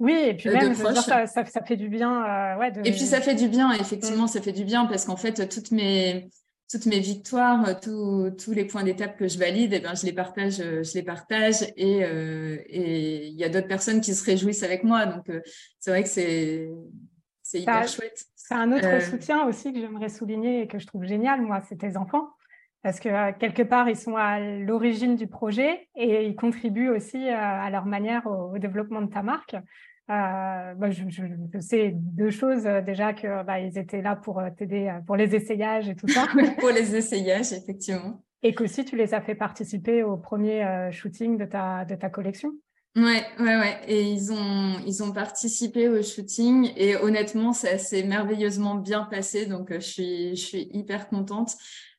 Oui, 0.00 0.14
et 0.14 0.34
puis 0.34 0.48
euh, 0.48 0.52
même, 0.52 0.74
ça, 0.74 1.26
ça, 1.26 1.62
fait 1.62 1.76
du 1.76 1.90
bien. 1.90 2.24
Euh, 2.24 2.58
ouais, 2.58 2.72
Et 2.84 2.90
puis 2.90 3.00
ça 3.00 3.20
fait 3.20 3.34
du 3.34 3.48
bien, 3.48 3.70
effectivement, 3.72 4.24
mm. 4.24 4.28
ça 4.28 4.40
fait 4.40 4.52
du 4.52 4.64
bien 4.64 4.86
parce 4.86 5.04
qu'en 5.04 5.16
fait, 5.16 5.46
toutes 5.50 5.72
mes, 5.72 6.30
toutes 6.70 6.86
mes 6.86 7.00
victoires, 7.00 7.78
tous 7.80 8.32
les 8.48 8.64
points 8.64 8.82
d'étape 8.82 9.18
que 9.18 9.28
je 9.28 9.38
valide, 9.38 9.74
eh 9.74 9.80
ben, 9.80 9.94
je 9.94 10.06
les 10.06 10.14
partage, 10.14 10.56
je 10.56 10.94
les 10.94 11.02
partage 11.02 11.64
et 11.76 12.02
euh, 12.02 12.56
et 12.66 13.26
il 13.26 13.34
y 13.34 13.44
a 13.44 13.50
d'autres 13.50 13.68
personnes 13.68 14.00
qui 14.00 14.14
se 14.14 14.24
réjouissent 14.24 14.62
avec 14.62 14.84
moi. 14.84 15.04
Donc 15.04 15.26
c'est 15.78 15.90
vrai 15.90 16.02
que 16.02 16.08
c'est 16.08 16.70
c'est 17.42 17.60
hyper 17.60 17.86
chouette. 17.86 18.24
C'est 18.36 18.54
un 18.54 18.72
autre 18.72 19.02
soutien 19.02 19.46
aussi 19.46 19.70
que 19.70 19.80
j'aimerais 19.80 20.08
souligner 20.08 20.62
et 20.62 20.66
que 20.66 20.78
je 20.78 20.86
trouve 20.86 21.04
génial, 21.04 21.42
moi, 21.42 21.60
c'est 21.68 21.76
tes 21.76 21.98
enfants. 21.98 22.30
Parce 22.82 22.98
que 22.98 23.32
quelque 23.32 23.62
part, 23.62 23.90
ils 23.90 23.96
sont 23.96 24.16
à 24.16 24.40
l'origine 24.40 25.14
du 25.14 25.26
projet 25.26 25.88
et 25.94 26.24
ils 26.24 26.34
contribuent 26.34 26.88
aussi 26.88 27.28
à 27.28 27.68
leur 27.68 27.84
manière 27.84 28.26
au 28.26 28.56
développement 28.58 29.02
de 29.02 29.10
ta 29.10 29.22
marque. 29.22 29.54
Euh, 30.10 30.74
bah, 30.74 30.90
je, 30.90 31.60
sais 31.60 31.92
deux 31.94 32.30
choses. 32.30 32.66
Euh, 32.66 32.80
déjà 32.80 33.12
que 33.12 33.44
bah, 33.44 33.60
ils 33.60 33.78
étaient 33.78 34.02
là 34.02 34.16
pour 34.16 34.40
euh, 34.40 34.48
t'aider 34.56 34.92
pour 35.06 35.14
les 35.14 35.34
essayages 35.36 35.88
et 35.88 35.94
tout 35.94 36.08
ça. 36.08 36.26
pour 36.58 36.70
les 36.70 36.96
essayages, 36.96 37.52
effectivement. 37.52 38.20
Et 38.42 38.54
qu'aussi 38.54 38.84
tu 38.84 38.96
les 38.96 39.14
as 39.14 39.20
fait 39.20 39.36
participer 39.36 40.02
au 40.02 40.16
premier 40.16 40.88
shooting 40.90 41.36
de 41.36 41.44
ta, 41.44 41.84
de 41.84 41.94
ta 41.94 42.08
collection. 42.08 42.52
Ouais, 42.96 43.22
ouais, 43.38 43.56
ouais. 43.56 43.80
Et 43.86 44.02
ils 44.02 44.32
ont, 44.32 44.80
ils 44.84 45.02
ont 45.02 45.12
participé 45.12 45.88
au 45.88 46.02
shooting 46.02 46.72
et 46.74 46.96
honnêtement, 46.96 47.52
ça 47.52 47.78
s'est 47.78 48.02
merveilleusement 48.02 48.76
bien 48.76 49.04
passé. 49.04 49.46
Donc, 49.46 49.72
je 49.72 49.78
suis, 49.78 50.30
je 50.36 50.42
suis 50.42 50.70
hyper 50.72 51.08
contente. 51.08 51.52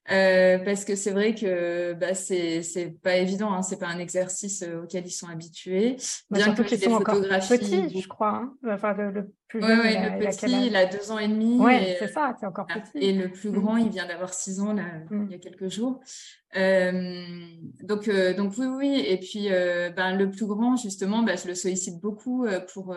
Euh, 0.10 0.58
parce 0.58 0.84
que 0.84 0.96
c'est 0.96 1.12
vrai 1.12 1.36
que 1.36 1.94
bah, 1.94 2.16
c'est 2.16 2.64
c'est 2.64 2.90
pas 2.90 3.18
évident, 3.18 3.54
hein, 3.54 3.62
c'est 3.62 3.78
pas 3.78 3.88
un 3.88 4.00
exercice 4.00 4.64
euh, 4.64 4.84
auquel 4.84 5.06
ils 5.06 5.12
sont 5.12 5.28
habitués. 5.28 5.96
Bah, 6.30 6.40
bien 6.40 6.56
que 6.56 6.64
qu'ils 6.64 6.82
sont 6.82 6.94
encore 6.94 7.22
petits, 7.22 8.02
je 8.02 8.08
crois. 8.08 8.36
Hein. 8.36 8.54
Enfin, 8.68 8.94
le, 8.94 9.32
plus 9.48 9.62
jeune, 9.62 9.80
ouais, 9.80 10.20
le 10.20 10.26
petit, 10.26 10.68
il 10.68 10.76
a 10.76 10.88
deux 10.88 11.12
ans 11.12 11.20
et 11.20 11.28
demi. 11.28 11.60
Ouais, 11.60 11.98
c'est 12.00 12.08
ça, 12.08 12.36
c'est 12.40 12.48
encore 12.48 12.66
petit. 12.66 12.92
Et 12.96 13.14
le 13.14 13.32
plus 13.32 13.52
grand, 13.52 13.76
mm. 13.76 13.80
il 13.80 13.90
vient 13.90 14.08
d'avoir 14.08 14.34
six 14.34 14.60
ans 14.60 14.74
là, 14.74 14.86
mm. 15.12 15.26
il 15.28 15.32
y 15.32 15.36
a 15.36 15.40
quelques 15.40 15.70
jours. 15.70 16.00
Euh, 16.58 17.46
donc, 17.84 18.08
euh, 18.08 18.34
donc 18.34 18.54
oui, 18.58 18.66
oui. 18.66 19.06
Et 19.08 19.18
puis, 19.18 19.50
ben, 19.50 20.16
le 20.18 20.32
plus 20.32 20.48
grand, 20.48 20.78
justement, 20.78 21.22
ben, 21.22 21.38
je 21.38 21.48
le 21.48 21.54
sollicite 21.54 22.02
beaucoup 22.02 22.48
pour 22.74 22.96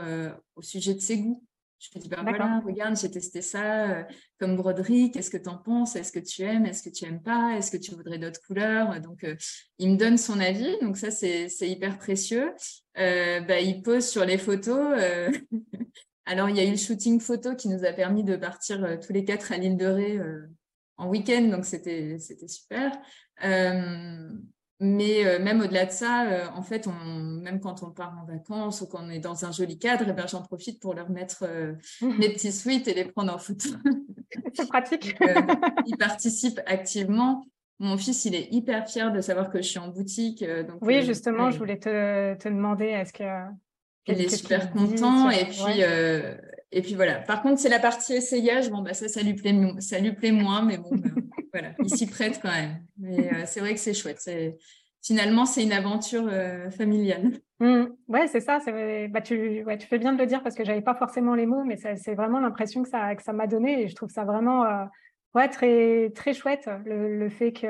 au 0.56 0.62
sujet 0.62 0.94
de 0.94 1.00
ses 1.00 1.18
goûts. 1.18 1.44
Je 1.92 1.98
me 1.98 2.02
dis, 2.02 2.08
ben 2.08 2.22
voilà, 2.22 2.60
regarde, 2.64 2.96
j'ai 2.96 3.10
testé 3.10 3.42
ça 3.42 3.90
euh, 3.90 4.04
comme 4.38 4.56
broderie, 4.56 5.10
qu'est-ce 5.10 5.30
que 5.30 5.36
tu 5.36 5.48
en 5.48 5.58
penses? 5.58 5.96
Est-ce 5.96 6.12
que 6.12 6.18
tu 6.18 6.42
aimes? 6.42 6.64
Est-ce 6.64 6.82
que 6.82 6.88
tu 6.88 7.04
aimes 7.04 7.22
pas? 7.22 7.56
Est-ce 7.56 7.70
que 7.70 7.76
tu 7.76 7.94
voudrais 7.94 8.18
d'autres 8.18 8.40
couleurs? 8.46 8.98
Donc, 9.00 9.22
euh, 9.24 9.36
il 9.78 9.90
me 9.90 9.96
donne 9.96 10.16
son 10.16 10.40
avis, 10.40 10.78
donc 10.80 10.96
ça, 10.96 11.10
c'est 11.10 11.48
hyper 11.60 11.98
précieux. 11.98 12.54
Euh, 12.96 13.40
bah, 13.40 13.60
il 13.60 13.82
pose 13.82 14.08
sur 14.08 14.24
les 14.24 14.38
photos. 14.38 14.98
Alors, 16.26 16.48
il 16.48 16.56
y 16.56 16.60
a 16.60 16.64
eu 16.64 16.70
le 16.70 16.76
shooting 16.76 17.20
photo 17.20 17.54
qui 17.54 17.68
nous 17.68 17.84
a 17.84 17.92
permis 17.92 18.24
de 18.24 18.36
partir 18.36 18.98
tous 19.04 19.12
les 19.12 19.26
quatre 19.26 19.52
à 19.52 19.58
l'île 19.58 19.76
de 19.76 19.86
Ré 19.86 20.20
en 20.96 21.08
week-end, 21.08 21.42
donc 21.42 21.66
c'était 21.66 22.16
super. 22.48 22.92
Mais 24.86 25.24
euh, 25.24 25.38
même 25.38 25.62
au-delà 25.62 25.86
de 25.86 25.90
ça, 25.90 26.26
euh, 26.26 26.46
en 26.54 26.60
fait, 26.60 26.86
on, 26.86 26.92
même 26.92 27.58
quand 27.58 27.82
on 27.82 27.90
part 27.90 28.14
en 28.20 28.26
vacances 28.26 28.82
ou 28.82 28.86
qu'on 28.86 29.08
est 29.08 29.18
dans 29.18 29.46
un 29.46 29.50
joli 29.50 29.78
cadre, 29.78 30.04
eh 30.06 30.12
ben, 30.12 30.26
j'en 30.28 30.42
profite 30.42 30.78
pour 30.78 30.92
leur 30.92 31.08
mettre 31.08 31.44
euh, 31.48 31.72
mes 32.02 32.28
petits 32.28 32.52
suites 32.52 32.86
et 32.86 32.92
les 32.92 33.06
prendre 33.06 33.32
en 33.32 33.38
photo. 33.38 33.70
C'est 34.54 34.68
pratique. 34.68 35.16
ils 35.86 35.96
participent 35.96 36.60
activement. 36.66 37.46
Mon 37.78 37.96
fils, 37.96 38.26
il 38.26 38.34
est 38.34 38.48
hyper 38.52 38.86
fier 38.86 39.10
de 39.10 39.22
savoir 39.22 39.48
que 39.48 39.58
je 39.58 39.68
suis 39.68 39.78
en 39.78 39.88
boutique. 39.88 40.44
Donc, 40.44 40.78
oui, 40.82 41.02
justement, 41.02 41.50
je 41.50 41.58
voulais 41.58 41.78
te, 41.78 42.34
te 42.34 42.48
demander, 42.48 42.86
est-ce 42.86 43.12
que... 43.12 43.24
Il 44.06 44.20
est 44.20 44.28
super 44.28 44.70
content. 44.70 45.30
et 45.30 45.46
puis, 45.46 45.82
et 46.76 46.82
puis 46.82 46.96
voilà. 46.96 47.20
Par 47.20 47.40
contre, 47.40 47.60
c'est 47.60 47.68
la 47.68 47.78
partie 47.78 48.14
essayage. 48.14 48.68
Bon, 48.68 48.82
bah, 48.82 48.94
ça, 48.94 49.06
ça 49.06 49.22
lui 49.22 49.34
plaît, 49.34 49.54
ça 49.78 50.00
lui 50.00 50.12
plaît 50.12 50.32
moins, 50.32 50.62
mais 50.62 50.76
bon, 50.76 50.90
ben, 50.92 51.14
voilà, 51.52 51.68
il 51.78 51.88
s'y 51.88 52.08
prête 52.08 52.40
quand 52.42 52.50
même. 52.50 52.82
Mais 52.98 53.32
euh, 53.32 53.42
c'est 53.46 53.60
vrai 53.60 53.74
que 53.74 53.80
c'est 53.80 53.94
chouette. 53.94 54.28
Finalement, 55.00 55.46
c'est 55.46 55.62
une 55.62 55.72
aventure 55.72 56.26
euh, 56.28 56.68
familiale. 56.70 57.30
Mmh. 57.60 57.84
Ouais, 58.08 58.26
c'est 58.26 58.40
ça. 58.40 58.58
Bah, 59.08 59.20
tu... 59.20 59.64
tu 59.78 59.86
fais 59.86 59.98
bien 59.98 60.12
de 60.12 60.18
le 60.18 60.26
dire 60.26 60.42
parce 60.42 60.56
que 60.56 60.64
j'avais 60.64 60.80
pas 60.80 60.96
forcément 60.96 61.36
les 61.36 61.46
mots, 61.46 61.62
mais 61.62 61.76
c'est 61.76 62.14
vraiment 62.14 62.40
l'impression 62.40 62.82
que 62.82 62.88
ça 62.88 63.14
que 63.14 63.22
ça 63.22 63.32
m'a 63.32 63.46
donné 63.46 63.82
et 63.82 63.88
je 63.88 63.94
trouve 63.94 64.10
ça 64.10 64.24
vraiment 64.24 64.64
euh, 64.64 64.84
ouais 65.34 65.48
très 65.48 66.10
très 66.14 66.34
chouette 66.34 66.68
le, 66.84 67.28
fait 67.28 67.52
que 67.52 67.66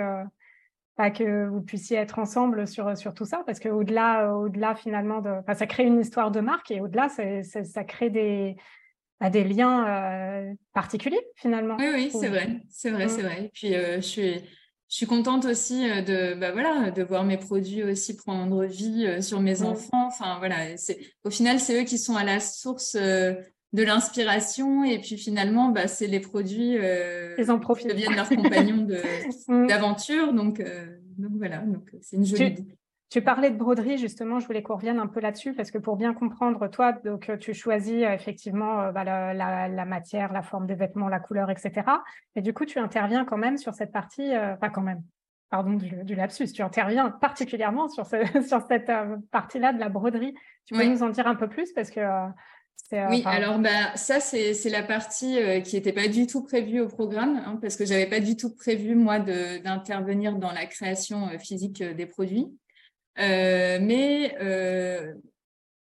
bah, 0.97 1.11
que 1.11 1.47
vous 1.49 1.61
puissiez 1.61 1.99
être 1.99 2.19
ensemble 2.19 2.67
sur 2.67 2.97
sur 2.97 3.13
tout 3.13 3.25
ça 3.25 3.43
parce 3.45 3.59
que 3.59 3.69
au-delà 3.69 4.75
finalement 4.77 5.23
ça 5.53 5.67
crée 5.67 5.85
une 5.85 6.01
histoire 6.01 6.31
de 6.31 6.41
marque 6.41 6.71
et 6.71 6.81
au-delà 6.81 7.09
ça 7.09 7.85
crée 7.85 8.11
des 8.11 8.57
à 9.21 9.31
des 9.31 9.45
liens 9.45 9.87
euh, 9.87 10.55
particuliers 10.73 11.25
finalement. 11.37 11.77
Oui, 11.79 11.87
oui, 11.95 12.11
c'est 12.11 12.29
vrai, 12.29 12.61
c'est 12.69 12.91
vrai, 12.91 13.09
c'est 13.09 13.23
mm. 13.23 13.27
vrai. 13.27 13.45
Et 13.45 13.51
puis 13.53 13.75
euh, 13.75 13.97
je 13.97 14.07
suis, 14.07 14.35
je 14.35 14.97
suis 14.97 15.07
contente 15.07 15.45
aussi 15.45 15.89
euh, 15.89 16.03
de, 16.03 16.39
bah, 16.39 16.53
voilà, 16.53 16.91
de 16.91 17.03
voir 17.03 17.25
mes 17.25 17.39
produits 17.39 17.83
aussi 17.83 18.17
prendre 18.17 18.65
vie 18.65 19.23
sur 19.23 19.41
mes 19.41 19.61
mm. 19.61 19.65
enfants. 19.65 20.07
Enfin 20.07 20.39
voilà, 20.39 20.77
c'est 20.77 20.99
au 21.25 21.31
final 21.31 21.61
c'est 21.61 21.81
eux 21.81 21.85
qui 21.85 21.99
sont 21.99 22.17
à 22.17 22.25
la 22.25 22.41
source 22.41 22.97
de 22.97 23.83
l'inspiration 23.83 24.85
et 24.85 25.01
puis 25.01 25.17
finalement 25.17 25.69
bah, 25.69 25.89
c'est 25.89 26.07
les 26.07 26.21
produits 26.21 26.77
Ils 27.39 27.51
en 27.51 27.59
profitent. 27.59 27.89
qui 27.89 27.95
deviennent 27.95 28.17
leurs 28.17 28.29
compagnons 28.29 28.87
mm. 29.49 29.67
d'aventure. 29.67 30.33
donc, 30.33 30.63
donc 31.19 31.33
voilà, 31.37 31.59
donc 31.59 31.91
c'est 32.03 32.17
une 32.17 32.27
jolie. 32.27 32.55
Tu 32.57 32.63
parlais 33.21 33.51
de 33.51 33.57
broderie, 33.57 33.99
justement, 33.99 34.41
je 34.41 34.47
voulais 34.47 34.63
qu'on 34.63 34.77
revienne 34.77 34.99
un 34.99 35.07
peu 35.07 35.21
là-dessus, 35.21 35.55
parce 35.55 35.71
que 35.71 35.79
pour 35.79 35.97
bien 35.97 36.15
comprendre, 36.15 36.69
toi, 36.69 36.93
donc, 36.93 37.31
tu 37.39 37.55
choisis 37.55 38.03
euh, 38.03 38.13
effectivement 38.13 38.81
euh, 38.81 38.93
bah, 38.93 39.05
la, 39.05 39.85
matière, 39.85 40.33
la 40.33 40.43
forme 40.43 40.67
des 40.67 40.75
vêtements, 40.75 41.09
la 41.09 41.21
couleur, 41.21 41.51
etc. 41.51 41.73
Et 42.35 42.43
du 42.43 42.53
coup, 42.53 42.65
tu 42.65 42.79
interviens 42.79 43.25
quand 43.25 43.37
même 43.37 43.57
sur 43.59 43.75
cette 43.75 43.93
partie, 43.93 44.35
euh, 44.35 44.57
pas 44.57 44.71
quand 44.71 44.83
même, 44.83 45.03
pardon 45.51 45.75
du, 45.75 46.15
lapsus, 46.15 46.53
tu 46.53 46.63
interviens 46.63 47.11
particulièrement 47.11 47.89
sur, 47.89 48.07
sur 48.49 48.63
cette 48.67 48.91
partie-là 49.31 49.73
de 49.73 49.79
la 49.79 49.89
broderie. 49.89 50.35
Tu 50.67 50.75
peux 50.75 50.85
nous 50.85 51.03
en 51.03 51.11
dire 51.11 51.27
un 51.27 51.37
peu 51.37 51.49
plus, 51.49 51.73
parce 51.73 51.91
que 51.91 52.01
oui, 52.93 53.23
alors 53.25 53.59
bah, 53.59 53.97
ça, 53.97 54.21
c'est 54.21 54.69
la 54.69 54.83
partie 54.83 55.39
qui 55.65 55.77
n'était 55.77 55.93
pas 55.93 56.07
du 56.07 56.27
tout 56.27 56.43
prévue 56.45 56.81
au 56.81 56.89
programme, 56.89 57.43
hein, 57.45 57.59
parce 57.61 57.77
que 57.77 57.85
je 57.85 57.93
n'avais 57.93 58.07
pas 58.07 58.21
du 58.21 58.37
tout 58.37 58.55
prévu, 58.55 58.95
moi, 58.95 59.19
d'intervenir 59.19 60.37
dans 60.37 60.53
la 60.53 60.67
création 60.67 61.29
physique 61.39 61.83
des 61.83 62.07
produits. 62.07 62.53
Mais 63.17 64.35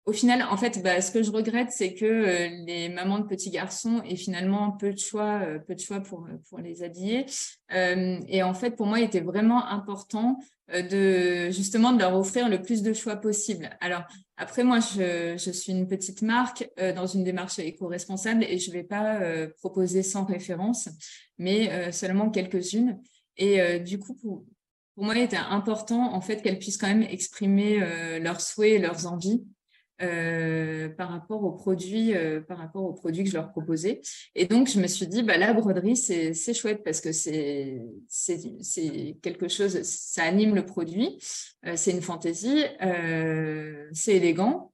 au 0.05 0.13
final, 0.13 0.43
en 0.51 0.57
fait, 0.57 0.83
bah, 0.83 1.01
ce 1.01 1.13
que 1.13 1.23
je 1.23 1.31
regrette, 1.31 1.71
c'est 1.71 1.95
que 1.95 2.05
euh, 2.05 2.49
les 2.67 2.89
mamans 2.89 3.21
de 3.21 3.27
petits 3.27 3.51
garçons 3.51 4.03
aient 4.03 4.17
finalement 4.17 4.73
peu 4.73 4.93
de 4.93 4.99
choix, 4.99 5.43
euh, 5.45 5.59
peu 5.61 5.77
de 5.77 5.81
choix 5.81 6.01
pour, 6.01 6.27
euh, 6.27 6.37
pour 6.49 6.59
les 6.59 6.83
habiller. 6.83 7.27
et 7.71 8.43
en 8.43 8.55
fait, 8.55 8.73
pour 8.73 8.87
moi, 8.87 8.99
il 8.99 9.05
était 9.05 9.21
vraiment 9.21 9.67
important 9.67 10.39
de 10.69 11.51
justement 11.51 11.93
de 11.93 11.99
leur 11.99 12.15
offrir 12.15 12.49
le 12.49 12.61
plus 12.61 12.83
de 12.83 12.93
choix 12.93 13.17
possible. 13.17 13.71
Alors 13.81 14.03
après, 14.37 14.65
moi, 14.65 14.81
je, 14.81 15.37
je 15.39 15.51
suis 15.51 15.73
une 15.73 15.87
petite 15.87 16.23
marque 16.23 16.69
dans 16.95 17.07
une 17.07 17.25
démarche 17.25 17.59
éco-responsable 17.59 18.45
et 18.45 18.59
je 18.59 18.71
ne 18.71 18.75
vais 18.75 18.83
pas 18.83 19.21
proposer 19.59 20.03
sans 20.03 20.25
référence, 20.25 20.89
mais 21.39 21.93
seulement 21.93 22.31
quelques-unes. 22.31 23.01
Et 23.39 23.81
du 23.81 23.99
coup, 23.99 24.15
pour, 24.15 24.45
pour 24.95 25.05
moi, 25.05 25.15
il 25.15 25.23
était 25.23 25.37
important 25.37 26.15
en 26.15 26.21
fait 26.21 26.43
qu'elles 26.43 26.59
puissent 26.59 26.77
quand 26.77 26.89
même 26.89 27.03
exprimer 27.03 27.81
leurs 28.21 28.41
souhaits 28.41 28.73
et 28.73 28.79
leurs 28.79 29.07
envies 29.07 29.43
euh, 30.03 30.89
par 30.89 31.11
rapport 31.11 31.45
aux 31.45 31.53
produits, 31.53 32.17
euh, 32.17 32.41
par 32.41 32.59
rapport 32.59 32.83
aux 32.83 32.93
produits 32.93 33.23
que 33.23 33.31
je 33.31 33.37
leur 33.37 33.53
proposais. 33.53 34.01
Et 34.35 34.47
donc 34.47 34.69
je 34.69 34.81
me 34.81 34.89
suis 34.89 35.07
dit, 35.07 35.23
bah 35.23 35.37
la 35.37 35.53
broderie 35.53 35.97
c'est 35.97 36.55
chouette 36.55 36.83
parce 36.83 37.01
que 37.01 37.13
c'est 37.13 37.79
quelque 39.23 39.47
chose, 39.47 39.81
ça 39.83 40.25
anime 40.25 40.57
le 40.57 40.67
produit, 40.67 41.19
euh, 41.67 41.75
c'est 41.77 41.93
une 41.93 42.03
fantaisie, 42.03 42.65
c'est 43.93 44.17
élégant. 44.17 44.73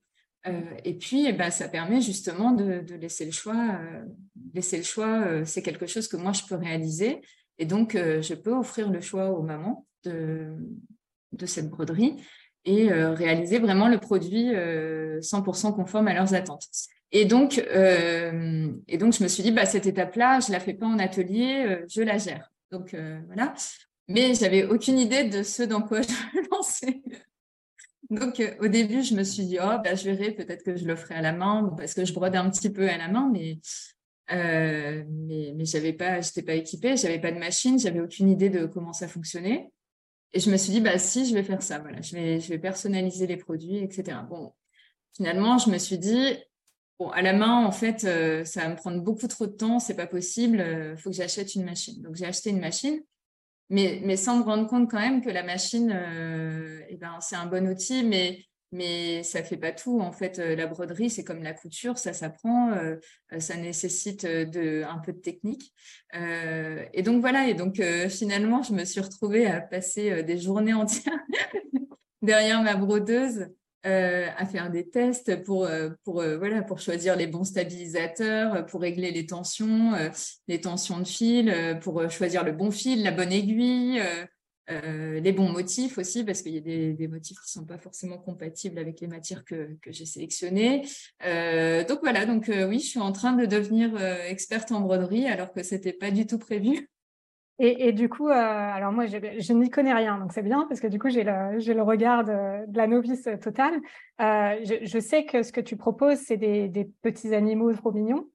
et 0.84 0.94
puis, 0.94 1.30
bah, 1.34 1.50
ça 1.50 1.68
permet 1.68 2.00
justement 2.00 2.52
de, 2.52 2.80
de 2.80 2.94
laisser 2.94 3.26
le 3.26 3.32
choix. 3.32 3.80
laisser 4.54 4.78
le 4.78 4.84
choix, 4.84 5.44
c'est 5.44 5.62
quelque 5.62 5.86
chose 5.86 6.08
que 6.08 6.16
moi 6.16 6.32
je 6.32 6.42
peux 6.48 6.54
réaliser. 6.54 7.20
Et 7.58 7.66
donc, 7.66 7.94
je 7.96 8.34
peux 8.34 8.54
offrir 8.54 8.90
le 8.90 9.00
choix 9.02 9.30
aux 9.30 9.42
mamans 9.42 9.87
de, 10.04 10.56
cette 11.46 11.68
broderie 11.68 12.16
et 12.64 12.92
euh, 12.92 13.12
réaliser 13.12 13.58
vraiment 13.58 13.88
le 13.88 13.98
produit 13.98 14.50
100% 14.50 14.54
euh, 14.54 15.72
conforme 15.72 16.08
à 16.08 16.14
leurs 16.14 16.34
attentes. 16.34 16.66
Et 17.10 17.24
donc, 17.24 17.58
euh, 17.58 18.70
et 18.86 18.98
donc, 18.98 19.14
je 19.14 19.22
me 19.22 19.28
suis 19.28 19.42
dit, 19.42 19.50
bah, 19.50 19.64
cette 19.64 19.86
étape-là, 19.86 20.40
je 20.40 20.52
la 20.52 20.60
fais 20.60 20.74
pas 20.74 20.86
en 20.86 20.98
atelier, 20.98 21.78
je 21.88 22.02
la 22.02 22.18
gère. 22.18 22.52
Donc, 22.70 22.94
voilà. 23.26 23.54
Mais 24.08 24.34
j'avais 24.34 24.64
aucune 24.64 24.98
idée 24.98 25.24
de 25.24 25.42
ce 25.42 25.62
dans 25.62 25.82
quoi 25.82 26.02
je 26.02 26.50
lançais. 26.50 27.02
Donc, 28.10 28.42
au 28.60 28.68
début, 28.68 29.02
je 29.02 29.14
me 29.14 29.22
suis 29.22 29.44
dit, 29.44 29.58
oh, 29.60 29.78
bah, 29.82 29.94
je 29.94 30.04
verrai, 30.04 30.32
peut-être 30.32 30.62
que 30.62 30.76
je 30.76 30.84
le 30.84 30.96
ferai 30.96 31.14
à 31.14 31.22
la 31.22 31.32
main, 31.32 31.74
parce 31.76 31.94
que 31.94 32.04
je 32.04 32.12
brode 32.12 32.36
un 32.36 32.50
petit 32.50 32.70
peu 32.70 32.88
à 32.88 32.98
la 32.98 33.08
main, 33.08 33.30
mais, 33.32 33.58
mais, 34.30 35.54
mais 35.54 35.92
pas, 35.94 36.20
j'étais 36.20 36.42
pas 36.42 36.54
équipée, 36.54 36.94
pas 37.22 37.32
de 37.32 37.38
machine, 37.38 37.78
j'avais 37.78 38.00
aucune 38.00 38.28
idée 38.28 38.50
de 38.50 38.66
comment 38.66 38.92
ça 38.92 39.08
fonctionnait. 39.08 39.70
Et 40.32 40.40
je 40.40 40.50
me 40.50 40.56
suis 40.56 40.72
dit, 40.72 40.80
bah 40.80 40.98
si, 40.98 41.26
je 41.26 41.34
vais 41.34 41.42
faire 41.42 41.62
ça, 41.62 41.78
voilà, 41.78 42.00
je 42.02 42.14
vais, 42.14 42.40
je 42.40 42.48
vais 42.48 42.58
personnaliser 42.58 43.26
les 43.26 43.36
produits, 43.36 43.78
etc. 43.78 44.18
Bon, 44.28 44.52
finalement, 45.16 45.58
je 45.58 45.70
me 45.70 45.78
suis 45.78 45.98
dit, 45.98 46.36
bon, 46.98 47.08
à 47.10 47.22
la 47.22 47.32
main, 47.32 47.64
en 47.64 47.72
fait, 47.72 48.04
euh, 48.04 48.44
ça 48.44 48.62
va 48.62 48.68
me 48.70 48.76
prendre 48.76 49.00
beaucoup 49.02 49.26
trop 49.26 49.46
de 49.46 49.52
temps, 49.52 49.78
c'est 49.78 49.96
pas 49.96 50.06
possible, 50.06 50.60
euh, 50.60 50.96
faut 50.96 51.10
que 51.10 51.16
j'achète 51.16 51.54
une 51.54 51.64
machine. 51.64 52.02
Donc 52.02 52.16
j'ai 52.16 52.26
acheté 52.26 52.50
une 52.50 52.60
machine, 52.60 53.00
mais, 53.70 54.00
mais 54.04 54.16
sans 54.16 54.38
me 54.38 54.42
rendre 54.42 54.66
compte 54.66 54.90
quand 54.90 55.00
même 55.00 55.22
que 55.22 55.30
la 55.30 55.42
machine, 55.42 55.92
euh, 55.94 56.80
eh 56.88 56.96
ben, 56.96 57.18
c'est 57.20 57.36
un 57.36 57.46
bon 57.46 57.66
outil, 57.68 58.04
mais 58.04 58.44
mais 58.72 59.22
ça 59.22 59.42
fait 59.42 59.56
pas 59.56 59.72
tout. 59.72 60.00
En 60.00 60.12
fait, 60.12 60.38
euh, 60.38 60.54
la 60.54 60.66
broderie, 60.66 61.10
c'est 61.10 61.24
comme 61.24 61.42
la 61.42 61.54
couture, 61.54 61.98
ça 61.98 62.12
s'apprend, 62.12 62.72
euh, 62.72 62.96
euh, 63.32 63.40
ça 63.40 63.56
nécessite 63.56 64.26
de, 64.26 64.84
un 64.84 64.98
peu 64.98 65.12
de 65.12 65.18
technique. 65.18 65.72
et 66.14 67.02
donc 67.02 67.20
voilà, 67.20 67.48
et 67.48 67.54
donc 67.54 67.80
finalement, 68.08 68.62
je 68.62 68.72
me 68.72 68.84
suis 68.84 69.00
retrouvée 69.00 69.46
à 69.46 69.60
passer 69.60 70.22
des 70.22 70.38
journées 70.38 70.74
entières 70.74 71.18
derrière 72.22 72.62
ma 72.62 72.76
brodeuse. 72.76 73.48
à 73.84 74.46
faire 74.46 74.70
des 74.70 74.90
tests 74.90 75.42
pour 75.44 75.68
pour 76.04 76.22
voilà 76.22 76.62
pour 76.62 76.78
choisir 76.80 77.16
les 77.16 77.26
bons 77.26 77.44
stabilisateurs 77.44 78.66
pour 78.66 78.80
régler 78.82 79.12
les 79.12 79.24
tensions 79.24 79.92
les 80.48 80.60
tensions 80.60 80.98
de 80.98 81.06
fil 81.06 81.78
pour 81.80 82.10
choisir 82.10 82.44
le 82.44 82.52
bon 82.52 82.70
fil 82.70 83.02
la 83.02 83.12
bonne 83.12 83.32
aiguille 83.32 84.02
euh, 84.70 85.20
les 85.20 85.32
bons 85.32 85.50
motifs 85.50 85.98
aussi, 85.98 86.24
parce 86.24 86.42
qu'il 86.42 86.52
y 86.52 86.58
a 86.58 86.92
des, 86.92 87.08
motifs 87.08 87.38
qui 87.38 87.58
ne 87.58 87.62
sont 87.62 87.66
pas 87.66 87.78
forcément 87.78 88.18
compatibles 88.18 88.78
avec 88.78 89.00
les 89.00 89.06
matières 89.06 89.44
que, 89.44 89.76
j'ai 89.86 90.04
sélectionnées. 90.04 90.82
Euh, 91.24 91.84
donc 91.84 92.00
voilà, 92.02 92.26
donc 92.26 92.48
euh, 92.48 92.68
oui, 92.68 92.78
je 92.80 92.86
suis 92.86 93.00
en 93.00 93.12
train 93.12 93.32
de 93.32 93.46
devenir 93.46 93.96
experte 94.26 94.70
en 94.72 94.80
broderie 94.80 95.26
alors 95.26 95.52
que 95.52 95.62
ce 95.62 95.74
n'était 95.74 95.92
pas 95.92 96.10
du 96.10 96.26
tout 96.26 96.38
prévu. 96.38 96.88
Et, 97.60 97.92
du 97.92 98.08
coup, 98.08 98.28
alors 98.28 98.92
moi, 98.92 99.06
je, 99.06 99.52
n'y 99.52 99.68
connais 99.68 99.92
rien, 99.92 100.18
donc 100.18 100.32
c'est 100.32 100.42
bien 100.42 100.64
parce 100.68 100.80
que 100.80 100.86
du 100.86 101.00
coup, 101.00 101.08
j'ai 101.08 101.24
le, 101.24 101.58
le, 101.58 101.82
regard 101.82 102.22
de, 102.24 102.32
la 102.72 102.86
novice 102.86 103.28
totale. 103.42 103.80
Je, 104.20 104.98
sais 105.00 105.24
que 105.24 105.42
ce 105.42 105.50
que 105.50 105.60
tu 105.60 105.76
proposes, 105.76 106.18
c'est 106.18 106.36
des, 106.36 106.68
des, 106.68 106.84
petits 107.02 107.34
animaux 107.34 107.72
trop 107.72 107.90
mignons. 107.90 108.28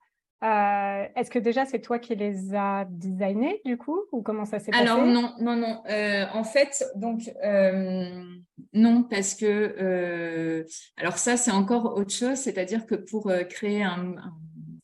Euh, 0.44 1.08
est-ce 1.16 1.32
que 1.32 1.40
déjà 1.40 1.66
c'est 1.66 1.80
toi 1.80 2.00
qui 2.00 2.16
les 2.16 2.54
as 2.54 2.86
designés 2.90 3.62
du 3.64 3.78
coup 3.78 4.02
ou 4.12 4.22
comment 4.22 4.44
ça 4.44 4.60
s'est 4.60 4.72
passé? 4.72 4.84
Alors 4.84 5.06
non, 5.06 5.34
non, 5.40 5.56
non. 5.56 5.82
Euh, 5.90 6.26
en 6.34 6.44
fait, 6.44 6.84
donc 6.96 7.32
euh, 7.44 8.26
non 8.74 9.04
parce 9.04 9.36
que 9.36 10.66
alors 10.98 11.18
ça 11.18 11.38
c'est 11.38 11.52
encore 11.52 11.96
autre 11.96 12.14
chose, 12.14 12.38
c'est-à-dire 12.38 12.86
que 12.86 12.96
pour 12.96 13.32
créer 13.50 13.84
un, 13.84 14.16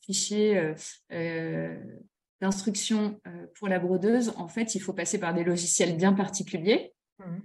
fichier 0.02 0.72
d'instruction 2.40 3.20
pour 3.58 3.68
la 3.68 3.78
brodeuse, 3.78 4.32
en 4.38 4.48
fait, 4.48 4.74
il 4.74 4.80
faut 4.80 4.94
passer 4.94 5.20
par 5.20 5.34
des 5.34 5.44
logiciels 5.44 5.94
bien 5.96 6.14
particuliers. 6.14 6.94
Mmh 7.18 7.38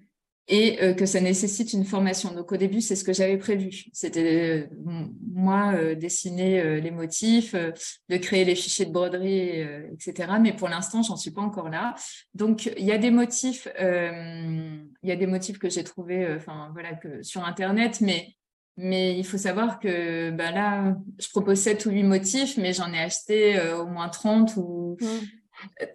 et 0.48 0.82
euh, 0.84 0.94
que 0.94 1.06
ça 1.06 1.22
nécessite 1.22 1.74
une 1.74 1.86
formation. 1.86 2.34
Donc 2.34 2.52
au 2.52 2.58
début, 2.58 2.82
c'est 2.82 2.96
ce 2.96 3.04
que 3.04 3.14
j'avais 3.14 3.38
prévu. 3.38 3.86
C'était 3.94 4.70
euh, 4.70 5.06
moi 5.34 5.74
euh, 5.76 5.96
dessiner 5.96 6.80
les 6.80 6.92
motifs, 6.92 7.56
de 7.56 8.18
créer 8.18 8.46
les 8.46 8.56
fichiers 8.56 8.86
de 8.86 8.92
broderie, 8.92 9.62
etc. 9.94 10.34
Mais 10.40 10.54
pour 10.54 10.70
l'instant, 10.70 11.02
j'en 11.02 11.16
suis 11.16 11.32
pas 11.32 11.42
encore 11.42 11.70
là. 11.70 11.96
Donc 12.34 12.72
il 12.78 12.86
y 12.86 12.92
a 12.92 12.98
des 12.98 13.12
motifs, 13.12 13.68
il 13.80 14.88
y 15.04 15.12
a 15.12 15.16
des 15.16 15.28
motifs 15.28 15.58
que 15.58 15.70
j'ai 15.70 15.84
trouvés, 15.84 16.28
enfin 16.36 16.70
voilà, 16.74 16.94
que 16.94 17.24
sur 17.24 17.44
internet, 17.44 18.02
mais 18.02 18.36
mais 18.78 19.18
il 19.18 19.26
faut 19.26 19.38
savoir 19.38 19.80
que 19.80 20.32
bah 20.32 20.52
là, 20.52 20.98
je 21.18 21.30
propose 21.30 21.60
7 21.60 21.86
ou 21.86 21.92
8 21.92 22.04
motifs, 22.04 22.58
mais 22.58 22.74
j'en 22.74 22.92
ai 22.92 23.00
acheté 23.00 23.58
au 23.72 23.86
moins 23.86 24.10
30 24.10 24.58
ou, 24.58 24.98
mmh. 25.00 25.06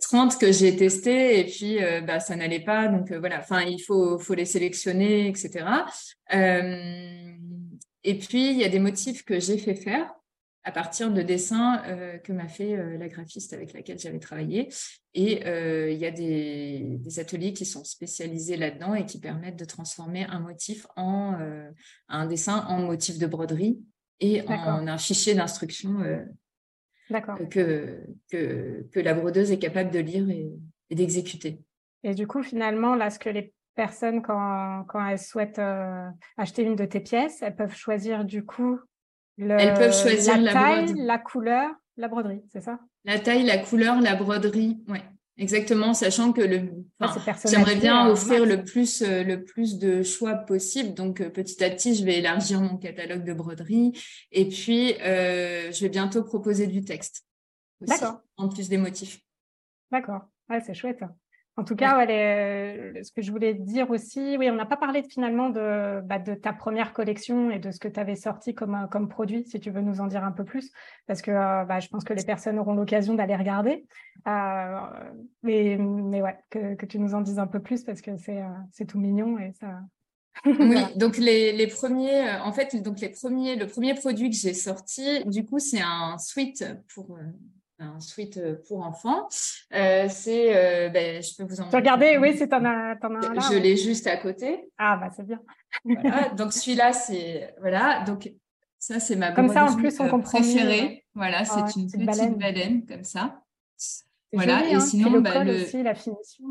30 0.00 0.38
que 0.38 0.52
j'ai 0.52 0.76
testé 0.76 1.40
et 1.40 1.44
puis 1.44 1.82
euh, 1.82 2.00
bah, 2.00 2.20
ça 2.20 2.36
n'allait 2.36 2.64
pas. 2.64 2.88
Donc 2.88 3.10
euh, 3.10 3.18
voilà, 3.18 3.38
enfin, 3.38 3.62
il 3.62 3.80
faut, 3.80 4.18
faut 4.18 4.34
les 4.34 4.44
sélectionner, 4.44 5.28
etc. 5.28 5.66
Euh, 6.34 7.32
et 8.02 8.18
puis, 8.18 8.50
il 8.50 8.56
y 8.56 8.64
a 8.64 8.68
des 8.68 8.78
motifs 8.78 9.24
que 9.24 9.38
j'ai 9.40 9.58
fait 9.58 9.74
faire 9.74 10.12
à 10.64 10.72
partir 10.72 11.10
de 11.10 11.22
dessins 11.22 11.82
que 12.22 12.32
m'a 12.32 12.46
fait 12.46 12.76
la 12.98 13.08
graphiste 13.08 13.54
avec 13.54 13.72
laquelle 13.72 13.98
j'avais 13.98 14.18
travaillé. 14.18 14.68
Et 15.14 15.40
il 15.42 15.98
y 15.98 16.04
a 16.04 16.10
des, 16.10 16.98
des, 16.98 17.18
ateliers 17.18 17.54
qui 17.54 17.64
sont 17.64 17.82
spécialisés 17.82 18.58
là-dedans 18.58 18.94
et 18.94 19.06
qui 19.06 19.20
permettent 19.20 19.58
de 19.58 19.64
transformer 19.64 20.24
un 20.24 20.40
motif 20.40 20.86
en 20.96 21.34
un 22.08 22.26
dessin 22.26 22.66
en 22.68 22.82
motif 22.82 23.18
de 23.18 23.26
broderie 23.26 23.80
et 24.20 24.42
en 24.48 24.86
un 24.86 24.98
fichier 24.98 25.34
d'instruction 25.34 25.98
que, 27.50 28.04
que, 28.30 28.86
que, 28.92 29.00
la 29.00 29.14
brodeuse 29.14 29.50
est 29.50 29.58
capable 29.58 29.90
de 29.90 29.98
lire 29.98 30.28
et, 30.30 30.50
d'exécuter. 30.94 31.60
Et 32.02 32.14
du 32.14 32.26
coup, 32.26 32.42
finalement, 32.42 32.94
là, 32.94 33.10
ce 33.10 33.18
que 33.18 33.28
les 33.28 33.52
personnes, 33.74 34.22
quand, 34.22 34.84
quand 34.88 35.06
elles 35.06 35.18
souhaitent 35.18 35.58
euh, 35.58 36.08
acheter 36.36 36.62
une 36.62 36.76
de 36.76 36.84
tes 36.84 37.00
pièces, 37.00 37.42
elles 37.42 37.56
peuvent 37.56 37.74
choisir 37.74 38.24
du 38.24 38.44
coup 38.44 38.78
le, 39.36 39.58
elles 39.58 39.74
peuvent 39.74 39.94
choisir 39.94 40.38
la, 40.38 40.52
taille, 40.52 40.94
la 40.96 41.18
couleur, 41.18 41.70
la 41.96 42.08
broderie, 42.08 42.42
c'est 42.52 42.60
ça? 42.60 42.78
La 43.04 43.18
taille, 43.18 43.44
la 43.44 43.58
couleur, 43.58 44.00
la 44.00 44.14
broderie, 44.14 44.82
oui. 44.88 44.98
Exactement, 45.40 45.94
sachant 45.94 46.34
que 46.34 46.42
le, 46.42 46.70
j'aimerais 47.46 47.76
bien 47.76 48.06
offrir 48.06 48.44
le 48.44 48.62
plus, 48.62 49.00
euh, 49.00 49.24
le 49.24 49.42
plus 49.42 49.78
de 49.78 50.02
choix 50.02 50.34
possible. 50.34 50.92
Donc, 50.92 51.22
euh, 51.22 51.30
petit 51.30 51.64
à 51.64 51.70
petit, 51.70 51.94
je 51.94 52.04
vais 52.04 52.18
élargir 52.18 52.60
mon 52.60 52.76
catalogue 52.76 53.24
de 53.24 53.32
broderie. 53.32 53.98
Et 54.32 54.50
puis, 54.50 54.92
euh, 55.00 55.72
je 55.72 55.80
vais 55.80 55.88
bientôt 55.88 56.22
proposer 56.24 56.66
du 56.66 56.84
texte. 56.84 57.24
D'accord. 57.80 58.20
En 58.36 58.50
plus 58.50 58.68
des 58.68 58.76
motifs. 58.76 59.18
D'accord. 59.90 60.26
Ouais, 60.50 60.60
c'est 60.60 60.74
chouette. 60.74 61.00
En 61.60 61.64
tout 61.64 61.76
cas, 61.76 62.06
euh, 62.06 63.02
ce 63.02 63.12
que 63.12 63.20
je 63.20 63.30
voulais 63.30 63.52
dire 63.52 63.90
aussi, 63.90 64.36
oui, 64.38 64.48
on 64.50 64.54
n'a 64.54 64.64
pas 64.64 64.78
parlé 64.78 65.02
finalement 65.02 65.50
de, 65.50 66.00
bah, 66.00 66.18
de, 66.18 66.34
ta 66.34 66.52
première 66.52 66.92
collection 66.92 67.50
et 67.50 67.58
de 67.58 67.70
ce 67.70 67.78
que 67.78 67.88
tu 67.88 68.00
avais 68.00 68.16
sorti 68.16 68.54
comme, 68.54 68.74
euh, 68.74 68.86
comme 68.86 69.08
produit, 69.08 69.44
si 69.44 69.60
tu 69.60 69.70
veux 69.70 69.82
nous 69.82 70.00
en 70.00 70.06
dire 70.06 70.24
un 70.24 70.32
peu 70.32 70.44
plus, 70.44 70.72
parce 71.06 71.20
que 71.20 71.30
euh, 71.30 71.64
bah, 71.64 71.78
je 71.80 71.88
pense 71.88 72.04
que 72.04 72.14
les 72.14 72.24
personnes 72.24 72.58
auront 72.58 72.74
l'occasion 72.74 73.14
d'aller 73.14 73.36
regarder. 73.36 73.84
mais, 74.24 75.76
mais 75.78 76.22
ouais, 76.22 76.38
que, 76.48 76.74
que, 76.76 76.86
tu 76.86 76.98
nous 76.98 77.14
en 77.14 77.20
dises 77.20 77.38
un 77.38 77.46
peu 77.46 77.60
plus, 77.60 77.84
parce 77.84 78.00
que 78.00 78.12
c'est 78.16 78.86
tout 78.86 78.98
mignon 78.98 79.38
et 79.38 79.52
ça, 79.52 79.80
oui, 80.46 80.78
donc 80.96 81.18
les, 81.18 81.52
les, 81.52 81.66
premiers, 81.66 82.28
euh, 82.28 82.42
en 82.42 82.52
fait, 82.52 82.74
donc 82.82 83.00
les 83.00 83.10
premiers, 83.10 83.56
le 83.56 83.66
premier 83.66 83.94
produit 83.94 84.30
que 84.30 84.36
j'ai 84.36 84.54
sorti, 84.54 85.24
du 85.26 85.44
coup, 85.44 85.58
c'est 85.58 85.82
un 85.82 86.16
suite 86.18 86.64
pour 86.94 87.16
euh, 87.16 87.22
un 87.80 88.00
suite 88.00 88.40
pour 88.68 88.84
enfants. 88.84 89.28
Euh, 89.74 90.06
c'est, 90.08 90.90
ben, 90.90 91.22
je 91.22 91.36
peux 91.36 91.44
vous 91.44 91.60
en. 91.60 91.68
Regardez, 91.70 92.18
oui, 92.18 92.34
c'est 92.36 92.52
un, 92.52 92.64
un 92.64 92.94
là. 92.94 93.40
Je 93.50 93.58
l'ai 93.58 93.76
juste 93.76 94.06
à 94.06 94.16
côté. 94.16 94.70
Ah 94.78 94.96
bah 94.96 95.10
c'est 95.14 95.26
bien. 95.26 95.40
voilà, 95.84 96.28
donc 96.30 96.52
celui-là, 96.52 96.92
c'est 96.92 97.54
voilà, 97.60 98.04
donc 98.04 98.32
ça 98.78 99.00
c'est 99.00 99.16
ma 99.16 99.32
comme 99.32 99.48
ça 99.48 99.64
en 99.64 99.76
plus 99.76 99.98
on 100.00 100.08
comprend 100.08 100.40
préférée. 100.40 101.04
Voilà, 101.14 101.44
c'est 101.44 101.76
une 101.76 101.90
petite 101.90 102.38
baleine. 102.38 102.86
comme 102.86 103.04
ça. 103.04 103.42
Voilà, 104.32 104.68
et 104.68 104.74
hein. 104.74 104.80
sinon 104.80 105.10
le 105.10 105.20
bah, 105.20 105.32
col 105.32 105.48
aussi, 105.48 105.82
la 105.82 105.94
finition. 105.94 106.44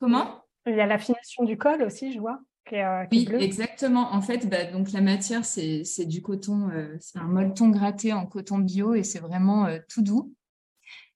Comment? 0.00 0.44
Il 0.66 0.76
y 0.76 0.80
a 0.80 0.86
la 0.86 0.98
finition 0.98 1.44
du 1.44 1.58
col 1.58 1.82
aussi, 1.82 2.12
je 2.12 2.20
vois. 2.20 2.40
Euh, 2.72 3.04
oui, 3.10 3.28
exactement. 3.40 4.12
En 4.12 4.22
fait, 4.22 4.48
bah, 4.48 4.64
donc 4.64 4.92
la 4.92 5.00
matière, 5.00 5.44
c'est 5.44 6.06
du 6.06 6.22
coton, 6.22 6.70
euh, 6.70 6.96
c'est 7.00 7.18
un 7.18 7.24
molleton 7.24 7.68
gratté 7.68 8.12
en 8.12 8.26
coton 8.26 8.58
bio 8.58 8.94
et 8.94 9.02
c'est 9.02 9.18
vraiment 9.18 9.66
euh, 9.66 9.78
tout 9.88 10.02
doux. 10.02 10.34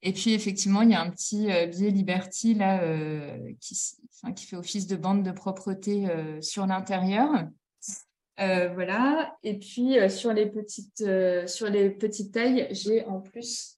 Et 0.07 0.13
puis, 0.13 0.35
effectivement, 0.35 0.83
il 0.83 0.91
y 0.91 0.95
a 0.95 1.01
un 1.01 1.11
petit 1.11 1.47
biais 1.47 1.91
Liberty 1.91 2.55
là, 2.55 2.81
qui, 3.61 3.77
qui, 4.37 4.47
fait 4.47 4.57
office 4.57 4.87
de 4.87 4.95
bande 4.95 5.25
de 5.25 5.33
propreté 5.33 6.07
sur 6.41 6.67
l'intérieur. 6.67 7.31
voilà. 8.39 9.37
Et 9.43 9.59
puis, 9.59 9.97
sur, 10.09 10.33
les 10.33 10.47
petites, 10.47 11.05
sur 11.47 11.69
les 11.69 11.91
petites 11.91 12.33
tailles, 12.33 12.69
j'ai 12.71 13.05
en 13.07 13.21
plus 13.21 13.77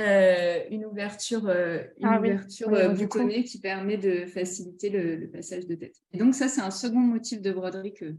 euh, 0.00 0.60
une 0.70 0.86
ouverture, 0.86 1.46
euh, 1.48 1.82
une 1.98 2.06
ah 2.06 2.18
ouverture 2.18 2.72
euh, 2.72 3.42
qui 3.42 3.60
permet 3.60 3.98
de 3.98 4.24
faciliter 4.24 4.88
le, 4.88 5.28
passage 5.28 5.66
de 5.66 5.74
tête. 5.74 5.96
Et 6.12 6.18
donc 6.18 6.34
ça, 6.34 6.48
c'est 6.48 6.62
un 6.62 6.70
second 6.70 7.00
motif 7.00 7.42
de 7.42 7.52
broderie 7.52 7.92
que, 7.92 8.14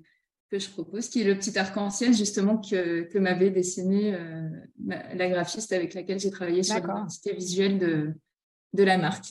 que 0.52 0.60
je 0.60 0.70
propose, 0.70 1.08
qui 1.08 1.22
est 1.22 1.24
le 1.24 1.36
petit 1.36 1.58
arc-en-ciel 1.58 2.14
justement 2.14 2.58
que, 2.58 3.04
que 3.04 3.18
m'avait 3.18 3.50
dessiné 3.50 4.18
la 4.86 5.30
graphiste 5.30 5.72
avec 5.72 5.94
laquelle 5.94 6.20
j'ai 6.20 6.30
travaillé 6.30 6.62
sur 6.62 6.76
l'identité 6.76 7.34
visuelle 7.34 7.80
de, 7.80 8.14
de 8.74 8.84
la 8.84 8.98
marque. 8.98 9.26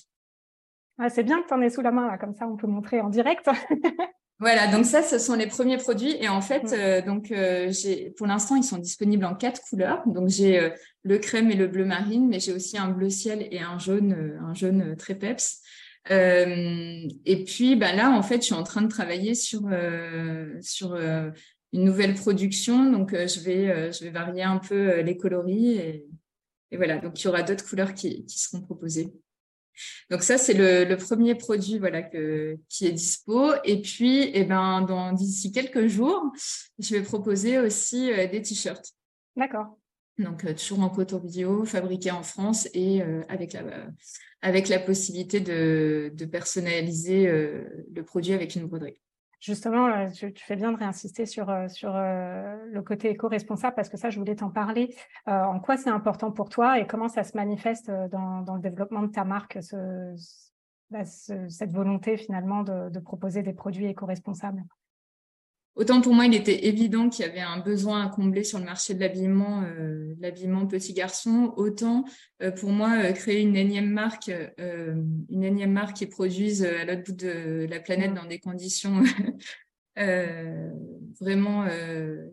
Ah, 0.99 1.11
c'est 1.11 1.23
bien 1.23 1.43
que 1.43 1.49
tu 1.49 1.55
en 1.55 1.61
aies 1.61 1.71
sous 1.71 1.83
la 1.83 1.93
main, 1.93 2.07
là, 2.09 2.19
comme 2.19 2.35
ça 2.35 2.47
on 2.47 2.57
peut 2.57 2.67
montrer 2.67 3.01
en 3.01 3.11
direct. 3.11 3.49
Voilà, 4.41 4.69
donc 4.69 4.87
ça, 4.87 5.03
ce 5.03 5.19
sont 5.19 5.35
les 5.35 5.47
premiers 5.47 5.77
produits. 5.77 6.17
Et 6.19 6.29
en 6.31 6.41
fait, 6.41 6.73
euh, 6.73 7.03
donc 7.03 7.31
euh, 7.31 7.71
pour 8.17 8.27
l'instant, 8.27 8.57
ils 8.57 8.65
sont 8.65 8.79
disponibles 8.79 9.27
en 9.27 9.35
quatre 9.35 9.61
couleurs. 9.69 10.03
Donc 10.07 10.29
j'ai 10.29 10.59
euh, 10.59 10.71
le 11.03 11.19
crème 11.19 11.51
et 11.51 11.55
le 11.55 11.67
bleu 11.67 11.85
marine, 11.85 12.27
mais 12.27 12.41
j'ai 12.41 12.55
aussi 12.55 12.79
un 12.79 12.89
bleu 12.89 13.11
ciel 13.11 13.47
et 13.51 13.61
un 13.61 13.79
jaune, 13.79 14.39
un 14.43 14.55
jaune 14.55 14.97
très 14.97 15.15
peps. 15.15 15.61
Et 16.09 17.45
puis, 17.47 17.77
bah 17.77 17.93
là, 17.93 18.11
en 18.11 18.23
fait, 18.23 18.37
je 18.37 18.47
suis 18.47 18.55
en 18.55 18.63
train 18.63 18.83
de 18.83 18.89
travailler 18.89 19.35
sur 19.35 19.69
sur 20.61 20.95
une 20.97 21.85
nouvelle 21.85 22.15
production. 22.15 22.91
Donc 22.91 23.13
je 23.13 23.41
vais 23.41 23.93
je 23.93 24.05
vais 24.05 24.11
varier 24.11 24.43
un 24.43 24.59
peu 24.59 25.01
les 25.01 25.17
coloris 25.17 25.77
et, 25.77 26.07
et 26.71 26.77
voilà. 26.77 26.99
Donc 26.99 27.21
il 27.21 27.25
y 27.25 27.29
aura 27.29 27.43
d'autres 27.43 27.69
couleurs 27.69 27.95
qui, 27.95 28.25
qui 28.25 28.39
seront 28.39 28.63
proposées. 28.63 29.13
Donc 30.11 30.23
ça, 30.23 30.39
c'est 30.39 30.55
le, 30.55 30.97
premier 30.97 31.35
produit 31.35 31.79
voilà, 31.79 32.03
qui 32.03 32.87
est 32.87 32.93
dispo. 32.93 33.53
Et 33.65 33.81
puis, 33.81 34.31
eh 34.33 34.45
ben, 34.45 35.13
d'ici 35.13 35.53
quelques 35.53 35.87
jours, 35.87 36.33
je 36.79 36.95
vais 36.95 37.03
proposer 37.03 37.59
aussi 37.59 38.13
euh, 38.13 38.27
des 38.27 38.43
t-shirts. 38.43 38.93
D'accord. 39.37 39.79
Donc, 40.19 40.45
euh, 40.45 40.55
toujours 40.55 40.81
en 40.81 40.91
coton 40.91 41.19
bio, 41.19 41.65
fabriqué 41.65 42.11
en 42.11 42.23
France 42.23 42.69
et 42.75 43.03
euh, 43.03 43.23
avec, 43.29 43.53
la, 43.53 43.63
avec 44.43 44.69
la 44.69 44.79
possibilité 44.79 45.41
de, 45.41 46.25
personnaliser 46.31 47.27
le 47.27 48.03
produit 48.03 48.33
avec 48.33 48.55
une 48.55 48.67
broderie. 48.67 49.01
Justement, 49.41 50.11
tu, 50.11 50.35
fais 50.37 50.55
bien 50.55 50.71
de 50.71 50.77
réinsister 50.77 51.25
sur, 51.25 51.49
euh, 51.49 51.67
euh, 51.85 52.57
le 52.67 52.83
côté 52.83 53.09
éco-responsable 53.09 53.75
parce 53.75 53.89
que 53.89 53.97
ça, 53.97 54.11
je 54.11 54.19
voulais 54.19 54.37
t'en 54.37 54.51
parler. 54.51 54.95
Euh, 55.29 55.45
en 55.45 55.61
quoi 55.61 55.79
c'est 55.79 55.89
important 55.89 56.31
pour 56.31 56.51
toi 56.51 56.79
et 56.79 56.87
comment 56.87 57.09
ça 57.09 57.25
se 57.25 57.35
manifeste 57.35 57.91
dans, 58.13 58.45
le 58.55 58.61
développement 58.61 59.03
de 59.03 59.11
ta 59.11 59.25
marque, 59.25 59.59
bah, 60.91 61.05
ce, 61.07 61.49
cette 61.49 61.73
volonté 61.73 62.19
finalement 62.19 62.63
de 62.63 62.99
proposer 62.99 63.43
des 63.43 63.55
produits 63.55 63.87
éco-responsables? 63.87 64.63
Autant 65.81 66.03
pour 66.03 66.13
moi, 66.13 66.27
il 66.27 66.35
était 66.35 66.67
évident 66.67 67.09
qu'il 67.09 67.25
y 67.25 67.29
avait 67.29 67.41
un 67.41 67.59
besoin 67.59 68.05
à 68.05 68.11
combler 68.11 68.45
sur 68.45 68.59
le 68.59 68.67
marché 68.67 68.93
de 68.93 69.01
l'habillement, 69.01 69.63
euh, 69.63 70.15
l'habillement 70.21 70.67
petit 70.67 70.93
garçon. 70.93 71.55
Autant 71.57 72.05
euh, 72.43 72.51
pour 72.51 72.69
moi, 72.69 72.99
euh, 72.99 73.13
créer 73.13 73.41
une 73.41 73.57
énième 73.57 73.89
marque, 73.89 74.31
une 74.59 75.43
énième 75.43 75.73
marque 75.73 75.97
qui 75.97 76.05
produise 76.05 76.65
à 76.65 76.85
l'autre 76.85 77.05
bout 77.05 77.13
de 77.13 77.67
la 77.71 77.81
planète 77.81 78.13
dans 78.13 78.27
des 78.27 78.39
conditions 78.39 79.03
vraiment 81.19 81.67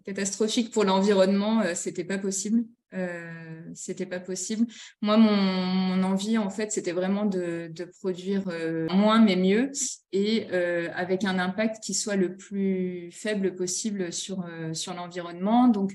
catastrophiques 0.03 0.71
pour 0.73 0.83
l'environnement, 0.83 1.63
c'était 1.73 2.03
pas 2.03 2.17
possible. 2.17 2.65
Euh, 2.93 3.61
c'était 3.73 4.05
pas 4.05 4.19
possible. 4.19 4.65
Moi, 5.01 5.17
mon, 5.17 6.03
envie, 6.03 6.38
en 6.38 6.49
fait, 6.49 6.71
c'était 6.71 6.93
vraiment 6.93 7.25
de, 7.25 7.71
produire 7.99 8.47
euh, 8.47 8.88
moins 8.89 9.21
mais 9.21 9.35
mieux 9.35 9.71
et 10.13 10.47
euh, 10.51 10.89
avec 10.95 11.25
un 11.25 11.38
impact 11.38 11.83
qui 11.83 11.93
soit 11.93 12.15
le 12.15 12.38
plus 12.38 13.09
faible 13.11 13.55
possible 13.55 14.13
sur, 14.13 14.45
sur 14.73 14.93
l'environnement. 14.93 15.67
Donc, 15.67 15.93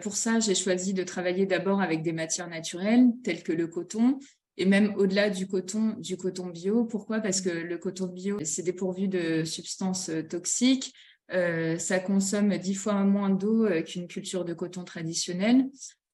pour 0.00 0.16
ça, 0.16 0.40
j'ai 0.40 0.54
choisi 0.54 0.94
de 0.94 1.02
travailler 1.02 1.44
d'abord 1.44 1.82
avec 1.82 2.02
des 2.02 2.12
matières 2.12 2.48
naturelles 2.48 3.06
telles 3.22 3.42
que 3.42 3.52
le 3.52 3.66
coton 3.66 4.18
et 4.56 4.64
même 4.64 4.94
au-delà 4.96 5.28
du 5.28 5.46
coton, 5.46 5.94
du 5.98 6.16
coton 6.16 6.46
bio. 6.46 6.84
Pourquoi? 6.84 7.20
Parce 7.20 7.42
que 7.42 7.50
le 7.50 7.76
coton 7.76 8.06
bio, 8.06 8.38
c'est 8.44 8.62
dépourvu 8.62 9.08
de 9.08 9.44
substances 9.44 10.10
toxiques. 10.30 10.94
ça 11.28 11.98
consomme 12.00 12.56
dix 12.56 12.74
fois 12.74 12.94
moins 13.04 13.28
d'eau 13.28 13.68
qu'une 13.84 14.08
culture 14.08 14.46
de 14.46 14.54
coton 14.54 14.84
traditionnelle. 14.84 15.66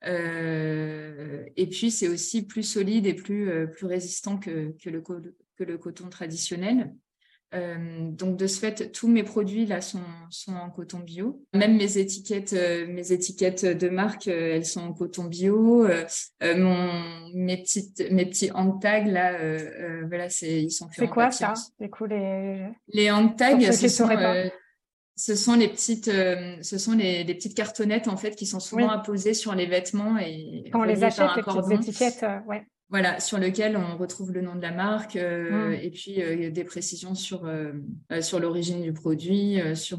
Euh, 0.06 1.44
et 1.56 1.66
puis, 1.66 1.90
c'est 1.90 2.08
aussi 2.08 2.46
plus 2.46 2.62
solide 2.62 3.06
et 3.06 3.14
plus, 3.14 3.50
euh, 3.50 3.66
plus 3.66 3.86
résistant 3.86 4.38
que, 4.38 4.74
que, 4.82 4.90
le, 4.90 5.02
que 5.02 5.64
le 5.64 5.78
coton 5.78 6.08
traditionnel. 6.08 6.94
Euh, 7.52 8.12
donc 8.12 8.36
de 8.36 8.46
ce 8.46 8.60
fait, 8.60 8.92
tous 8.92 9.08
mes 9.08 9.24
produits 9.24 9.66
là 9.66 9.80
sont, 9.80 9.98
sont 10.30 10.54
en 10.54 10.70
coton 10.70 11.00
bio. 11.00 11.44
Même 11.52 11.76
mes 11.76 11.98
étiquettes, 11.98 12.52
mes 12.52 13.10
étiquettes 13.10 13.64
de 13.64 13.88
marque, 13.88 14.28
elles 14.28 14.64
sont 14.64 14.82
en 14.82 14.92
coton 14.92 15.24
bio. 15.24 15.84
mon, 16.42 17.28
mes 17.34 17.56
petites, 17.56 18.08
mes 18.12 18.24
petits 18.26 18.52
hang 18.54 18.80
tags 18.80 19.04
là, 19.04 19.36
voilà, 20.06 20.30
c'est 20.30 20.62
ils 20.62 20.70
sont 20.70 20.86
faits 20.90 21.06
C'est 21.06 21.08
quoi 21.08 21.32
ça? 21.32 21.54
Du 21.80 21.90
coup 21.90 22.06
les 22.06 22.68
les 22.92 23.10
hang 23.10 23.34
tags, 23.34 23.72
ce 23.72 23.88
sont, 23.88 24.06
ce 25.20 25.34
sont 25.34 25.54
les 25.54 25.68
petites, 25.68 26.08
euh, 26.08 26.56
ce 26.62 26.78
sont 26.78 26.92
les, 26.92 27.26
petites 27.26 27.54
cartonnettes 27.54 28.08
en 28.08 28.16
fait 28.16 28.36
qui 28.36 28.46
sont 28.46 28.58
souvent 28.58 28.88
apposées 28.88 29.34
sur 29.34 29.54
les 29.54 29.66
vêtements 29.66 30.16
et 30.16 30.64
quand 30.72 30.80
on 30.80 30.84
les 30.84 31.04
achète, 31.04 31.28
les 31.36 31.42
petites 31.42 31.70
étiquettes, 31.70 32.22
euh, 32.22 32.38
ouais. 32.46 32.66
Voilà, 32.88 33.20
sur 33.20 33.38
lequel 33.38 33.76
on 33.76 33.98
retrouve 33.98 34.32
le 34.32 34.40
nom 34.40 34.54
de 34.54 34.62
la 34.62 34.72
marque 34.72 35.16
euh, 35.16 35.68
mm. 35.68 35.72
et 35.74 35.90
puis 35.90 36.50
des 36.50 36.64
précisions 36.64 37.14
sur 37.14 37.48
sur 38.20 38.40
l'origine 38.40 38.80
du 38.80 38.94
produit, 38.94 39.60
sur 39.74 39.98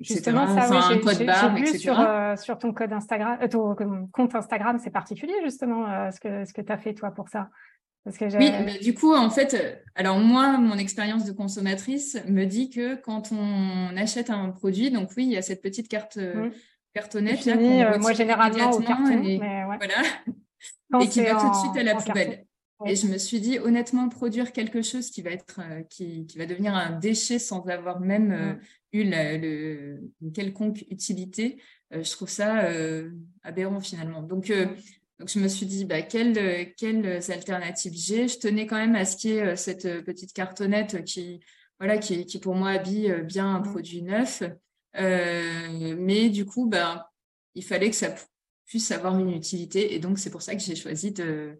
Justement, 0.00 0.46
ça, 0.46 0.88
oui, 0.94 1.02
j'ai 1.14 1.72
vu 1.72 1.78
sur, 1.78 1.94
sur 2.38 2.58
ton 2.58 2.72
code 2.72 2.90
Instagram, 2.90 3.38
ton 3.50 4.08
compte 4.10 4.34
Instagram, 4.34 4.78
c'est 4.82 4.90
particulier 4.90 5.34
justement 5.44 6.10
ce 6.10 6.18
que 6.18 6.44
ce 6.46 6.54
que 6.54 6.62
tu 6.62 6.72
as 6.72 6.78
fait 6.78 6.94
toi 6.94 7.10
pour 7.10 7.28
ça 7.28 7.50
oui, 8.06 8.78
du 8.80 8.94
coup, 8.94 9.14
en 9.14 9.30
fait, 9.30 9.82
alors 9.94 10.18
moi, 10.18 10.56
mon 10.58 10.78
expérience 10.78 11.24
de 11.24 11.32
consommatrice 11.32 12.18
me 12.26 12.44
dit 12.44 12.70
que 12.70 12.94
quand 12.94 13.30
on 13.32 13.96
achète 13.96 14.30
un 14.30 14.50
produit, 14.50 14.90
donc 14.90 15.10
oui, 15.16 15.24
il 15.24 15.32
y 15.32 15.36
a 15.36 15.42
cette 15.42 15.62
petite 15.62 15.88
carte 15.88 16.16
euh, 16.16 16.46
mmh. 16.46 16.52
cartonnette 16.94 17.44
là, 17.44 17.56
euh, 17.56 17.98
moi 17.98 18.12
généralement 18.14 18.70
au 18.70 18.80
carton, 18.80 19.22
et, 19.22 19.36
voilà, 19.36 20.02
et 21.02 21.08
qui 21.08 21.22
va 21.22 21.34
tout 21.34 21.50
de 21.50 21.54
suite 21.54 21.76
à 21.76 21.82
la 21.82 21.94
poubelle. 21.96 22.46
Et 22.86 22.96
je 22.96 23.06
me 23.06 23.18
suis 23.18 23.40
dit, 23.40 23.58
honnêtement, 23.58 24.08
produire 24.08 24.52
quelque 24.52 24.80
chose 24.80 25.10
qui 25.10 25.20
va 25.20 25.32
être, 25.32 25.60
euh, 25.60 25.82
qui, 25.90 26.24
qui, 26.24 26.38
va 26.38 26.46
devenir 26.46 26.74
un 26.74 26.98
déchet 26.98 27.38
sans 27.38 27.66
avoir 27.68 28.00
même 28.00 28.28
mmh. 28.28 28.60
eu 28.94 29.04
le, 29.04 30.00
une 30.22 30.32
quelconque 30.32 30.86
utilité, 30.90 31.60
je 31.90 32.10
trouve 32.12 32.30
ça 32.30 32.64
aberrant 33.42 33.80
finalement. 33.80 34.22
Donc 34.22 34.48
mmh. 34.48 34.70
Donc, 35.20 35.28
je 35.28 35.38
me 35.38 35.48
suis 35.48 35.66
dit, 35.66 35.84
bah, 35.84 36.00
quelles, 36.00 36.74
quelles 36.76 37.30
alternatives 37.30 37.92
j'ai? 37.94 38.26
Je 38.26 38.38
tenais 38.38 38.66
quand 38.66 38.76
même 38.76 38.94
à 38.94 39.04
ce 39.04 39.18
qu'il 39.18 39.32
y 39.32 39.34
ait 39.34 39.48
euh, 39.48 39.56
cette 39.56 39.84
euh, 39.84 40.00
petite 40.00 40.32
cartonnette 40.32 41.04
qui, 41.04 41.40
voilà, 41.78 41.98
qui, 41.98 42.24
qui 42.24 42.38
pour 42.38 42.54
moi 42.54 42.70
habille 42.70 43.12
euh, 43.12 43.22
bien 43.22 43.46
un 43.46 43.60
mmh. 43.60 43.70
produit 43.70 44.02
neuf. 44.02 44.42
mais 44.94 46.30
du 46.30 46.46
coup, 46.46 46.66
bah, 46.66 47.10
il 47.54 47.62
fallait 47.62 47.90
que 47.90 47.96
ça 47.96 48.14
puisse 48.64 48.90
avoir 48.92 49.18
une 49.18 49.30
utilité. 49.32 49.94
Et 49.94 49.98
donc, 49.98 50.18
c'est 50.18 50.30
pour 50.30 50.40
ça 50.40 50.54
que 50.54 50.62
j'ai 50.62 50.74
choisi 50.74 51.12
de, 51.12 51.58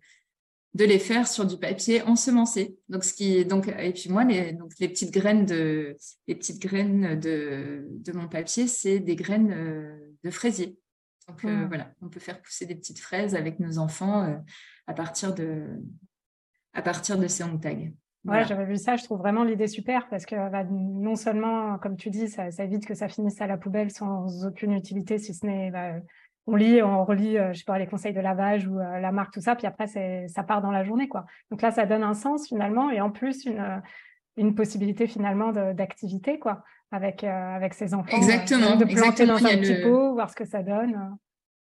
de 0.72 0.84
les 0.86 0.98
faire 0.98 1.28
sur 1.28 1.44
du 1.44 1.58
papier 1.58 2.00
ensemencé. 2.00 2.78
Donc, 2.88 3.04
ce 3.04 3.12
qui, 3.12 3.44
donc, 3.44 3.68
et 3.68 3.92
puis 3.92 4.08
moi, 4.08 4.24
les, 4.24 4.54
donc, 4.54 4.72
les 4.78 4.88
petites 4.88 5.12
graines 5.12 5.44
de, 5.44 5.98
les 6.26 6.34
petites 6.34 6.62
graines 6.62 7.20
de, 7.20 7.84
de 7.90 8.12
mon 8.12 8.26
papier, 8.26 8.66
c'est 8.68 9.00
des 9.00 9.16
graines 9.16 10.00
de 10.24 10.30
fraisier. 10.30 10.78
Donc 11.30 11.44
euh, 11.44 11.48
mmh. 11.48 11.68
voilà, 11.68 11.86
on 12.02 12.08
peut 12.08 12.18
faire 12.18 12.40
pousser 12.42 12.66
des 12.66 12.74
petites 12.74 12.98
fraises 12.98 13.36
avec 13.36 13.60
nos 13.60 13.78
enfants 13.78 14.24
euh, 14.24 14.36
à, 14.86 14.94
partir 14.94 15.32
de, 15.32 15.80
à 16.74 16.82
partir 16.82 17.18
de 17.18 17.28
ces 17.28 17.44
hang 17.44 17.60
tags. 17.60 17.90
Ouais, 18.24 18.44
j'avais 18.44 18.66
vu 18.66 18.76
ça. 18.76 18.96
Je 18.96 19.04
trouve 19.04 19.18
vraiment 19.18 19.44
l'idée 19.44 19.68
super 19.68 20.08
parce 20.08 20.26
que 20.26 20.34
bah, 20.50 20.64
non 20.64 21.14
seulement, 21.14 21.78
comme 21.78 21.96
tu 21.96 22.10
dis, 22.10 22.28
ça, 22.28 22.48
évite 22.58 22.84
que 22.84 22.94
ça 22.94 23.08
finisse 23.08 23.40
à 23.40 23.46
la 23.46 23.56
poubelle 23.56 23.90
sans 23.90 24.44
aucune 24.44 24.72
utilité, 24.72 25.18
si 25.18 25.32
ce 25.32 25.46
n'est 25.46 25.70
bah, 25.70 25.94
on 26.46 26.56
lit, 26.56 26.82
on 26.82 27.04
relit, 27.04 27.36
je 27.52 27.58
sais 27.58 27.64
pas, 27.64 27.78
les 27.78 27.86
conseils 27.86 28.12
de 28.12 28.20
lavage 28.20 28.66
ou 28.66 28.76
la 28.76 29.12
marque, 29.12 29.32
tout 29.32 29.40
ça, 29.40 29.54
puis 29.54 29.66
après, 29.66 29.86
ça 29.86 30.42
part 30.42 30.60
dans 30.60 30.72
la 30.72 30.82
journée, 30.82 31.08
quoi. 31.08 31.24
Donc 31.50 31.62
là, 31.62 31.70
ça 31.70 31.86
donne 31.86 32.02
un 32.02 32.14
sens 32.14 32.48
finalement 32.48 32.90
et 32.90 33.00
en 33.00 33.10
plus 33.10 33.44
une, 33.44 33.80
une 34.36 34.54
possibilité 34.54 35.06
finalement 35.06 35.52
d'activité, 35.52 36.38
quoi 36.38 36.64
avec, 36.90 37.24
euh, 37.24 37.56
avec 37.56 37.74
ses 37.74 37.94
enfants. 37.94 38.12
Euh, 38.12 38.16
exactement. 38.16 38.76
de 38.76 38.84
planter 38.84 39.26
dans 39.26 39.44
un 39.44 39.56
petit 39.56 39.82
pot, 39.82 40.14
voir 40.14 40.30
ce 40.30 40.36
que 40.36 40.44
ça 40.44 40.62
donne. 40.62 41.16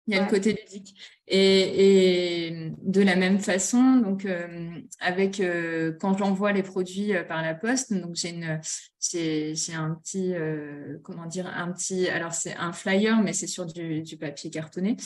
Il 0.09 0.15
y 0.15 0.19
a 0.19 0.23
le 0.23 0.31
côté 0.31 0.53
ludique. 0.53 0.95
Et, 1.27 2.47
et, 2.47 2.73
de 2.81 3.03
la 3.03 3.17
même 3.17 3.41
façon, 3.41 3.97
donc 3.97 4.25
euh, 4.25 4.71
avec 5.01 5.43
quand 5.99 6.17
j'envoie 6.17 6.53
les 6.53 6.63
produits 6.63 7.13
par 7.27 7.43
la 7.43 7.57
poste, 7.57 7.93
donc 7.93 8.15
j'ai 8.15 8.31
une 8.31 8.61
j'ai 9.01 9.75
un 9.75 9.99
petit 10.01 10.33
comment 11.03 11.27
dire 11.27 11.49
un 11.49 11.73
petit 11.73 12.09
alors 12.09 12.33
c'est 12.33 12.55
un 12.57 12.73
flyer 12.73 13.21
mais 13.21 13.33
c'est 13.33 13.49
sur 13.49 13.67
du, 13.67 14.03
du 14.03 14.17
papier 14.17 14.51
cartonné 14.51 14.97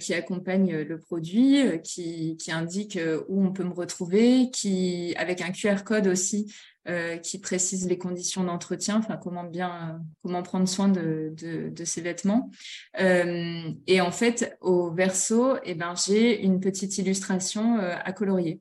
qui 0.00 0.14
accompagne 0.14 0.78
le 0.78 0.98
produit, 0.98 1.62
qui 1.82 2.38
qui 2.38 2.52
indique 2.52 2.98
où 3.28 3.44
on 3.44 3.52
peut 3.52 3.64
me 3.64 3.74
retrouver, 3.74 4.50
qui 4.50 5.14
avec 5.18 5.42
un 5.42 5.52
QR 5.52 5.84
code 5.84 6.06
aussi 6.06 6.50
euh, 6.88 7.16
qui 7.16 7.38
précise 7.38 7.86
les 7.88 7.96
conditions 7.96 8.42
d'entretien, 8.42 8.96
enfin 8.96 9.16
comment 9.16 9.44
bien, 9.44 10.00
comment 10.24 10.42
prendre 10.42 10.66
soin 10.66 10.88
de, 10.88 11.32
de, 11.36 11.84
ces 11.84 12.00
vêtements. 12.00 12.50
Euh, 12.98 13.70
et 13.86 14.00
en 14.00 14.10
fait, 14.10 14.58
au 14.60 14.90
verso, 14.90 15.58
eh 15.62 15.74
ben, 15.76 15.94
j'ai 15.94 16.42
une 16.42 16.58
petite 16.58 16.98
illustration 16.98 17.78
euh, 17.78 17.94
à 18.04 18.12
colorier. 18.12 18.60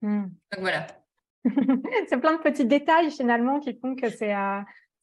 Hmm. 0.00 0.22
Donc 0.50 0.62
voilà. 0.62 0.84
c'est 2.08 2.18
plein 2.18 2.32
de 2.32 2.42
petits 2.42 2.66
détails 2.66 3.12
finalement 3.12 3.60
qui 3.60 3.78
font 3.80 3.94
que 3.94 4.10
c'est 4.10 4.34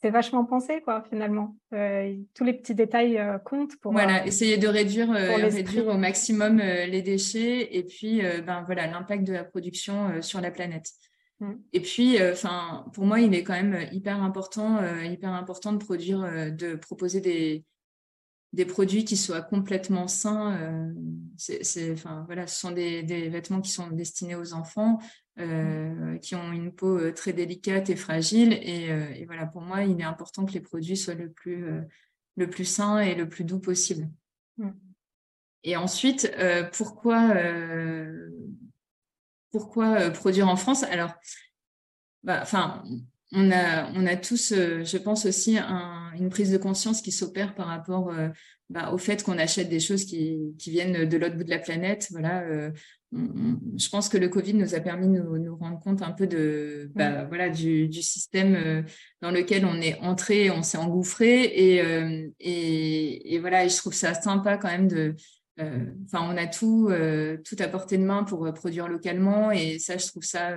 c'est 0.02 0.10
vachement 0.10 0.44
pensé 0.44 0.82
quoi 0.82 1.04
finalement. 1.10 1.56
tous 1.72 2.44
les 2.44 2.54
petits 2.54 2.76
détails 2.76 3.18
comptent 3.46 3.78
pour. 3.78 3.94
Voilà, 3.94 4.26
essayer 4.26 4.58
de 4.58 4.68
réduire, 4.68 5.10
réduire 5.12 5.88
au 5.88 5.98
maximum 5.98 6.58
les 6.58 7.02
déchets 7.02 7.78
et 7.78 7.84
puis 7.84 8.22
ben 8.46 8.64
voilà 8.66 8.88
l'impact 8.88 9.24
de 9.24 9.32
la 9.32 9.46
production 9.46 10.22
sur 10.22 10.42
la 10.42 10.52
planète. 10.52 10.90
Mm. 11.40 11.54
Et 11.74 11.82
puis, 11.82 12.22
euh, 12.22 12.34
enfin, 12.34 12.86
pour 12.94 13.06
moi, 13.06 13.20
il 13.20 13.34
est 13.34 13.44
quand 13.44 13.54
même 13.54 13.88
hyper 13.92 14.22
important, 14.22 14.78
euh, 14.78 15.04
hyper 15.04 15.32
important 15.32 15.74
de 15.74 15.78
produire, 15.78 16.24
euh, 16.24 16.50
de 16.50 16.76
proposer 16.76 17.22
des, 17.22 17.66
des 18.54 18.66
produits 18.66 19.06
qui 19.06 19.16
soient 19.16 19.42
complètement 19.42 20.08
sains. 20.08 20.92
c'est, 21.38 21.94
enfin, 21.94 22.24
voilà, 22.26 22.48
ce 22.48 22.60
sont 22.60 22.72
des, 22.72 23.04
des, 23.04 23.30
vêtements 23.30 23.62
qui 23.62 23.72
sont 23.72 23.92
destinés 23.92 24.36
aux 24.36 24.54
enfants, 24.54 25.00
mm. 25.38 26.20
qui 26.20 26.36
ont 26.36 26.52
une 26.52 26.72
peau 26.74 27.12
très 27.12 27.32
délicate 27.32 27.90
et 27.90 27.96
fragile. 27.96 28.54
Et, 28.54 28.88
et, 29.20 29.26
voilà, 29.26 29.46
pour 29.46 29.62
moi, 29.62 29.84
il 29.84 30.00
est 30.02 30.06
important 30.06 30.46
que 30.46 30.54
les 30.54 30.62
produits 30.62 30.98
soient 30.98 31.14
le 31.14 31.32
plus, 31.32 31.64
le 32.38 32.50
plus 32.50 32.66
sain 32.66 33.00
et 33.00 33.14
le 33.14 33.30
plus 33.30 33.44
doux 33.44 33.60
possible. 33.60 34.10
Mm. 34.58 34.72
Et 35.64 35.78
ensuite, 35.78 36.36
pourquoi 36.74 37.36
pourquoi 39.52 40.00
euh, 40.00 40.10
produire 40.10 40.48
en 40.48 40.56
France. 40.56 40.84
Alors, 40.84 41.14
bah, 42.24 42.40
enfin, 42.42 42.84
on 43.32 43.52
a, 43.52 43.92
on 43.94 44.06
a 44.06 44.16
tous, 44.16 44.52
euh, 44.52 44.84
je 44.84 44.98
pense 44.98 45.26
aussi, 45.26 45.58
une 45.58 46.30
prise 46.30 46.52
de 46.52 46.58
conscience 46.58 47.02
qui 47.02 47.12
s'opère 47.12 47.56
par 47.56 47.68
rapport 47.68 48.10
euh, 48.10 48.30
bah, 48.70 48.92
au 48.92 48.98
fait 48.98 49.24
qu'on 49.24 49.38
achète 49.38 49.70
des 49.70 49.80
choses 49.80 50.06
qui, 50.06 50.56
qui 50.58 50.72
viennent 50.72 51.08
de 51.08 51.18
l'autre 51.18 51.36
bout 51.36 51.44
de 51.44 51.50
la 51.50 51.60
planète. 51.60 52.08
Voilà, 52.12 52.44
je 53.12 53.90
pense 53.90 54.10
que 54.10 54.18
le 54.18 54.30
Covid 54.30 54.54
nous 54.54 54.76
a 54.76 54.80
permis 54.80 55.08
de 55.08 55.22
nous, 55.22 55.56
rendre 55.56 55.80
compte 55.80 56.04
un 56.04 56.12
peu 56.12 56.28
de, 56.28 56.92
bah, 56.94 57.26
voilà, 57.26 57.50
du, 57.50 57.88
du, 57.88 58.04
système 58.04 58.86
dans 59.22 59.32
lequel 59.32 59.66
on 59.66 59.82
est 59.82 59.98
entré, 60.02 60.52
on 60.52 60.62
s'est 60.62 60.78
engouffré, 60.78 61.46
et, 61.46 61.78
et, 62.40 63.34
et, 63.34 63.40
voilà, 63.40 63.66
et 63.66 63.70
je 63.70 63.78
trouve 63.78 63.94
ça 63.94 64.14
sympa 64.14 64.58
quand 64.58 64.70
même 64.70 64.88
de 64.88 65.16
enfin, 65.60 66.28
on 66.30 66.38
a 66.38 66.48
tout, 66.48 66.88
euh, 66.90 67.38
tout 67.46 67.56
à 67.60 67.68
portée 67.68 67.98
de 67.98 68.04
main 68.04 68.24
pour 68.24 68.46
euh, 68.46 68.52
produire 68.52 68.88
localement 68.88 69.52
et 69.52 69.80
ça, 69.80 69.98
je 69.98 70.08
trouve 70.08 70.24
ça 70.24 70.56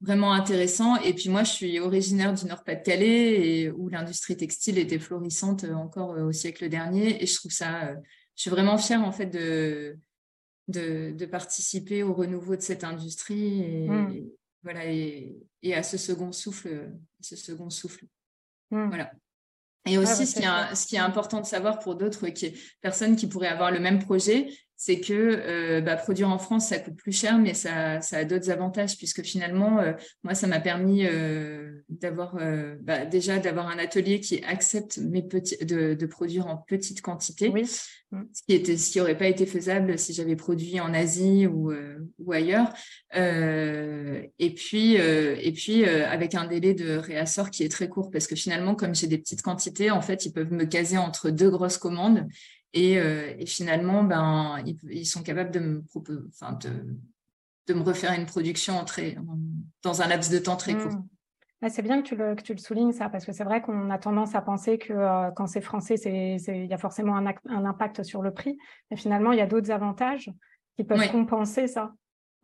vraiment 0.00 0.32
intéressant. 0.32 0.96
Et 0.96 1.14
puis 1.14 1.28
moi, 1.28 1.44
je 1.44 1.52
suis 1.52 1.80
originaire 1.80 2.32
du 2.34 2.46
Nord-Pas-de-Calais 2.46 3.70
où 3.70 3.88
l'industrie 3.88 4.36
textile 4.36 4.78
était 4.78 4.98
florissante 4.98 5.64
encore 5.64 6.10
au 6.10 6.32
siècle 6.32 6.68
dernier. 6.68 7.22
Et 7.22 7.26
je 7.26 7.34
trouve 7.34 7.52
ça, 7.52 7.94
je 8.36 8.42
suis 8.42 8.50
vraiment 8.50 8.78
fière 8.78 9.02
en 9.02 9.12
fait 9.12 9.26
de, 9.26 9.98
de, 10.68 11.26
participer 11.26 12.02
au 12.02 12.14
renouveau 12.14 12.56
de 12.56 12.60
cette 12.60 12.84
industrie 12.84 13.62
et, 13.62 13.88
mmh. 13.88 14.30
voilà 14.62 14.86
et, 14.86 15.36
à 15.72 15.82
ce 15.82 15.96
second 15.96 16.32
souffle, 16.32 16.90
ce 17.20 17.36
second 17.36 17.70
souffle. 17.70 18.06
Mmh. 18.70 18.88
Voilà. 18.88 19.12
Et 19.88 19.98
aussi, 19.98 20.26
ce, 20.26 20.34
qui 20.34 20.44
est, 20.44 20.74
ce, 20.74 20.86
qui 20.86 20.96
est, 20.96 21.00
important 21.00 21.40
de 21.40 21.46
savoir 21.46 21.78
pour 21.78 21.94
d'autres 21.94 22.28
qui, 22.28 22.54
personnes 22.80 23.16
qui 23.16 23.26
pourraient 23.26 23.48
avoir 23.48 23.70
le 23.70 23.80
même 23.80 23.98
projet, 23.98 24.48
c'est 24.76 25.00
que 25.00 25.12
euh, 25.12 25.80
bah, 25.80 25.96
produire 25.96 26.30
en 26.30 26.38
France, 26.38 26.68
ça 26.68 26.78
coûte 26.78 26.96
plus 26.96 27.12
cher, 27.12 27.36
mais 27.36 27.52
ça, 27.52 28.00
ça 28.00 28.18
a 28.18 28.24
d'autres 28.24 28.48
avantages, 28.50 28.96
puisque 28.96 29.22
finalement, 29.22 29.80
euh, 29.80 29.92
moi, 30.22 30.34
ça 30.34 30.46
m'a 30.46 30.60
permis 30.60 31.04
euh, 31.04 31.67
d'avoir 31.88 32.36
euh, 32.40 32.76
bah, 32.80 33.04
déjà 33.06 33.38
d'avoir 33.38 33.68
un 33.68 33.78
atelier 33.78 34.20
qui 34.20 34.42
accepte 34.44 34.98
mes 34.98 35.22
petits, 35.22 35.56
de, 35.64 35.94
de 35.94 36.06
produire 36.06 36.46
en 36.46 36.56
petite 36.56 37.00
quantité, 37.00 37.48
oui. 37.48 37.64
Mmh. 38.10 38.22
ce 38.32 38.42
qui 38.42 38.54
était, 38.54 38.76
ce 38.76 38.90
qui 38.90 39.00
aurait 39.00 39.18
pas 39.18 39.26
été 39.26 39.44
faisable 39.44 39.98
si 39.98 40.14
j'avais 40.14 40.36
produit 40.36 40.80
en 40.80 40.94
Asie 40.94 41.46
ou, 41.46 41.70
euh, 41.70 41.98
ou 42.18 42.32
ailleurs. 42.32 42.72
et 43.14 44.54
puis, 44.54 44.94
et 44.94 45.52
puis 45.52 45.84
avec 45.84 46.34
un 46.34 46.46
délai 46.46 46.74
de 46.74 46.96
réassort 46.96 47.50
qui 47.50 47.64
est 47.64 47.68
très 47.68 47.88
court, 47.88 48.10
parce 48.10 48.26
que 48.26 48.36
finalement, 48.36 48.74
comme 48.74 48.94
j'ai 48.94 49.06
des 49.06 49.18
petites 49.18 49.42
quantités, 49.42 49.90
en 49.90 50.00
fait, 50.00 50.24
ils 50.24 50.32
peuvent 50.32 50.52
me 50.52 50.64
caser 50.64 50.98
entre 50.98 51.30
deux 51.30 51.50
grosses 51.50 51.78
commandes. 51.78 52.26
Euh, 52.76 53.34
et, 53.38 53.46
finalement, 53.46 54.04
ben, 54.04 54.62
ils, 54.88 55.06
sont 55.06 55.22
capables 55.22 55.50
de 55.50 55.58
me, 55.58 55.84
enfin, 56.28 56.52
de, 56.52 56.70
de, 57.66 57.74
me 57.74 57.82
refaire 57.82 58.12
une 58.12 58.26
production 58.26 58.84
très, 58.84 59.16
dans 59.82 60.02
un 60.02 60.08
laps 60.08 60.30
de 60.30 60.38
temps 60.38 60.56
très 60.56 60.74
court. 60.74 60.92
Mmh. 60.92 61.08
C'est 61.66 61.82
bien 61.82 62.00
que 62.00 62.06
tu, 62.06 62.14
le, 62.14 62.36
que 62.36 62.42
tu 62.42 62.52
le 62.52 62.58
soulignes, 62.58 62.92
ça, 62.92 63.08
parce 63.08 63.24
que 63.24 63.32
c'est 63.32 63.44
vrai 63.44 63.60
qu'on 63.60 63.90
a 63.90 63.98
tendance 63.98 64.34
à 64.34 64.42
penser 64.42 64.78
que 64.78 64.92
euh, 64.92 65.30
quand 65.32 65.48
c'est 65.48 65.60
français, 65.60 65.96
il 65.96 66.66
y 66.66 66.72
a 66.72 66.78
forcément 66.78 67.16
un, 67.16 67.26
un, 67.26 67.64
impact 67.64 68.04
sur 68.04 68.22
le 68.22 68.32
prix. 68.32 68.56
Mais 68.90 68.96
finalement, 68.96 69.32
il 69.32 69.38
y 69.38 69.42
a 69.42 69.46
d'autres 69.46 69.72
avantages 69.72 70.30
qui 70.76 70.84
peuvent 70.84 71.10
compenser 71.10 71.66
ça. 71.66 71.92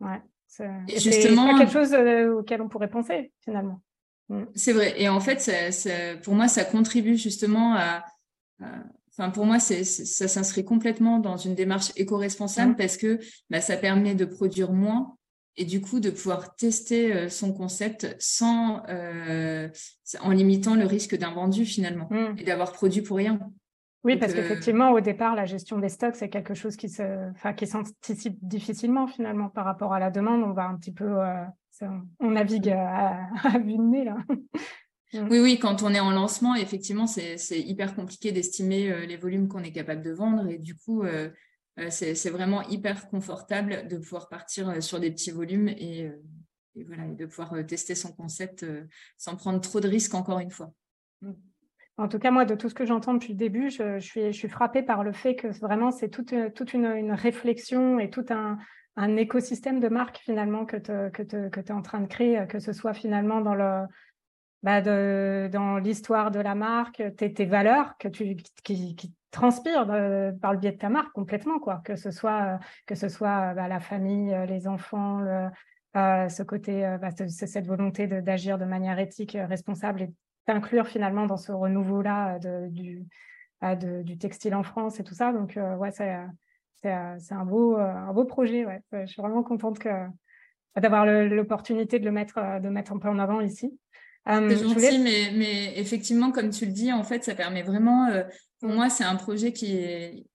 Ouais, 0.01 0.21
c'est 0.47 0.69
justement 0.89 1.57
quelque 1.57 1.71
chose 1.71 1.93
euh, 1.93 2.39
auquel 2.39 2.61
on 2.61 2.67
pourrait 2.67 2.89
penser, 2.89 3.31
finalement. 3.39 3.81
Mmh. 4.27 4.43
C'est 4.53 4.73
vrai. 4.73 5.01
Et 5.01 5.07
en 5.07 5.21
fait, 5.21 5.49
pour 6.23 6.35
moi, 6.35 6.49
ça 6.49 6.65
contribue 6.65 7.15
justement 7.15 7.75
à, 7.75 8.03
Enfin, 9.17 9.29
pour 9.29 9.45
moi, 9.45 9.59
ça 9.59 9.83
s'inscrit 10.27 10.65
complètement 10.65 11.19
dans 11.19 11.37
une 11.37 11.55
démarche 11.55 11.93
éco-responsable 11.95 12.73
mmh. 12.73 12.75
parce 12.75 12.97
que 12.97 13.19
bah, 13.49 13.61
ça 13.61 13.77
permet 13.77 14.13
de 14.13 14.25
produire 14.25 14.73
moins 14.73 15.15
et 15.57 15.65
du 15.65 15.81
coup 15.81 15.99
de 15.99 16.09
pouvoir 16.09 16.55
tester 16.55 17.13
euh, 17.13 17.29
son 17.29 17.53
concept 17.53 18.15
sans 18.19 18.83
euh, 18.89 19.69
en 20.21 20.31
limitant 20.31 20.75
le 20.75 20.85
risque 20.85 21.17
d'un 21.17 21.31
vendu 21.31 21.65
finalement 21.65 22.07
mmh. 22.09 22.39
et 22.39 22.43
d'avoir 22.43 22.71
produit 22.71 23.01
pour 23.01 23.17
rien. 23.17 23.39
Oui, 24.03 24.17
parce 24.17 24.33
euh, 24.33 24.35
qu'effectivement, 24.35 24.91
au 24.91 24.99
départ, 24.99 25.33
la 25.33 25.45
gestion 25.45 25.79
des 25.79 25.89
stocks, 25.89 26.15
c'est 26.15 26.29
quelque 26.29 26.53
chose 26.53 26.75
qui 26.75 26.89
se, 26.89 27.31
enfin, 27.31 27.53
qui 27.53 27.65
s'anticipe 27.65 28.37
difficilement 28.41 29.07
finalement 29.07 29.49
par 29.49 29.65
rapport 29.65 29.93
à 29.93 29.99
la 29.99 30.11
demande. 30.11 30.43
On 30.43 30.51
va 30.51 30.65
un 30.65 30.75
petit 30.75 30.91
peu, 30.91 31.15
on 32.19 32.31
navigue 32.31 32.69
à, 32.69 33.27
à 33.43 33.57
vue 33.57 33.77
de 33.77 33.81
nez 33.81 34.03
là. 34.03 34.17
Mm. 35.15 35.27
Oui, 35.29 35.39
oui, 35.39 35.59
quand 35.59 35.83
on 35.83 35.93
est 35.93 35.99
en 35.99 36.11
lancement, 36.11 36.55
effectivement, 36.55 37.07
c'est 37.07 37.59
hyper 37.59 37.95
compliqué 37.95 38.31
d'estimer 38.31 38.91
euh, 38.91 39.05
les 39.05 39.17
volumes 39.17 39.47
qu'on 39.47 39.63
est 39.63 39.71
capable 39.71 40.01
de 40.01 40.11
vendre. 40.11 40.47
Et 40.47 40.57
du 40.57 40.75
coup, 40.75 41.03
euh, 41.03 41.29
c'est 41.89 42.29
vraiment 42.29 42.61
hyper 42.69 43.09
confortable 43.09 43.87
de 43.87 43.97
pouvoir 43.97 44.29
partir 44.29 44.81
sur 44.81 44.99
des 44.99 45.11
petits 45.11 45.31
volumes 45.31 45.67
et, 45.67 46.11
voilà, 46.87 47.07
de 47.07 47.25
pouvoir 47.25 47.53
tester 47.65 47.95
son 47.95 48.13
concept 48.13 48.65
sans 49.17 49.35
prendre 49.35 49.59
trop 49.61 49.79
de 49.79 49.87
risques, 49.87 50.13
encore 50.13 50.39
une 50.39 50.51
fois. 50.51 50.71
Mm. 51.21 51.33
En 51.97 52.09
tout 52.09 52.19
cas, 52.19 52.29
moi, 52.29 52.43
de 52.43 52.55
tout 52.55 52.67
ce 52.67 52.73
que 52.73 52.85
j'entends 52.85 53.13
depuis 53.13 53.33
le 53.33 53.39
début, 53.39 53.69
je, 53.69 53.99
suis, 53.99 54.49
frappée 54.49 54.83
par 54.83 55.03
le 55.03 55.13
fait 55.13 55.35
que 55.35 55.47
vraiment, 55.59 55.91
c'est 55.91 56.09
toute, 56.09 56.31
une, 56.73 57.11
réflexion 57.13 57.99
et 57.99 58.09
tout 58.09 58.25
un, 58.29 58.57
écosystème 59.17 59.79
de 59.79 59.87
marques 59.87 60.17
finalement 60.17 60.65
que 60.65 60.75
tu 60.75 60.91
es 60.91 61.71
en 61.71 61.81
train 61.81 62.01
de 62.01 62.07
créer, 62.07 62.45
que 62.49 62.59
ce 62.59 62.73
soit 62.73 62.93
finalement 62.93 63.39
dans 63.39 63.55
le, 63.55 63.85
bah, 64.63 64.81
dans 64.81 65.77
l'histoire 65.77 66.31
de 66.31 66.39
la 66.39 66.55
marque, 66.55 67.03
tes, 67.17 67.45
valeurs 67.45 67.95
qui, 67.97 69.15
transpirent 69.35 69.91
euh, 69.91 70.31
par 70.31 70.53
le 70.53 70.59
biais 70.59 70.71
de 70.71 70.77
ta 70.77 70.89
marque 70.89 71.11
complètement, 71.11 71.59
quoi. 71.59 71.81
Que 71.83 71.95
ce 71.95 72.09
soit, 72.09 72.57
que 72.85 72.95
ce 72.95 73.09
soit 73.09 73.53
bah, 73.53 73.67
la 73.67 73.79
famille, 73.79 74.33
euh, 74.33 74.45
les 74.45 74.67
enfants, 74.67 75.21
euh, 75.21 76.29
ce 76.29 76.41
côté, 76.41 76.81
bah, 76.99 77.09
cette 77.11 77.67
volonté 77.67 78.07
d'agir 78.07 78.57
de, 78.57 78.65
manière 78.65 78.97
éthique, 78.97 79.37
responsable 79.39 80.03
et 80.03 80.13
d'inclure 80.47 80.87
finalement 80.87 81.25
dans 81.25 81.37
ce 81.37 81.51
renouveau-là 81.51 82.39
du, 82.69 83.05
textile 84.19 84.55
en 84.55 84.63
France 84.63 84.99
et 84.99 85.03
tout 85.03 85.13
ça. 85.13 85.31
Donc, 85.31 85.57
ouais, 85.79 85.91
c'est 85.91 86.91
un 86.91 87.45
beau, 87.45 87.77
un 87.77 88.11
beau 88.13 88.25
projet. 88.25 88.65
Je 88.91 89.05
suis 89.05 89.21
vraiment 89.21 89.43
contente 89.43 89.79
d'avoir 90.75 91.05
l'opportunité 91.05 91.99
de 91.99 92.05
le 92.05 92.11
mettre 92.11 92.37
un 92.39 92.99
peu 92.99 93.07
en 93.07 93.19
avant 93.19 93.39
ici. 93.39 93.79
C'est 94.25 94.57
gentil, 94.57 94.99
mais, 94.99 95.31
mais 95.33 95.79
effectivement, 95.79 96.31
comme 96.31 96.49
tu 96.49 96.65
le 96.65 96.71
dis, 96.71 96.91
en 96.91 97.03
fait, 97.03 97.23
ça 97.23 97.35
permet 97.35 97.63
vraiment, 97.63 98.09
pour 98.59 98.69
mm. 98.69 98.73
moi, 98.73 98.89
c'est 98.89 99.03
un 99.03 99.15
projet 99.15 99.53
qui 99.53 99.75
est, 99.77 100.25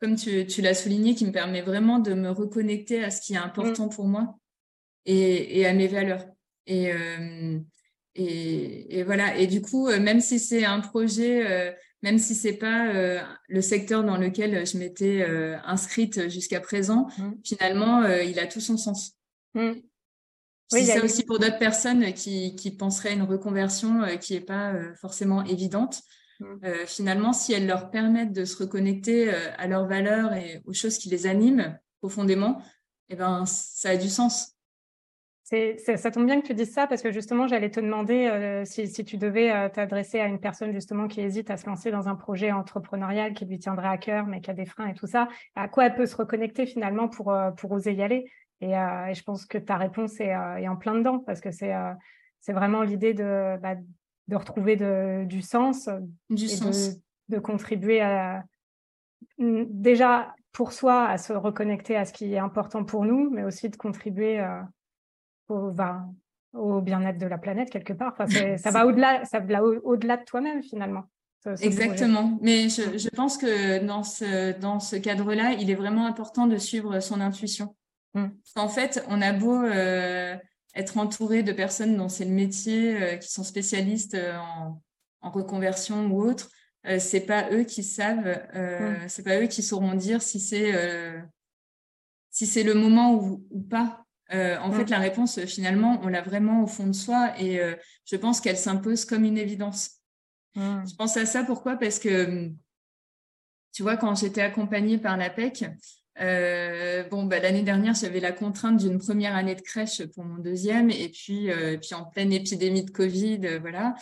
comme 0.00 0.16
tu, 0.16 0.46
tu 0.46 0.62
l'as 0.62 0.74
souligné, 0.74 1.14
qui 1.14 1.24
me 1.24 1.32
permet 1.32 1.62
vraiment 1.62 1.98
de 1.98 2.12
me 2.14 2.30
reconnecter 2.30 3.02
à 3.02 3.10
ce 3.10 3.20
qui 3.20 3.34
est 3.34 3.38
important 3.38 3.86
mm. 3.86 3.90
pour 3.90 4.06
moi 4.06 4.38
et, 5.06 5.60
et, 5.60 5.66
à 5.66 5.72
mes 5.72 5.88
valeurs. 5.88 6.26
Et, 6.66 6.92
et, 8.14 8.98
et, 8.98 9.02
voilà. 9.04 9.36
Et 9.38 9.46
du 9.46 9.62
coup, 9.62 9.88
même 9.88 10.20
si 10.20 10.38
c'est 10.38 10.64
un 10.64 10.80
projet 10.80 11.74
même 12.02 12.18
si 12.18 12.34
c'est 12.34 12.54
pas 12.54 12.88
euh, 12.88 13.20
le 13.48 13.60
secteur 13.60 14.04
dans 14.04 14.16
lequel 14.16 14.66
je 14.66 14.76
m'étais 14.76 15.22
euh, 15.22 15.56
inscrite 15.64 16.28
jusqu'à 16.28 16.60
présent, 16.60 17.08
mmh. 17.16 17.30
finalement, 17.44 18.02
euh, 18.02 18.22
il 18.22 18.38
a 18.40 18.46
tout 18.46 18.60
son 18.60 18.76
sens. 18.76 19.16
Mmh. 19.54 19.72
Oui, 20.72 20.84
c'est 20.84 21.02
aussi 21.02 21.24
pour 21.24 21.38
d'autres 21.38 21.58
personnes 21.58 22.12
qui, 22.12 22.54
qui 22.56 22.70
penseraient 22.70 23.10
à 23.10 23.12
une 23.12 23.22
reconversion 23.22 24.02
qui 24.20 24.34
n'est 24.34 24.40
pas 24.40 24.74
forcément 25.00 25.44
évidente. 25.44 26.02
Mmh. 26.40 26.86
finalement, 26.86 27.32
si 27.32 27.52
elles 27.52 27.68
leur 27.68 27.90
permettent 27.90 28.32
de 28.32 28.44
se 28.44 28.56
reconnecter 28.56 29.30
à 29.30 29.68
leurs 29.68 29.86
valeurs 29.86 30.32
et 30.32 30.60
aux 30.64 30.72
choses 30.72 30.98
qui 30.98 31.08
les 31.08 31.26
animent 31.26 31.78
profondément, 32.00 32.60
eh 33.10 33.14
ben, 33.14 33.44
ça 33.46 33.90
a 33.90 33.96
du 33.96 34.08
sens 34.08 34.56
ça 35.96 36.10
tombe 36.10 36.26
bien 36.26 36.40
que 36.40 36.46
tu 36.46 36.54
dises 36.54 36.72
ça 36.72 36.86
parce 36.86 37.02
que 37.02 37.12
justement, 37.12 37.46
j'allais 37.46 37.70
te 37.70 37.80
demander 37.80 38.26
euh, 38.26 38.64
si, 38.64 39.04
tu 39.04 39.16
devais 39.16 39.52
euh, 39.52 39.68
t'adresser 39.68 40.18
à 40.18 40.26
une 40.26 40.40
personne 40.40 40.72
justement 40.72 41.08
qui 41.08 41.20
hésite 41.20 41.50
à 41.50 41.56
se 41.56 41.66
lancer 41.66 41.90
dans 41.90 42.08
un 42.08 42.14
projet 42.14 42.52
entrepreneurial 42.52 43.34
qui 43.34 43.44
lui 43.44 43.58
tiendrait 43.58 43.88
à 43.88 43.98
cœur 43.98 44.26
mais 44.26 44.40
qui 44.40 44.50
a 44.50 44.54
des 44.54 44.64
freins 44.64 44.88
et 44.88 44.94
tout 44.94 45.06
ça, 45.06 45.28
à 45.54 45.68
quoi 45.68 45.86
elle 45.86 45.94
peut 45.94 46.06
se 46.06 46.16
reconnecter 46.16 46.64
finalement 46.64 47.08
pour, 47.08 47.32
euh, 47.32 47.50
pour 47.50 47.72
oser 47.72 47.92
y 47.92 48.02
aller? 48.02 48.24
Et, 48.62 49.14
je 49.14 49.22
pense 49.24 49.44
que 49.44 49.58
ta 49.58 49.76
réponse 49.76 50.20
est, 50.20 50.34
en 50.34 50.76
plein 50.76 50.94
dedans 50.94 51.18
parce 51.18 51.40
que 51.40 51.50
c'est 51.50 51.74
c'est 52.40 52.52
vraiment 52.52 52.82
l'idée 52.82 53.14
de, 53.14 53.56
bah, 53.60 53.76
de 54.28 54.36
retrouver 54.36 54.76
du 55.26 55.42
sens, 55.42 55.88
du 56.30 56.48
sens. 56.48 56.90
De, 57.28 57.36
de, 57.36 57.40
contribuer 57.40 58.00
à, 58.00 58.44
déjà 59.38 60.34
pour 60.52 60.72
soi 60.72 61.04
à 61.04 61.18
se 61.18 61.32
reconnecter 61.32 61.96
à 61.96 62.04
ce 62.04 62.12
qui 62.12 62.32
est 62.34 62.38
important 62.38 62.84
pour 62.84 63.04
nous, 63.04 63.30
mais 63.30 63.44
aussi 63.44 63.68
de 63.68 63.76
contribuer 63.76 64.44
au, 65.48 65.72
au 66.52 66.80
bien-être 66.80 67.18
de 67.18 67.26
la 67.26 67.38
planète 67.38 67.70
quelque 67.70 67.92
part. 67.92 68.14
Enfin, 68.18 68.26
ça 68.58 68.70
va 68.70 68.86
au-delà, 68.86 70.16
de 70.16 70.24
toi-même 70.24 70.62
finalement. 70.62 71.04
Exactement. 71.60 72.38
Mais 72.40 72.68
je, 72.68 72.98
je, 72.98 73.08
pense 73.08 73.36
que 73.36 73.84
dans 73.84 74.04
ce, 74.04 74.56
dans 74.60 74.78
ce 74.78 74.94
cadre-là, 74.94 75.52
il 75.52 75.70
est 75.70 75.74
vraiment 75.74 76.06
important 76.06 76.46
de 76.46 76.56
suivre 76.56 77.00
son 77.00 77.20
intuition. 77.20 77.74
Mm. 78.14 78.26
En 78.56 78.68
fait, 78.68 79.04
on 79.08 79.20
a 79.22 79.32
beau 79.32 79.62
euh, 79.62 80.36
être 80.74 80.98
entouré 80.98 81.42
de 81.42 81.52
personnes 81.52 81.96
dont 81.96 82.08
c'est 82.08 82.24
le 82.24 82.32
métier, 82.32 83.02
euh, 83.02 83.16
qui 83.16 83.30
sont 83.30 83.44
spécialistes 83.44 84.14
euh, 84.14 84.36
en, 84.36 84.82
en, 85.20 85.30
reconversion 85.30 86.06
ou 86.06 86.22
autre, 86.22 86.50
c'est 86.98 87.26
pas 87.26 87.48
eux 87.52 87.62
qui 87.62 87.84
savent, 87.84 88.42
mm. 88.54 89.08
c'est 89.08 89.22
pas 89.22 89.40
eux 89.40 89.46
qui 89.46 89.62
sauront 89.62 89.94
dire 89.94 90.20
si 90.20 90.40
c'est 90.40 90.72
si 92.32 92.46
c'est 92.46 92.64
le 92.64 92.74
moment 92.74 93.14
ou, 93.14 93.46
ou 93.50 93.60
pas. 93.60 94.04
Euh, 94.32 94.58
en 94.58 94.72
fait, 94.72 94.84
mm. 94.84 94.90
la 94.90 94.98
réponse, 94.98 95.44
finalement, 95.44 96.00
on 96.02 96.08
l'a 96.08 96.22
vraiment 96.22 96.62
au 96.62 96.66
fond 96.66 96.86
de 96.86 96.92
soi 96.92 97.38
et 97.38 97.60
euh, 97.60 97.74
je 98.04 98.16
pense 98.16 98.40
qu'elle 98.40 98.56
s'impose 98.56 99.04
comme 99.04 99.24
une 99.24 99.38
évidence. 99.38 99.98
Je 100.54 100.94
pense 100.96 101.16
à 101.16 101.24
ça 101.24 101.44
pourquoi? 101.44 101.76
Parce 101.76 101.98
que, 101.98 102.50
tu 103.72 103.82
vois, 103.82 103.96
quand 103.96 104.14
j'étais 104.14 104.42
accompagnée 104.42 104.98
par 104.98 105.16
l'APEC, 105.16 105.64
bon, 106.18 107.24
bah, 107.24 107.38
l'année 107.40 107.62
dernière, 107.62 107.94
j'avais 107.94 108.20
la 108.20 108.32
contrainte 108.32 108.78
d'une 108.78 108.98
première 108.98 109.34
année 109.34 109.54
de 109.54 109.62
crèche 109.62 110.04
pour 110.06 110.24
mon 110.24 110.38
deuxième 110.38 110.90
et 110.90 111.08
puis, 111.08 111.48
puis 111.80 111.94
en 111.94 112.04
pleine 112.04 112.32
épidémie 112.32 112.84
de 112.84 112.90
Covid, 112.90 113.58
voilà. 113.60 113.94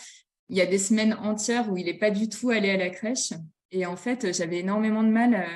Il 0.49 0.57
y 0.57 0.61
a 0.61 0.65
des 0.65 0.77
semaines 0.77 1.13
entières 1.13 1.71
où 1.71 1.77
il 1.77 1.85
n'est 1.85 1.97
pas 1.97 2.11
du 2.11 2.27
tout 2.27 2.49
allé 2.49 2.69
à 2.69 2.77
la 2.77 2.89
crèche. 2.89 3.31
Et 3.71 3.85
en 3.85 3.95
fait, 3.95 4.33
j'avais 4.35 4.59
énormément 4.59 5.01
de 5.01 5.07
mal 5.07 5.47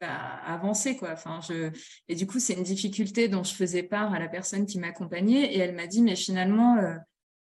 bah, 0.00 0.40
avancer 0.44 0.96
quoi. 0.96 1.12
Enfin, 1.12 1.40
je 1.48 1.70
et 2.08 2.14
du 2.14 2.26
coup 2.26 2.38
c'est 2.38 2.52
une 2.52 2.62
difficulté 2.62 3.28
dont 3.28 3.42
je 3.42 3.54
faisais 3.54 3.82
part 3.82 4.12
à 4.12 4.18
la 4.18 4.28
personne 4.28 4.66
qui 4.66 4.78
m'accompagnait 4.78 5.54
et 5.54 5.58
elle 5.58 5.74
m'a 5.74 5.86
dit 5.86 6.02
mais 6.02 6.16
finalement 6.16 6.76
euh, 6.76 6.96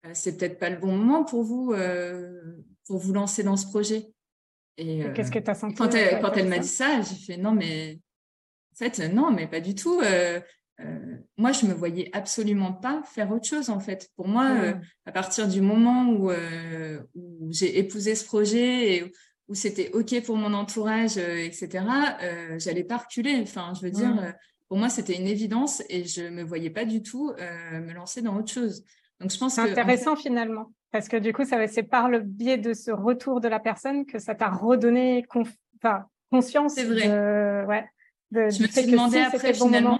euh, 0.04 0.10
c'est 0.12 0.36
peut-être 0.36 0.58
pas 0.58 0.68
le 0.68 0.76
bon 0.76 0.94
moment 0.94 1.24
pour 1.24 1.42
vous 1.44 1.72
euh, 1.72 2.62
pour 2.86 2.98
vous 2.98 3.14
lancer 3.14 3.42
dans 3.42 3.56
ce 3.56 3.66
projet. 3.66 4.08
Et 4.76 5.06
qu'est-ce 5.14 5.30
que 5.30 5.38
tu 5.38 5.50
as 5.50 5.54
senti 5.54 5.76
quand 5.76 5.94
elle, 5.94 6.20
quand 6.20 6.34
elle 6.34 6.48
m'a 6.48 6.58
dit 6.58 6.68
ça, 6.68 7.00
j'ai 7.00 7.14
fait 7.14 7.38
non 7.38 7.52
mais 7.52 8.00
en 8.76 8.84
fait 8.84 8.98
non 9.12 9.30
mais 9.30 9.46
pas 9.46 9.60
du 9.60 9.74
tout. 9.74 10.00
moi, 11.38 11.52
je 11.52 11.66
me 11.66 11.72
voyais 11.72 12.10
absolument 12.12 12.72
pas 12.72 13.02
faire 13.04 13.30
autre 13.30 13.46
chose 13.46 13.70
en 13.70 13.80
fait. 13.80 14.10
Pour 14.16 14.28
moi, 14.28 14.52
mmh. 14.52 14.80
à 15.06 15.12
partir 15.12 15.48
du 15.48 15.62
moment 15.62 16.10
où, 16.10 16.30
où 17.14 17.52
j'ai 17.52 17.78
épousé 17.78 18.14
ce 18.14 18.24
projet 18.24 18.96
et 18.96 19.12
où 19.48 19.54
c'était 19.54 19.90
OK 19.92 20.22
pour 20.24 20.36
mon 20.36 20.52
entourage, 20.54 21.18
euh, 21.18 21.44
etc., 21.44 21.84
euh, 22.22 22.58
j'allais 22.58 22.84
pas 22.84 22.98
reculer. 22.98 23.38
Enfin, 23.42 23.72
je 23.74 23.82
veux 23.82 23.90
dire, 23.90 24.18
euh, 24.20 24.32
pour 24.68 24.78
moi, 24.78 24.88
c'était 24.88 25.16
une 25.16 25.26
évidence 25.26 25.82
et 25.88 26.04
je 26.04 26.28
me 26.28 26.42
voyais 26.42 26.70
pas 26.70 26.84
du 26.84 27.02
tout 27.02 27.32
euh, 27.38 27.80
me 27.80 27.92
lancer 27.92 28.22
dans 28.22 28.36
autre 28.36 28.52
chose. 28.52 28.84
Donc, 29.20 29.30
je 29.30 29.38
pense 29.38 29.54
c'est 29.54 29.60
intéressant 29.62 30.16
finalement, 30.16 30.72
parce 30.90 31.08
que 31.08 31.16
du 31.16 31.32
coup, 31.32 31.44
ça 31.44 31.66
c'est 31.68 31.84
par 31.84 32.10
le 32.10 32.20
biais 32.20 32.58
de 32.58 32.74
ce 32.74 32.90
retour 32.90 33.40
de 33.40 33.48
la 33.48 33.60
personne 33.60 34.04
que 34.04 34.18
ça 34.18 34.34
t'a 34.34 34.50
redonné 34.50 35.24
enfin, 35.80 36.04
conscience. 36.30 36.74
C'est 36.74 36.84
vrai. 36.84 37.08
De... 37.08 37.66
Ouais, 37.66 37.86
de, 38.30 38.50
je 38.50 38.62
me 38.62 38.68
suis 38.68 38.86
demandé 38.86 39.18
après 39.18 39.54
finalement. 39.54 39.98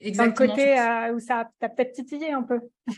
Exactement. 0.00 0.46
Dans 0.46 0.52
le 0.54 0.56
côté 0.56 1.14
où 1.14 1.20
ça 1.20 1.48
t'a 1.60 1.68
peut-être 1.68 1.92
titillé 1.92 2.32
un 2.32 2.42
peu. 2.42 2.60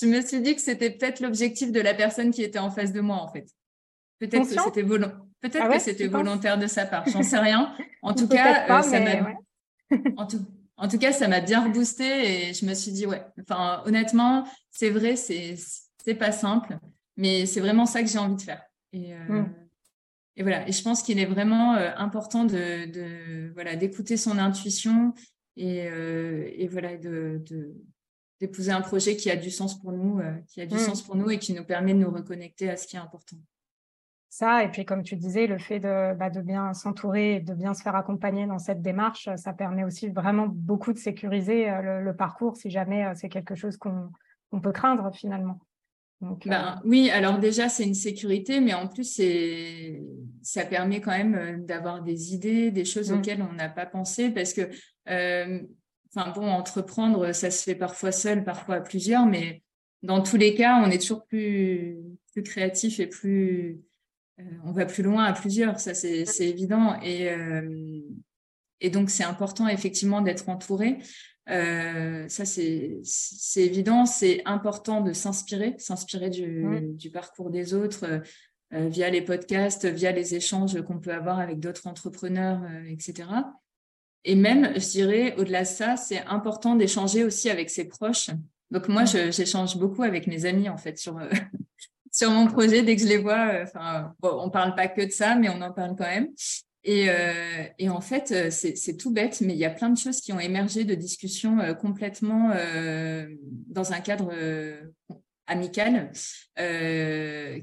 je 0.00 0.06
me 0.06 0.20
suis 0.20 0.40
dit 0.40 0.54
que 0.54 0.60
c'était 0.60 0.90
peut-être 0.90 1.20
l'objectif 1.20 1.72
de 1.72 1.80
la 1.80 1.94
personne 1.94 2.30
qui 2.30 2.42
était 2.42 2.58
en 2.58 2.70
face 2.70 2.92
de 2.92 3.00
moi, 3.00 3.16
en 3.16 3.28
fait. 3.28 3.46
Peut-être 4.18 4.48
que 4.48 5.78
c'était 5.78 6.04
ah 6.06 6.08
volontaire 6.08 6.58
de 6.58 6.66
sa 6.66 6.86
part, 6.86 7.06
j'en 7.08 7.22
sais 7.22 7.38
rien. 7.38 7.74
En 8.02 8.14
tout 8.14 8.28
cas, 8.28 8.78
euh, 8.78 8.82
ça 8.82 9.00
m'a 9.00 9.34
en, 10.16 10.26
tout... 10.26 10.40
en 10.76 10.88
tout 10.88 10.98
cas, 10.98 11.12
ça 11.12 11.28
m'a 11.28 11.40
bien 11.40 11.64
reboosté 11.64 12.48
et 12.48 12.54
je 12.54 12.64
me 12.64 12.74
suis 12.74 12.92
dit 12.92 13.06
ouais. 13.06 13.22
Enfin, 13.40 13.82
honnêtement, 13.84 14.46
c'est 14.70 14.90
vrai, 14.90 15.16
c'est 15.16 15.56
c'est 16.02 16.14
pas 16.14 16.32
simple, 16.32 16.78
mais 17.16 17.46
c'est 17.46 17.60
vraiment 17.60 17.84
ça 17.84 18.02
que 18.02 18.08
j'ai 18.08 18.18
envie 18.18 18.36
de 18.36 18.42
faire. 18.42 18.62
Et, 18.92 19.12
euh... 19.12 19.42
Hmm. 19.42 19.65
Et 20.36 20.42
voilà. 20.42 20.68
Et 20.68 20.72
je 20.72 20.82
pense 20.82 21.02
qu'il 21.02 21.18
est 21.18 21.26
vraiment 21.26 21.74
euh, 21.74 21.90
important 21.96 22.44
de, 22.44 22.90
de 22.90 23.52
voilà 23.54 23.76
d'écouter 23.76 24.16
son 24.16 24.38
intuition 24.38 25.14
et, 25.56 25.88
euh, 25.88 26.48
et 26.52 26.68
voilà 26.68 26.96
de, 26.96 27.42
d'épouser 28.40 28.70
un 28.70 28.82
projet 28.82 29.16
qui 29.16 29.30
a 29.30 29.36
du 29.36 29.50
sens 29.50 29.78
pour 29.78 29.92
nous, 29.92 30.20
qui 30.48 30.60
a 30.60 30.66
du 30.66 30.74
hmm. 30.74 30.78
sens 30.78 31.02
pour 31.02 31.16
nous 31.16 31.30
et 31.30 31.38
qui 31.38 31.54
nous 31.54 31.64
permet 31.64 31.94
de 31.94 32.00
nous 32.00 32.10
reconnecter 32.10 32.68
à 32.68 32.76
ce 32.76 32.86
qui 32.86 32.96
est 32.96 33.00
important 33.00 33.38
ça. 34.36 34.62
Et 34.64 34.68
puis, 34.68 34.84
comme 34.84 35.02
tu 35.02 35.16
disais, 35.16 35.46
le 35.46 35.58
fait 35.58 35.80
de, 35.80 36.14
bah, 36.14 36.28
de 36.28 36.42
bien 36.42 36.74
s'entourer 36.74 37.36
et 37.36 37.40
de 37.40 37.54
bien 37.54 37.72
se 37.72 37.82
faire 37.82 37.96
accompagner 37.96 38.46
dans 38.46 38.58
cette 38.58 38.82
démarche, 38.82 39.28
ça 39.36 39.52
permet 39.54 39.82
aussi 39.82 40.08
vraiment 40.08 40.46
beaucoup 40.46 40.92
de 40.92 40.98
sécuriser 40.98 41.70
euh, 41.70 42.00
le, 42.00 42.14
parcours 42.14 42.56
si 42.56 42.70
jamais 42.70 43.06
euh, 43.06 43.12
c'est 43.14 43.30
quelque 43.30 43.54
chose 43.54 43.78
qu'on 43.78 44.60
peut 44.60 44.72
craindre 44.72 45.10
finalement. 45.14 45.58
Donc, 46.20 46.46
ben, 46.48 46.80
Oui, 46.84 47.10
alors 47.10 47.38
déjà, 47.38 47.68
c'est 47.68 47.84
une 47.84 47.94
sécurité, 47.94 48.60
mais 48.60 48.74
en 48.74 48.88
plus, 48.88 49.20
ça 50.42 50.64
permet 50.64 51.00
quand 51.00 51.16
même 51.16 51.64
d'avoir 51.66 52.02
des 52.02 52.34
idées, 52.34 52.70
des 52.70 52.84
choses 52.84 53.10
mmh. 53.10 53.14
auxquelles 53.14 53.42
on 53.42 53.52
n'a 53.52 53.68
pas 53.68 53.86
pensé 53.86 54.30
parce 54.30 54.54
que, 54.54 54.70
enfin 55.06 56.32
bon, 56.34 56.48
entreprendre, 56.48 57.32
ça 57.32 57.50
se 57.50 57.62
fait 57.62 57.74
parfois 57.74 58.12
seul, 58.12 58.44
parfois 58.44 58.76
à 58.76 58.80
plusieurs, 58.80 59.26
mais 59.26 59.62
dans 60.02 60.22
tous 60.22 60.36
les 60.36 60.54
cas, 60.54 60.82
on 60.84 60.90
est 60.90 61.00
toujours 61.00 61.26
plus, 61.26 61.98
plus 62.32 62.42
créatif 62.42 63.00
et 63.00 63.06
plus, 63.06 63.80
euh, 64.40 64.44
on 64.64 64.72
va 64.72 64.86
plus 64.86 65.02
loin 65.02 65.24
à 65.24 65.32
plusieurs, 65.32 65.80
ça 65.80 65.94
c'est 65.94 66.24
évident. 66.40 67.00
Et, 67.02 67.30
euh, 67.30 68.00
et 68.80 68.90
donc 68.90 69.10
c'est 69.10 69.24
important 69.24 69.68
effectivement 69.68 70.20
d'être 70.20 70.48
entouré. 70.48 70.98
Euh, 71.48 72.28
ça 72.28 72.44
c'est 72.44 73.00
évident. 73.56 74.06
C'est 74.06 74.42
important 74.44 75.00
de 75.00 75.12
s'inspirer, 75.12 75.74
s'inspirer 75.78 76.30
du, 76.30 76.64
du, 76.94 77.10
parcours 77.10 77.50
des 77.50 77.74
autres 77.74 78.22
via 78.72 79.10
les 79.10 79.22
podcasts, 79.22 79.86
via 79.86 80.10
les 80.10 80.34
échanges 80.34 80.80
qu'on 80.82 80.98
peut 80.98 81.12
avoir 81.12 81.38
avec 81.38 81.60
d'autres 81.60 81.86
entrepreneurs, 81.86 82.62
etc. 82.88 83.28
Et 84.24 84.34
même, 84.34 84.72
je 84.74 84.90
dirais, 84.90 85.36
au-delà 85.38 85.62
de 85.62 85.68
ça, 85.68 85.96
c'est 85.96 86.24
important 86.26 86.74
d'échanger 86.74 87.22
aussi 87.22 87.48
avec 87.48 87.70
ses 87.70 87.86
proches. 87.86 88.30
Donc 88.72 88.88
moi, 88.88 89.04
j'échange 89.04 89.76
beaucoup 89.76 90.02
avec 90.02 90.26
mes 90.26 90.46
amis 90.46 90.68
en 90.68 90.76
fait 90.76 90.98
sur 90.98 91.16
sur 92.16 92.30
mon 92.30 92.46
projet 92.46 92.82
dès 92.82 92.96
que 92.96 93.02
je 93.02 93.08
les 93.08 93.18
vois. 93.18 93.48
Euh, 93.48 93.64
enfin, 93.64 94.14
bon, 94.20 94.38
on 94.40 94.50
parle 94.50 94.74
pas 94.74 94.88
que 94.88 95.02
de 95.02 95.10
ça, 95.10 95.34
mais 95.34 95.50
on 95.50 95.60
en 95.60 95.72
parle 95.72 95.94
quand 95.96 96.06
même. 96.06 96.28
Et, 96.88 97.10
euh, 97.10 97.64
et 97.80 97.88
en 97.88 98.00
fait, 98.00 98.30
euh, 98.30 98.48
c'est 98.50 98.96
tout 98.96 99.10
bête, 99.10 99.40
mais 99.40 99.54
il 99.54 99.58
y 99.58 99.64
a 99.64 99.70
plein 99.70 99.90
de 99.90 99.98
choses 99.98 100.20
qui 100.20 100.32
ont 100.32 100.38
émergé 100.38 100.84
de 100.84 100.94
discussions 100.94 101.58
complètement 101.80 102.52
dans 103.66 103.92
un 103.92 104.00
cadre 104.00 104.32
amical 105.48 106.12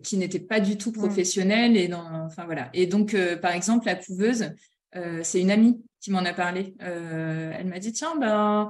qui 0.04 0.18
n'était 0.18 0.40
pas 0.40 0.60
du 0.60 0.78
tout 0.78 0.92
professionnel 0.92 1.78
et 1.78 1.88
dans 1.88 2.26
enfin 2.26 2.46
voilà 2.46 2.70
et 2.74 2.86
donc 2.86 3.16
par 3.42 3.52
exemple 3.52 3.86
la 3.86 3.96
couveuse 3.96 4.52
c'est 5.24 5.42
une 5.42 5.52
amie 5.52 5.82
qui 6.02 6.12
m'en 6.12 6.20
a 6.26 6.34
parlé. 6.34 6.76
elle 6.80 7.68
m'a 7.68 7.80
dit 7.80 7.94
tiens 7.94 8.16
ben 8.20 8.70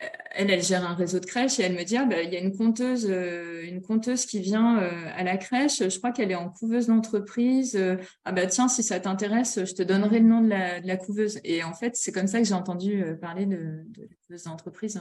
elle, 0.00 0.50
elle 0.50 0.62
gère 0.62 0.88
un 0.88 0.94
réseau 0.94 1.18
de 1.18 1.26
crèches 1.26 1.58
et 1.58 1.64
elle 1.64 1.74
me 1.74 1.82
dit 1.82 1.96
ah, 1.96 2.04
bah, 2.04 2.22
il 2.22 2.32
y 2.32 2.36
a 2.36 2.40
une 2.40 2.56
conteuse, 2.56 3.06
euh, 3.10 3.64
une 3.66 3.82
conteuse 3.82 4.26
qui 4.26 4.40
vient 4.40 4.78
euh, 4.78 4.90
à 5.16 5.24
la 5.24 5.36
crèche. 5.36 5.78
Je 5.78 5.98
crois 5.98 6.12
qu'elle 6.12 6.30
est 6.30 6.36
en 6.36 6.48
couveuse 6.48 6.86
d'entreprise. 6.86 7.74
Euh, 7.76 7.96
ah 8.24 8.32
bah 8.32 8.46
tiens, 8.46 8.68
si 8.68 8.82
ça 8.82 9.00
t'intéresse, 9.00 9.64
je 9.64 9.74
te 9.74 9.82
donnerai 9.82 10.20
le 10.20 10.28
nom 10.28 10.40
de 10.40 10.48
la, 10.48 10.80
de 10.80 10.86
la 10.86 10.96
couveuse. 10.96 11.40
Et 11.44 11.64
en 11.64 11.74
fait, 11.74 11.96
c'est 11.96 12.12
comme 12.12 12.28
ça 12.28 12.38
que 12.38 12.44
j'ai 12.44 12.54
entendu 12.54 13.04
parler 13.20 13.46
de, 13.46 13.56
de 13.56 14.02
la 14.02 14.16
couveuse 14.26 14.44
d'entreprise. 14.44 15.00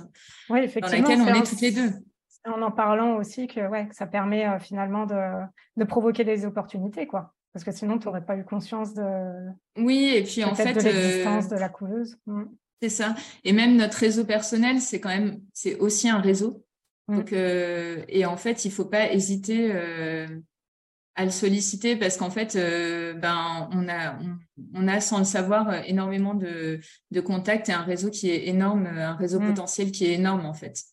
Oui, 0.49 0.59
effectivement. 0.59 1.03
Dans 1.03 1.09
laquelle 1.09 1.35
on 1.35 1.41
est, 1.41 1.45
toutes 1.45 1.61
les 1.61 1.71
deux. 1.71 1.91
En 2.45 2.61
en 2.61 2.71
parlant 2.71 3.17
aussi 3.17 3.47
que, 3.47 3.67
ouais, 3.67 3.87
que 3.89 3.95
ça 3.95 4.07
permet 4.07 4.47
finalement 4.59 5.05
de, 5.05 5.43
de 5.75 5.83
provoquer 5.83 6.23
des 6.23 6.45
opportunités, 6.45 7.05
quoi. 7.05 7.33
Parce 7.53 7.63
que 7.63 7.71
sinon, 7.71 7.97
tu 7.99 8.07
n'aurais 8.07 8.23
pas 8.23 8.37
eu 8.37 8.43
conscience 8.43 8.93
de. 8.93 9.03
Oui, 9.77 10.13
et 10.15 10.23
puis 10.23 10.43
en 10.43 10.55
fait. 10.55 10.73
de 10.73 10.79
l'existence 10.79 11.49
de 11.49 11.57
la 11.57 11.69
couveuse. 11.69 12.17
C'est 12.81 12.89
ça. 12.89 13.15
Et 13.43 13.53
même 13.53 13.75
notre 13.75 13.97
réseau 13.97 14.23
personnel, 14.23 14.81
c'est 14.81 14.99
quand 14.99 15.09
même, 15.09 15.41
c'est 15.53 15.75
aussi 15.79 16.09
un 16.09 16.19
réseau. 16.19 16.63
Donc, 17.07 17.31
euh, 17.31 18.03
et 18.09 18.25
en 18.25 18.37
fait, 18.37 18.65
il 18.65 18.71
faut 18.71 18.85
pas 18.85 19.11
hésiter 19.11 19.71
euh, 19.73 20.27
à 21.15 21.23
le 21.23 21.31
solliciter 21.31 21.95
parce 21.95 22.17
qu'en 22.17 22.29
fait, 22.29 22.55
euh, 22.55 23.13
ben, 23.13 23.69
on 23.71 23.87
a, 23.87 24.19
on, 24.73 24.87
a 24.87 24.99
sans 24.99 25.19
le 25.19 25.23
savoir 25.23 25.73
énormément 25.85 26.33
de, 26.33 26.79
de 27.11 27.21
contacts 27.21 27.69
et 27.69 27.73
un 27.73 27.83
réseau 27.83 28.09
qui 28.09 28.29
est 28.29 28.47
énorme, 28.47 28.87
un 28.87 29.15
réseau 29.15 29.39
mm. 29.39 29.47
potentiel 29.47 29.91
qui 29.91 30.05
est 30.05 30.13
énorme 30.13 30.45
en 30.45 30.53
fait. 30.53 30.83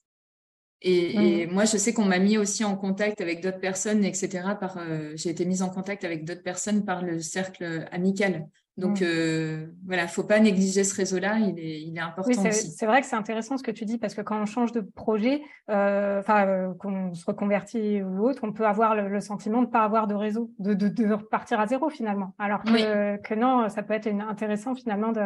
Et, 0.82 1.46
mm. 1.46 1.50
moi, 1.50 1.64
je 1.64 1.76
sais 1.76 1.92
qu'on 1.92 2.04
m'a 2.04 2.20
mis 2.20 2.38
aussi 2.38 2.62
en 2.62 2.76
contact 2.76 3.20
avec 3.20 3.42
d'autres 3.42 3.60
personnes, 3.60 4.04
etc. 4.04 4.54
Par, 4.60 4.78
j'ai 5.16 5.30
été 5.30 5.44
mise 5.44 5.62
en 5.62 5.68
contact 5.68 6.04
avec 6.04 6.24
d'autres 6.24 6.44
personnes 6.44 6.84
par 6.84 7.02
le 7.02 7.20
cercle 7.20 7.88
amical. 7.90 8.46
Donc 8.76 9.00
mmh. 9.00 9.04
euh, 9.04 9.66
voilà, 9.86 10.08
faut 10.08 10.24
pas 10.24 10.40
négliger 10.40 10.82
ce 10.82 10.96
réseau-là, 10.96 11.38
il 11.38 11.58
est, 11.60 11.82
il 11.82 11.96
est 11.96 12.00
important 12.00 12.42
oui, 12.42 12.52
C'est 12.52 12.86
vrai 12.86 13.00
que 13.00 13.06
c'est 13.06 13.14
intéressant 13.14 13.56
ce 13.56 13.62
que 13.62 13.70
tu 13.70 13.84
dis 13.84 13.98
parce 13.98 14.14
que 14.14 14.20
quand 14.20 14.40
on 14.40 14.46
change 14.46 14.72
de 14.72 14.80
projet, 14.80 15.42
euh, 15.70 16.18
enfin 16.18 16.46
euh, 16.46 16.74
qu'on 16.74 17.14
se 17.14 17.24
reconvertit 17.24 18.02
ou 18.02 18.26
autre, 18.26 18.40
on 18.42 18.52
peut 18.52 18.66
avoir 18.66 18.96
le, 18.96 19.20
sentiment 19.20 19.60
de 19.60 19.66
ne 19.66 19.70
pas 19.70 19.84
avoir 19.84 20.08
de 20.08 20.14
réseau, 20.14 20.50
de, 20.58 20.74
de, 20.74 20.88
de, 20.88 21.12
repartir 21.12 21.60
à 21.60 21.68
zéro 21.68 21.88
finalement. 21.88 22.34
Alors 22.40 22.64
que, 22.64 23.16
que 23.22 23.34
non, 23.34 23.68
ça 23.68 23.84
peut 23.84 23.94
être 23.94 24.08
intéressant 24.08 24.74
finalement 24.74 25.12
de, 25.12 25.22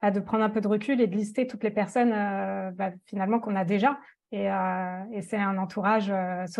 bah, 0.00 0.10
de 0.10 0.20
prendre 0.20 0.44
un 0.44 0.50
peu 0.50 0.62
de 0.62 0.68
recul 0.68 0.98
et 1.02 1.06
de 1.06 1.14
lister 1.14 1.46
toutes 1.46 1.64
les 1.64 1.70
personnes 1.70 2.14
euh, 2.14 2.70
bah, 2.70 2.92
finalement 3.04 3.40
qu'on 3.40 3.56
a 3.56 3.66
déjà. 3.66 3.98
Et, 4.32 4.50
euh, 4.50 5.02
et 5.12 5.20
c'est 5.20 5.36
un 5.36 5.58
entourage, 5.58 6.10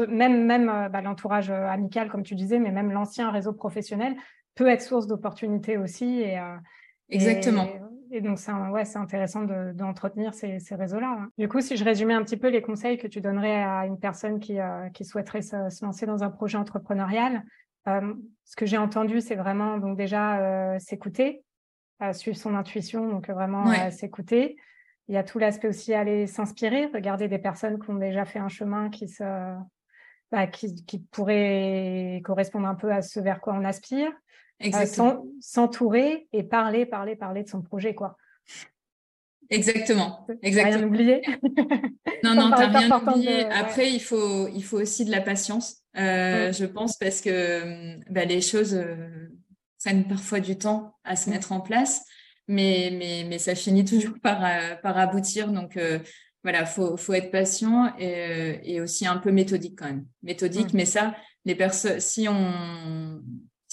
même 0.08 0.44
même 0.44 0.66
bah, 0.92 1.00
l'entourage 1.00 1.50
amical 1.50 2.10
comme 2.10 2.22
tu 2.22 2.34
disais, 2.34 2.58
mais 2.58 2.70
même 2.72 2.92
l'ancien 2.92 3.30
réseau 3.30 3.54
professionnel 3.54 4.14
peut 4.56 4.66
être 4.68 4.82
source 4.82 5.06
d'opportunités 5.06 5.78
aussi. 5.78 6.20
Et, 6.20 6.38
euh, 6.38 6.56
Exactement. 7.08 7.68
Et, 8.10 8.20
donc, 8.20 8.38
c'est 8.38 8.52
ouais, 8.52 8.96
intéressant 8.96 9.42
d'entretenir 9.74 10.34
ces, 10.34 10.58
ces 10.58 10.74
réseaux-là. 10.74 11.18
Hein. 11.20 11.28
Du 11.38 11.48
coup, 11.48 11.60
si 11.60 11.76
je 11.76 11.84
résumais 11.84 12.14
un 12.14 12.22
petit 12.22 12.36
peu 12.36 12.48
les 12.48 12.62
conseils 12.62 12.98
que 12.98 13.06
tu 13.06 13.20
donnerais 13.20 13.62
à 13.62 13.86
une 13.86 13.98
personne 13.98 14.40
qui, 14.40 14.58
euh, 14.58 14.88
qui 14.90 15.04
souhaiterait 15.04 15.42
se, 15.42 15.84
lancer 15.84 16.06
dans 16.06 16.24
un 16.24 16.30
projet 16.30 16.56
entrepreneurial, 16.56 17.44
euh, 17.86 18.14
ce 18.44 18.56
que 18.56 18.66
j'ai 18.66 18.78
entendu, 18.78 19.20
c'est 19.20 19.36
vraiment 19.36 19.78
donc 19.78 19.96
déjà 19.96 20.76
s'écouter, 20.80 21.44
suivre 22.12 22.36
son 22.36 22.56
intuition, 22.56 23.08
donc 23.08 23.28
vraiment 23.30 23.72
s'écouter. 23.90 24.56
Il 25.08 25.14
y 25.14 25.18
a 25.18 25.22
tout 25.22 25.38
l'aspect 25.38 25.68
aussi 25.68 25.94
aller 25.94 26.26
s'inspirer, 26.26 26.86
regarder 26.86 27.28
des 27.28 27.38
personnes 27.38 27.78
qui 27.80 27.90
ont 27.90 27.94
déjà 27.94 28.24
fait 28.24 28.40
un 28.40 28.48
chemin 28.48 28.90
qui 28.90 29.06
se, 29.06 29.22
bah, 30.32 30.48
qui, 30.48 30.74
qui 30.84 30.98
pourrait 30.98 32.20
correspondre 32.24 32.66
un 32.66 32.74
peu 32.74 32.90
à 32.90 33.02
ce 33.02 33.20
vers 33.20 33.40
quoi 33.40 33.54
on 33.54 33.64
aspire. 33.64 34.12
Exactement. 34.60 35.24
s'entourer 35.40 36.28
et 36.32 36.42
parler, 36.42 36.86
parler, 36.86 37.16
parler 37.16 37.42
de 37.42 37.48
son 37.48 37.62
projet, 37.62 37.94
quoi. 37.94 38.16
Exactement. 39.50 40.26
Exactement. 40.42 40.76
Rien 40.78 40.86
oublié. 40.86 41.22
non, 42.24 42.34
non, 42.34 42.50
t'as 42.50 42.66
rien 42.66 42.90
oublié. 42.90 43.44
Après, 43.46 43.92
il 43.92 44.00
faut, 44.00 44.48
il 44.48 44.64
faut 44.64 44.80
aussi 44.80 45.04
de 45.04 45.10
la 45.10 45.20
patience, 45.20 45.82
euh, 45.96 46.52
je 46.52 46.64
pense, 46.64 46.96
parce 46.96 47.20
que 47.20 47.96
bah, 48.10 48.24
les 48.24 48.40
choses 48.40 48.74
euh, 48.74 49.28
prennent 49.78 50.08
parfois 50.08 50.40
du 50.40 50.58
temps 50.58 50.94
à 51.04 51.16
se 51.16 51.30
mettre 51.30 51.52
en 51.52 51.60
place, 51.60 52.02
mais, 52.48 52.90
mais, 52.92 53.24
mais 53.28 53.38
ça 53.38 53.54
finit 53.54 53.84
toujours 53.84 54.18
par, 54.20 54.44
euh, 54.44 54.74
par 54.82 54.98
aboutir. 54.98 55.52
Donc, 55.52 55.76
euh, 55.76 56.00
voilà, 56.42 56.64
faut, 56.64 56.96
faut 56.96 57.12
être 57.12 57.30
patient 57.30 57.92
et, 57.98 58.60
et, 58.64 58.80
aussi 58.80 59.06
un 59.06 59.18
peu 59.18 59.32
méthodique 59.32 59.78
quand 59.78 59.86
même. 59.86 60.06
Méthodique, 60.22 60.72
mais 60.74 60.86
ça, 60.86 61.14
les 61.44 61.54
personnes, 61.54 62.00
si 62.00 62.28
on, 62.28 63.20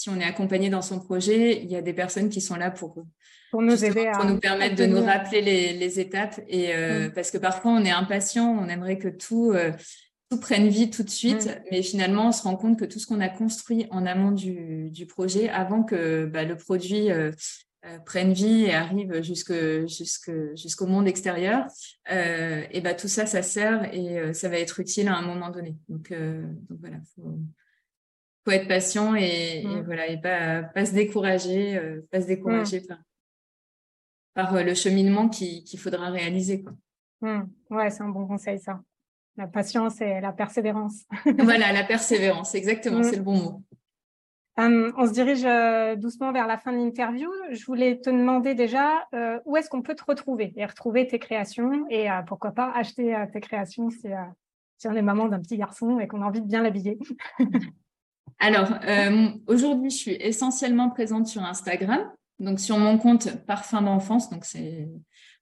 si 0.03 0.09
on 0.09 0.19
est 0.19 0.25
accompagné 0.25 0.69
dans 0.69 0.81
son 0.81 0.99
projet, 0.99 1.63
il 1.63 1.71
y 1.71 1.77
a 1.77 1.81
des 1.81 1.93
personnes 1.93 2.27
qui 2.27 2.41
sont 2.41 2.57
là 2.57 2.71
pour, 2.71 3.05
pour 3.51 3.61
nous 3.61 3.85
aider 3.85 4.11
pour 4.13 4.25
nous 4.25 4.37
permettre 4.37 4.75
de 4.75 4.85
nous 4.85 5.01
rappeler 5.01 5.41
les, 5.41 5.99
étapes. 6.01 6.41
Et 6.49 6.75
euh, 6.75 7.07
mm. 7.07 7.13
parce 7.13 7.31
que 7.31 7.37
parfois 7.37 7.71
on 7.71 7.85
est 7.85 7.91
impatient, 7.91 8.49
on 8.49 8.67
aimerait 8.67 8.97
que 8.97 9.07
tout 9.07 9.53
euh, 9.53 9.71
tout 10.29 10.41
prenne 10.41 10.67
vie 10.67 10.89
tout 10.89 11.03
de 11.03 11.09
suite, 11.09 11.45
mm. 11.45 11.63
mais 11.71 11.81
finalement 11.83 12.27
on 12.27 12.31
se 12.33 12.43
rend 12.43 12.57
compte 12.57 12.77
que 12.77 12.83
tout 12.83 12.99
ce 12.99 13.07
qu'on 13.07 13.21
a 13.21 13.29
construit 13.29 13.87
en 13.91 14.05
amont 14.05 14.31
du, 14.31 15.05
projet, 15.07 15.47
avant 15.47 15.83
que 15.83 16.25
bah, 16.25 16.43
le 16.43 16.57
produit 16.57 17.09
euh, 17.09 17.31
prenne 18.05 18.33
vie 18.33 18.65
et 18.65 18.73
arrive 18.73 19.23
jusque, 19.23 19.53
jusque, 19.87 20.31
jusqu'au 20.57 20.85
monde 20.85 21.07
extérieur, 21.07 21.65
et 22.09 22.81
bah, 22.81 22.93
tout 22.93 23.07
ça, 23.07 23.25
ça 23.25 23.41
sert 23.41 23.93
et 23.93 24.33
ça 24.33 24.49
va 24.49 24.59
être 24.59 24.81
utile 24.81 25.07
à 25.07 25.15
un 25.15 25.21
moment 25.21 25.49
donné. 25.49 25.77
Donc, 25.87 26.11
donc 26.11 26.79
voilà, 26.81 26.97
faut, 27.15 27.39
faut 28.43 28.51
être 28.51 28.67
patient 28.67 29.15
et, 29.15 29.63
mmh. 29.63 29.81
voilà 29.85 30.07
et 30.07 30.19
pas 30.19 30.63
pas 30.63 30.85
se 30.85 30.93
décourager, 30.93 31.77
euh, 31.77 32.01
pas 32.11 32.21
se 32.21 32.27
décourager 32.27 32.81
mmh. 32.81 32.87
par, 32.87 32.97
par 34.33 34.55
euh, 34.55 34.63
le 34.63 34.73
cheminement 34.73 35.29
qu'il 35.29 35.79
faudra 35.79 36.09
réaliser 36.09 36.63
quoi. 36.63 36.73
Mmh. 37.21 37.43
Ouais, 37.69 37.89
c'est 37.89 38.03
un 38.03 38.09
bon 38.09 38.27
conseil 38.27 38.59
ça. 38.59 38.81
La 39.37 39.47
patience 39.47 39.99
et 40.01 40.19
la 40.21 40.31
persévérance. 40.31 41.05
voilà, 41.39 41.71
la 41.71 41.83
persévérance, 41.83 42.53
exactement, 42.53 43.01
c'est 43.01 43.15
le 43.15 43.23
bon 43.23 43.35
mot. 43.35 43.63
Hum, 44.57 44.93
on 44.97 45.07
se 45.07 45.13
dirige 45.13 45.43
euh, 45.45 45.95
doucement 45.95 46.31
vers 46.31 46.45
la 46.45 46.59
fin 46.59 46.71
de 46.71 46.77
l'interview. 46.77 47.31
Je 47.49 47.65
voulais 47.65 47.99
te 47.99 48.11
demander 48.11 48.53
déjà 48.53 49.07
où 49.45 49.57
est-ce 49.57 49.69
qu'on 49.69 49.81
peut 49.81 49.95
te 49.95 50.03
retrouver 50.05 50.53
et 50.55 50.65
retrouver 50.65 51.07
tes 51.07 51.17
créations 51.17 51.87
et 51.89 52.07
pourquoi 52.27 52.51
pas 52.51 52.71
acheter 52.75 53.15
tes 53.31 53.41
créations 53.41 53.89
si, 53.89 54.09
si 54.77 54.87
on 54.87 54.93
est 54.93 55.01
maman 55.01 55.27
d'un 55.27 55.39
petit 55.39 55.57
garçon 55.57 55.97
et 55.99 56.07
qu'on 56.07 56.21
a 56.21 56.25
envie 56.25 56.41
de 56.41 56.47
bien 56.47 56.61
l'habiller? 56.61 56.99
Alors, 58.39 58.73
euh, 58.87 59.29
aujourd'hui, 59.47 59.89
je 59.89 59.95
suis 59.95 60.17
essentiellement 60.19 60.89
présente 60.89 61.27
sur 61.27 61.43
Instagram, 61.43 62.11
donc 62.39 62.59
sur 62.59 62.77
mon 62.77 62.97
compte 62.97 63.45
Parfum 63.45 63.81
d'enfance, 63.81 64.29
donc 64.29 64.45
c'est 64.45 64.89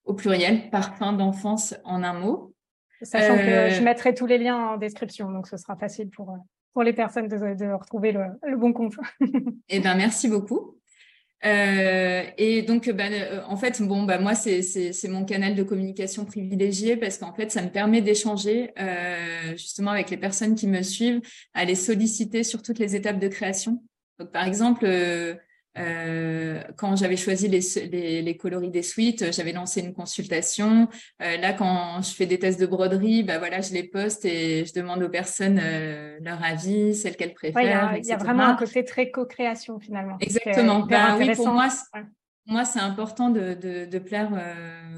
au 0.03 0.13
pluriel, 0.13 0.69
Parfum 0.69 1.13
d'enfance 1.13 1.75
en 1.83 2.03
un 2.03 2.13
mot. 2.13 2.53
Sachant 3.01 3.35
que 3.35 3.41
euh, 3.41 3.69
je 3.71 3.81
mettrai 3.81 4.13
tous 4.13 4.27
les 4.27 4.37
liens 4.37 4.57
en 4.57 4.77
description, 4.77 5.31
donc 5.31 5.47
ce 5.47 5.57
sera 5.57 5.75
facile 5.75 6.09
pour, 6.09 6.37
pour 6.73 6.83
les 6.83 6.93
personnes 6.93 7.27
de, 7.27 7.73
retrouver 7.73 8.11
le, 8.11 8.25
le, 8.43 8.57
bon 8.57 8.71
compte. 8.71 8.93
eh 9.69 9.79
bien, 9.79 9.95
merci 9.95 10.27
beaucoup. 10.27 10.77
Euh, 11.43 12.23
et 12.37 12.61
donc, 12.61 12.89
bah, 12.89 13.05
euh, 13.09 13.41
en 13.47 13.57
fait, 13.57 13.81
bon, 13.81 14.03
bah, 14.03 14.19
moi, 14.19 14.35
c'est 14.35 15.07
mon 15.07 15.25
canal 15.25 15.55
de 15.55 15.63
communication 15.63 16.25
privilégié 16.25 16.97
parce 16.97 17.17
qu'en 17.17 17.33
fait, 17.33 17.51
ça 17.51 17.61
me 17.61 17.69
permet 17.69 18.01
d'échanger 18.01 18.71
euh, 18.79 19.51
justement 19.51 19.91
avec 19.91 20.09
les 20.09 20.17
personnes 20.17 20.55
qui 20.55 20.67
me 20.67 20.81
suivent, 20.83 21.21
à 21.53 21.65
les 21.65 21.75
solliciter 21.75 22.43
sur 22.43 22.61
toutes 22.61 22.79
les 22.79 22.95
étapes 22.95 23.19
de 23.19 23.27
création. 23.27 23.83
Donc, 24.19 24.31
par 24.31 24.45
exemple, 24.45 24.85
euh, 25.77 26.41
euh, 26.41 26.61
quand 26.77 26.95
j'avais 26.95 27.17
choisi 27.17 27.47
les, 27.47 27.61
les, 27.87 28.21
les, 28.21 28.37
coloris 28.37 28.69
des 28.69 28.83
suites, 28.83 29.31
j'avais 29.31 29.51
lancé 29.51 29.81
une 29.81 29.93
consultation. 29.93 30.87
Euh, 31.21 31.37
là, 31.37 31.53
quand 31.53 32.01
je 32.01 32.11
fais 32.11 32.25
des 32.25 32.39
tests 32.39 32.59
de 32.59 32.65
broderie, 32.65 33.23
bah 33.23 33.37
voilà, 33.37 33.61
je 33.61 33.73
les 33.73 33.83
poste 33.83 34.25
et 34.25 34.65
je 34.65 34.73
demande 34.73 35.03
aux 35.03 35.09
personnes 35.09 35.59
euh, 35.61 36.17
leur 36.21 36.43
avis, 36.43 36.95
celles 36.95 37.15
qu'elles 37.15 37.33
préfèrent. 37.33 37.95
Il 37.97 38.05
y, 38.05 38.11
a 38.11 38.17
vraiment 38.17 38.45
un 38.45 38.55
côté 38.55 38.83
très 38.83 39.11
co-création 39.11 39.79
finalement. 39.79 40.17
Exactement. 40.19 40.81
Bah, 40.81 41.15
oui, 41.17 41.33
pour 41.35 41.49
moi, 41.49 41.67
moi, 42.45 42.65
c'est 42.65 42.79
important 42.79 43.29
de, 43.29 43.53
de, 43.53 43.85
de 43.85 43.99
plaire 43.99 44.31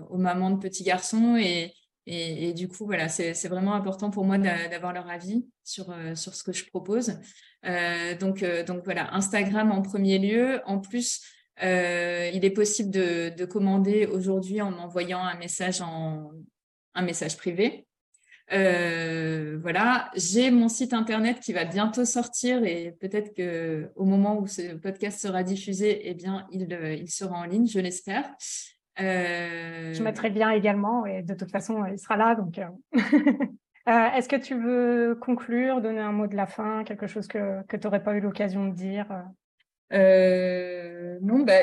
aux 0.09 0.17
mamans 0.17 0.51
de 0.51 0.59
petits 0.59 0.83
garçons 0.83 1.35
et, 1.37 1.73
et, 2.05 2.53
du 2.53 2.67
coup, 2.67 2.85
voilà, 2.85 3.07
c'est 3.07 3.47
vraiment 3.47 3.73
important 3.73 4.09
pour 4.09 4.25
moi 4.25 4.37
d'avoir 4.37 4.91
leur 4.93 5.09
avis 5.09 5.45
sur, 5.63 5.89
euh, 5.91 6.15
sur 6.15 6.35
ce 6.35 6.43
que 6.43 6.51
je 6.51 6.65
propose. 6.65 7.17
Euh, 7.65 8.17
donc, 8.17 8.43
euh, 8.43 8.63
donc 8.63 8.83
voilà, 8.83 9.13
Instagram 9.13 9.71
en 9.71 9.81
premier 9.81 10.19
lieu. 10.19 10.61
En 10.65 10.79
plus, 10.79 11.21
il 11.61 12.43
est 12.43 12.53
possible 12.53 12.89
de, 12.89 13.29
de 13.29 13.45
commander 13.45 14.05
aujourd'hui 14.05 14.61
en 14.61 14.71
m'envoyant 14.71 15.23
un 15.23 15.37
message 15.37 15.81
en 15.81 16.31
un 16.95 17.01
message 17.03 17.37
privé. 17.37 17.87
voilà, 18.49 20.11
j'ai 20.15 20.51
mon 20.51 20.67
site 20.67 20.93
internet 20.93 21.39
qui 21.39 21.53
va 21.53 21.63
bientôt 21.63 22.05
sortir 22.05 22.65
et 22.65 22.95
peut-être 22.99 23.33
que 23.33 23.89
au 23.95 24.03
moment 24.03 24.37
où 24.39 24.47
ce 24.47 24.73
podcast 24.75 25.21
sera 25.21 25.43
diffusé, 25.43 26.01
eh 26.09 26.13
bien, 26.15 26.47
il, 26.51 26.67
il 26.99 27.09
sera 27.09 27.37
en 27.37 27.45
ligne, 27.45 27.67
je 27.67 27.79
l'espère. 27.79 28.29
Euh... 28.99 29.93
Je 29.93 30.03
mettrai 30.03 30.29
bien 30.29 30.51
également 30.51 31.05
et 31.05 31.23
de 31.23 31.33
toute 31.33 31.51
façon, 31.51 31.85
il 31.85 31.99
sera 31.99 32.17
là. 32.17 32.35
Donc, 32.35 32.59
euh, 32.59 32.67
euh, 33.89 34.07
est-ce 34.15 34.29
que 34.29 34.35
tu 34.35 34.55
veux 34.55 35.15
conclure, 35.19 35.81
donner 35.81 35.99
un 35.99 36.11
mot 36.11 36.27
de 36.27 36.35
la 36.35 36.45
fin, 36.45 36.83
quelque 36.83 37.07
chose 37.07 37.27
que, 37.27 37.63
que 37.67 37.77
tu 37.77 37.87
n'aurais 37.87 38.03
pas 38.03 38.13
eu 38.13 38.19
l'occasion 38.19 38.67
de 38.67 38.75
dire 38.75 39.07
Non, 39.91 41.39
bah, 41.43 41.59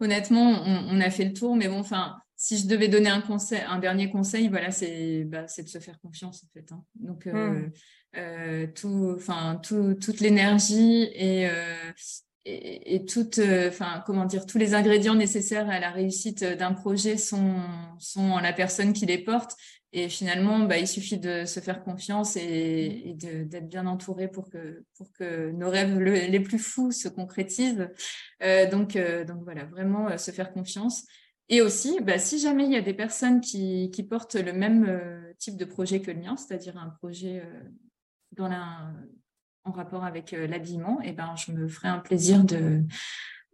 honnêtement, 0.00 0.62
on, 0.64 1.00
a 1.00 1.10
fait 1.10 1.24
le 1.24 1.32
tour, 1.32 1.56
mais 1.56 1.68
bon, 1.68 1.78
enfin, 1.78 2.16
si 2.36 2.58
je 2.58 2.66
devais 2.66 2.88
donner 2.88 3.10
un 3.10 3.20
conseil, 3.20 3.60
un 3.68 3.78
dernier 3.78 4.10
conseil, 4.10 4.48
voilà, 4.48 4.70
c'est 4.70 5.24
bah, 5.24 5.42
de 5.42 5.68
se 5.68 5.78
faire 5.78 6.00
confiance 6.00 6.44
en 6.44 6.48
fait. 6.52 6.72
Hein. 6.72 6.82
Donc 6.96 7.26
mmh. 7.26 8.72
tout, 8.74 9.14
enfin 9.16 9.60
tout, 9.62 9.94
toute 9.94 10.20
l'énergie 10.20 11.04
et 11.14 11.48
et, 12.44 12.94
et 12.94 13.04
toute, 13.04 13.40
enfin, 13.68 14.02
comment 14.06 14.24
dire, 14.24 14.46
tous 14.46 14.58
les 14.58 14.74
ingrédients 14.74 15.14
nécessaires 15.14 15.68
à 15.70 15.80
la 15.80 15.90
réussite 15.90 16.44
d'un 16.44 16.72
projet 16.72 17.16
sont, 17.16 17.56
sont 17.98 18.30
en 18.30 18.40
la 18.40 18.52
personne 18.52 18.92
qui 18.92 19.06
les 19.06 19.18
porte. 19.18 19.56
Et 19.96 20.08
finalement, 20.08 20.58
bah, 20.58 20.76
il 20.76 20.88
suffit 20.88 21.18
de 21.18 21.44
se 21.44 21.60
faire 21.60 21.84
confiance 21.84 22.34
et, 22.34 23.10
et 23.10 23.14
d'être 23.14 23.68
bien 23.68 23.86
entouré 23.86 24.26
pour 24.26 24.50
que, 24.50 24.84
pour 24.96 25.12
que 25.12 25.52
nos 25.52 25.70
rêves 25.70 26.00
les 26.00 26.40
plus 26.40 26.58
fous 26.58 26.90
se 26.90 27.06
concrétisent. 27.06 27.88
Euh, 28.42 28.68
donc, 28.68 28.96
euh, 28.96 29.24
donc 29.24 29.44
voilà, 29.44 29.64
vraiment 29.66 30.08
euh, 30.08 30.16
se 30.16 30.32
faire 30.32 30.52
confiance. 30.52 31.04
Et 31.48 31.60
aussi, 31.60 32.00
bah, 32.02 32.18
si 32.18 32.40
jamais 32.40 32.64
il 32.64 32.72
y 32.72 32.76
a 32.76 32.80
des 32.80 32.92
personnes 32.92 33.40
qui, 33.40 33.92
qui 33.92 34.02
portent 34.02 34.34
le 34.34 34.52
même 34.52 34.84
euh, 34.88 35.32
type 35.38 35.56
de 35.56 35.64
projet 35.64 36.00
que 36.00 36.10
le 36.10 36.18
mien, 36.18 36.36
c'est-à-dire 36.36 36.76
un 36.76 36.90
projet 36.90 37.44
dans 38.32 38.48
la, 38.48 38.92
en 39.64 39.72
rapport 39.72 40.04
avec 40.04 40.32
l'habillement, 40.32 41.00
et 41.02 41.08
eh 41.08 41.12
ben, 41.12 41.34
je 41.36 41.52
me 41.52 41.68
ferai 41.68 41.88
un 41.88 41.98
plaisir 41.98 42.44
de, 42.44 42.82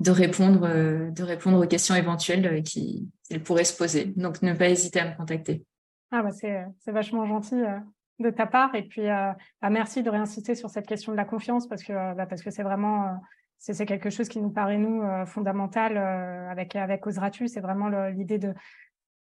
de, 0.00 0.11
répondre, 0.11 1.11
de 1.11 1.22
répondre 1.22 1.62
aux 1.62 1.66
questions 1.68 1.94
éventuelles 1.94 2.62
qui, 2.62 3.08
qui 3.28 3.38
pourraient 3.38 3.64
se 3.64 3.76
poser. 3.76 4.06
Donc, 4.16 4.42
ne 4.42 4.52
pas 4.54 4.68
hésiter 4.68 5.00
à 5.00 5.11
me 5.11 5.16
contacter. 5.16 5.64
Ah 6.12 6.22
bah 6.22 6.30
c'est 6.32 6.92
vachement 6.92 7.24
gentil 7.24 7.54
euh, 7.54 7.78
de 8.18 8.30
ta 8.30 8.46
part 8.46 8.74
et 8.74 8.82
puis 8.82 9.08
euh, 9.08 9.32
bah 9.62 9.70
merci 9.70 10.02
de 10.02 10.11
réinsister 10.11 10.56
sur 10.56 10.68
cette 10.68 10.86
question 10.86 11.12
de 11.12 11.16
la 11.16 11.24
confiance 11.24 11.68
parce 11.68 11.84
que 11.84 11.92
euh, 11.92 12.14
bah 12.14 12.26
parce 12.26 12.42
que 12.42 12.50
c'est 12.50 12.64
vraiment 12.64 13.20
c'est 13.58 13.86
quelque 13.86 14.11
chose 14.11 14.28
qui 14.28 14.40
nous 14.40 14.50
paraît 14.50 14.78
nous 14.78 15.02
fondamental 15.26 15.98
avec 15.98 16.74
avec 16.76 17.04
c'est 17.46 17.61
vraiment 17.61 17.88
l'idée 18.08 18.38
de 18.38 18.54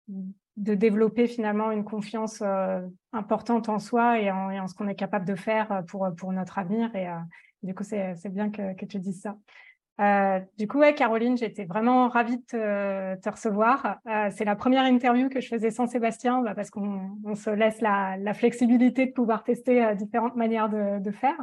de 0.08 0.74
développer 0.74 1.28
finalement 1.28 1.72
une 1.72 1.84
confiance 1.84 2.42
importante 3.14 3.70
en 3.70 3.80
soi 3.80 4.20
et 4.20 4.32
en, 4.32 4.50
et 4.50 4.60
en 4.60 4.68
ce 4.68 4.74
qu'on 4.74 4.88
est 4.88 4.96
capable 4.96 5.26
de 5.26 5.36
faire 5.36 5.84
pour 5.88 6.08
pour 6.18 6.32
notre 6.34 6.58
avenir 6.58 6.96
et 6.96 7.08
du 7.62 7.76
coup 7.76 7.84
c'est 7.84 8.30
bien 8.30 8.50
que, 8.50 8.74
que 8.74 8.86
tu 8.86 9.00
dises 9.00 9.22
ça. 9.22 9.38
Euh, 10.00 10.40
du 10.60 10.68
coup, 10.68 10.78
ouais, 10.78 10.94
Caroline, 10.94 11.38
j'étais 11.38 11.66
vraiment 11.66 12.08
ravie 12.08 12.38
de 12.38 12.44
te, 13.16 13.30
recevoir. 13.30 13.98
Euh, 14.08 14.30
c'est 14.32 14.46
la 14.46 14.56
première 14.56 14.84
interview 14.84 15.28
que 15.28 15.42
je 15.42 15.48
faisais 15.48 15.72
sans 15.72 15.88
Sébastien, 15.88 16.42
bah, 16.44 16.54
parce 16.54 16.70
qu'on 16.70 17.18
on 17.24 17.36
se 17.36 17.50
laisse 17.50 17.82
la, 17.82 18.16
la, 18.18 18.34
flexibilité 18.36 19.08
de 19.08 19.12
pouvoir 19.12 19.44
tester 19.44 19.84
euh, 19.84 19.96
différentes 19.96 20.36
manières 20.36 20.70
de, 20.70 21.00
de 21.00 21.12
faire. 21.12 21.38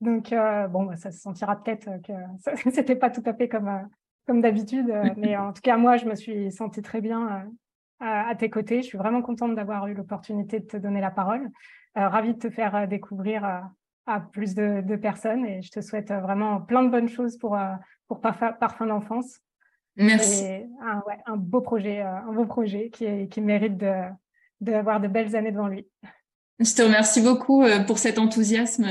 Donc, 0.00 0.32
euh, 0.32 0.68
bon, 0.68 0.84
bah, 0.84 0.96
ça 0.96 1.10
se 1.10 1.18
sentira 1.18 1.60
peut-être 1.60 1.90
que 2.02 2.12
c'était 2.70 2.94
pas 2.94 3.10
tout 3.10 3.22
à 3.26 3.34
fait 3.34 3.48
comme 3.48 3.68
euh, 3.68 3.82
comme 4.26 4.42
d'habitude, 4.42 4.92
mais 5.16 5.38
en 5.38 5.54
tout 5.54 5.62
cas, 5.62 5.78
moi, 5.78 5.96
je 5.96 6.04
me 6.04 6.14
suis 6.14 6.52
sentie 6.52 6.82
très 6.82 7.00
bien 7.00 7.48
à, 8.00 8.34
tes 8.34 8.50
côtés. 8.50 8.82
Je 8.82 8.86
suis 8.86 8.98
vraiment 8.98 9.22
contente 9.22 9.54
d'avoir 9.54 9.86
eu 9.88 9.94
l'opportunité 9.94 10.60
de 10.60 10.66
te 10.66 10.76
donner 10.76 11.00
la 11.00 11.10
parole. 11.10 11.50
ravie 11.94 12.34
de 12.34 12.38
te 12.38 12.50
faire 12.50 12.86
découvrir 12.86 13.70
à 14.08 14.20
plus 14.20 14.54
de, 14.54 14.80
de, 14.80 14.96
personnes 14.96 15.44
et 15.44 15.60
je 15.62 15.70
te 15.70 15.80
souhaite 15.80 16.10
vraiment 16.10 16.60
plein 16.62 16.82
de 16.82 16.88
bonnes 16.88 17.08
choses 17.08 17.36
pour, 17.36 17.56
euh, 17.56 17.74
pour 18.08 18.20
Parfum 18.20 18.86
d'enfance. 18.86 19.38
Merci. 19.96 20.44
un, 20.80 21.02
ouais, 21.06 21.18
un, 21.26 21.36
beau 21.36 21.60
projet, 21.60 22.00
euh, 22.00 22.16
un 22.28 22.32
beau 22.32 22.46
projet 22.46 22.88
qui, 22.90 23.28
qui 23.28 23.40
mérite 23.40 23.76
d'avoir 24.60 25.00
de, 25.00 25.06
de, 25.06 25.12
belles 25.12 25.36
années 25.36 25.52
devant 25.52 25.68
lui. 25.68 25.86
Je 26.58 26.74
te 26.74 26.82
remercie 26.82 27.22
beaucoup 27.22 27.62
euh, 27.62 27.80
pour 27.80 27.98
cet 27.98 28.18
enthousiasme 28.18 28.86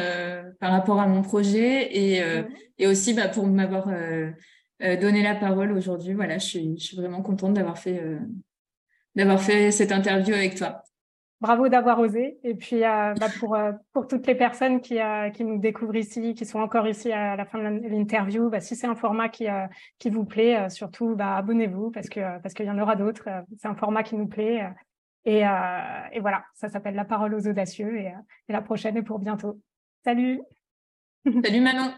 par 0.59 0.71
rapport 0.71 0.99
à 0.99 1.07
mon 1.07 1.23
projet 1.23 1.97
et, 1.97 2.21
et 2.77 2.87
aussi 2.87 3.13
bah, 3.13 3.27
pour 3.27 3.47
m'avoir 3.47 3.89
donné 4.79 5.23
la 5.23 5.35
parole 5.35 5.71
aujourd'hui. 5.71 6.13
Voilà, 6.13 6.37
je 6.37 6.45
suis, 6.45 6.77
je 6.77 6.83
suis 6.83 6.97
vraiment 6.97 7.21
contente 7.21 7.53
d'avoir 7.55 7.77
fait, 7.77 8.01
d'avoir 9.17 9.41
fait 9.41 9.71
cette 9.71 9.91
interview 9.91 10.33
avec 10.33 10.55
toi 10.55 10.81
bravo 11.41 11.69
d'avoir 11.69 11.99
osé. 11.99 12.39
Et 12.43 12.55
puis 12.55 12.83
euh, 12.83 13.13
bah 13.13 13.27
pour, 13.39 13.55
euh, 13.55 13.71
pour 13.93 14.07
toutes 14.07 14.27
les 14.27 14.35
personnes 14.35 14.81
qui, 14.81 14.99
euh, 14.99 15.29
qui 15.29 15.43
nous 15.43 15.59
découvrent 15.59 15.95
ici, 15.95 16.33
qui 16.33 16.45
sont 16.45 16.59
encore 16.59 16.87
ici 16.87 17.11
à 17.11 17.35
la 17.35 17.45
fin 17.45 17.59
de 17.59 17.87
l'interview, 17.87 18.49
bah, 18.49 18.59
si 18.59 18.75
c'est 18.75 18.87
un 18.87 18.95
format 18.95 19.29
qui, 19.29 19.47
qui 19.99 20.09
vous 20.09 20.25
plaît, 20.25 20.69
surtout 20.69 21.15
bah, 21.15 21.35
abonnez-vous 21.35 21.91
parce 21.91 22.09
que 22.09 22.19
parce 22.41 22.53
qu'il 22.53 22.65
y 22.65 22.71
en 22.71 22.79
aura 22.79 22.95
d'autres. 22.95 23.29
C'est 23.57 23.67
un 23.67 23.75
format 23.75 24.03
qui 24.03 24.15
nous 24.15 24.27
plaît. 24.27 24.67
Et, 25.25 25.39
et 25.39 26.19
voilà, 26.21 26.45
ça 26.53 26.69
s'appelle 26.69 26.95
La 26.95 27.05
parole 27.05 27.33
aux 27.33 27.47
audacieux 27.47 27.97
et, 27.97 28.13
et 28.47 28.53
la 28.53 28.61
prochaine 28.61 28.97
est 28.97 29.03
pour 29.03 29.19
bientôt. 29.19 29.59
Salut 30.03 30.41
Salut 31.43 31.59
Manon 31.59 31.91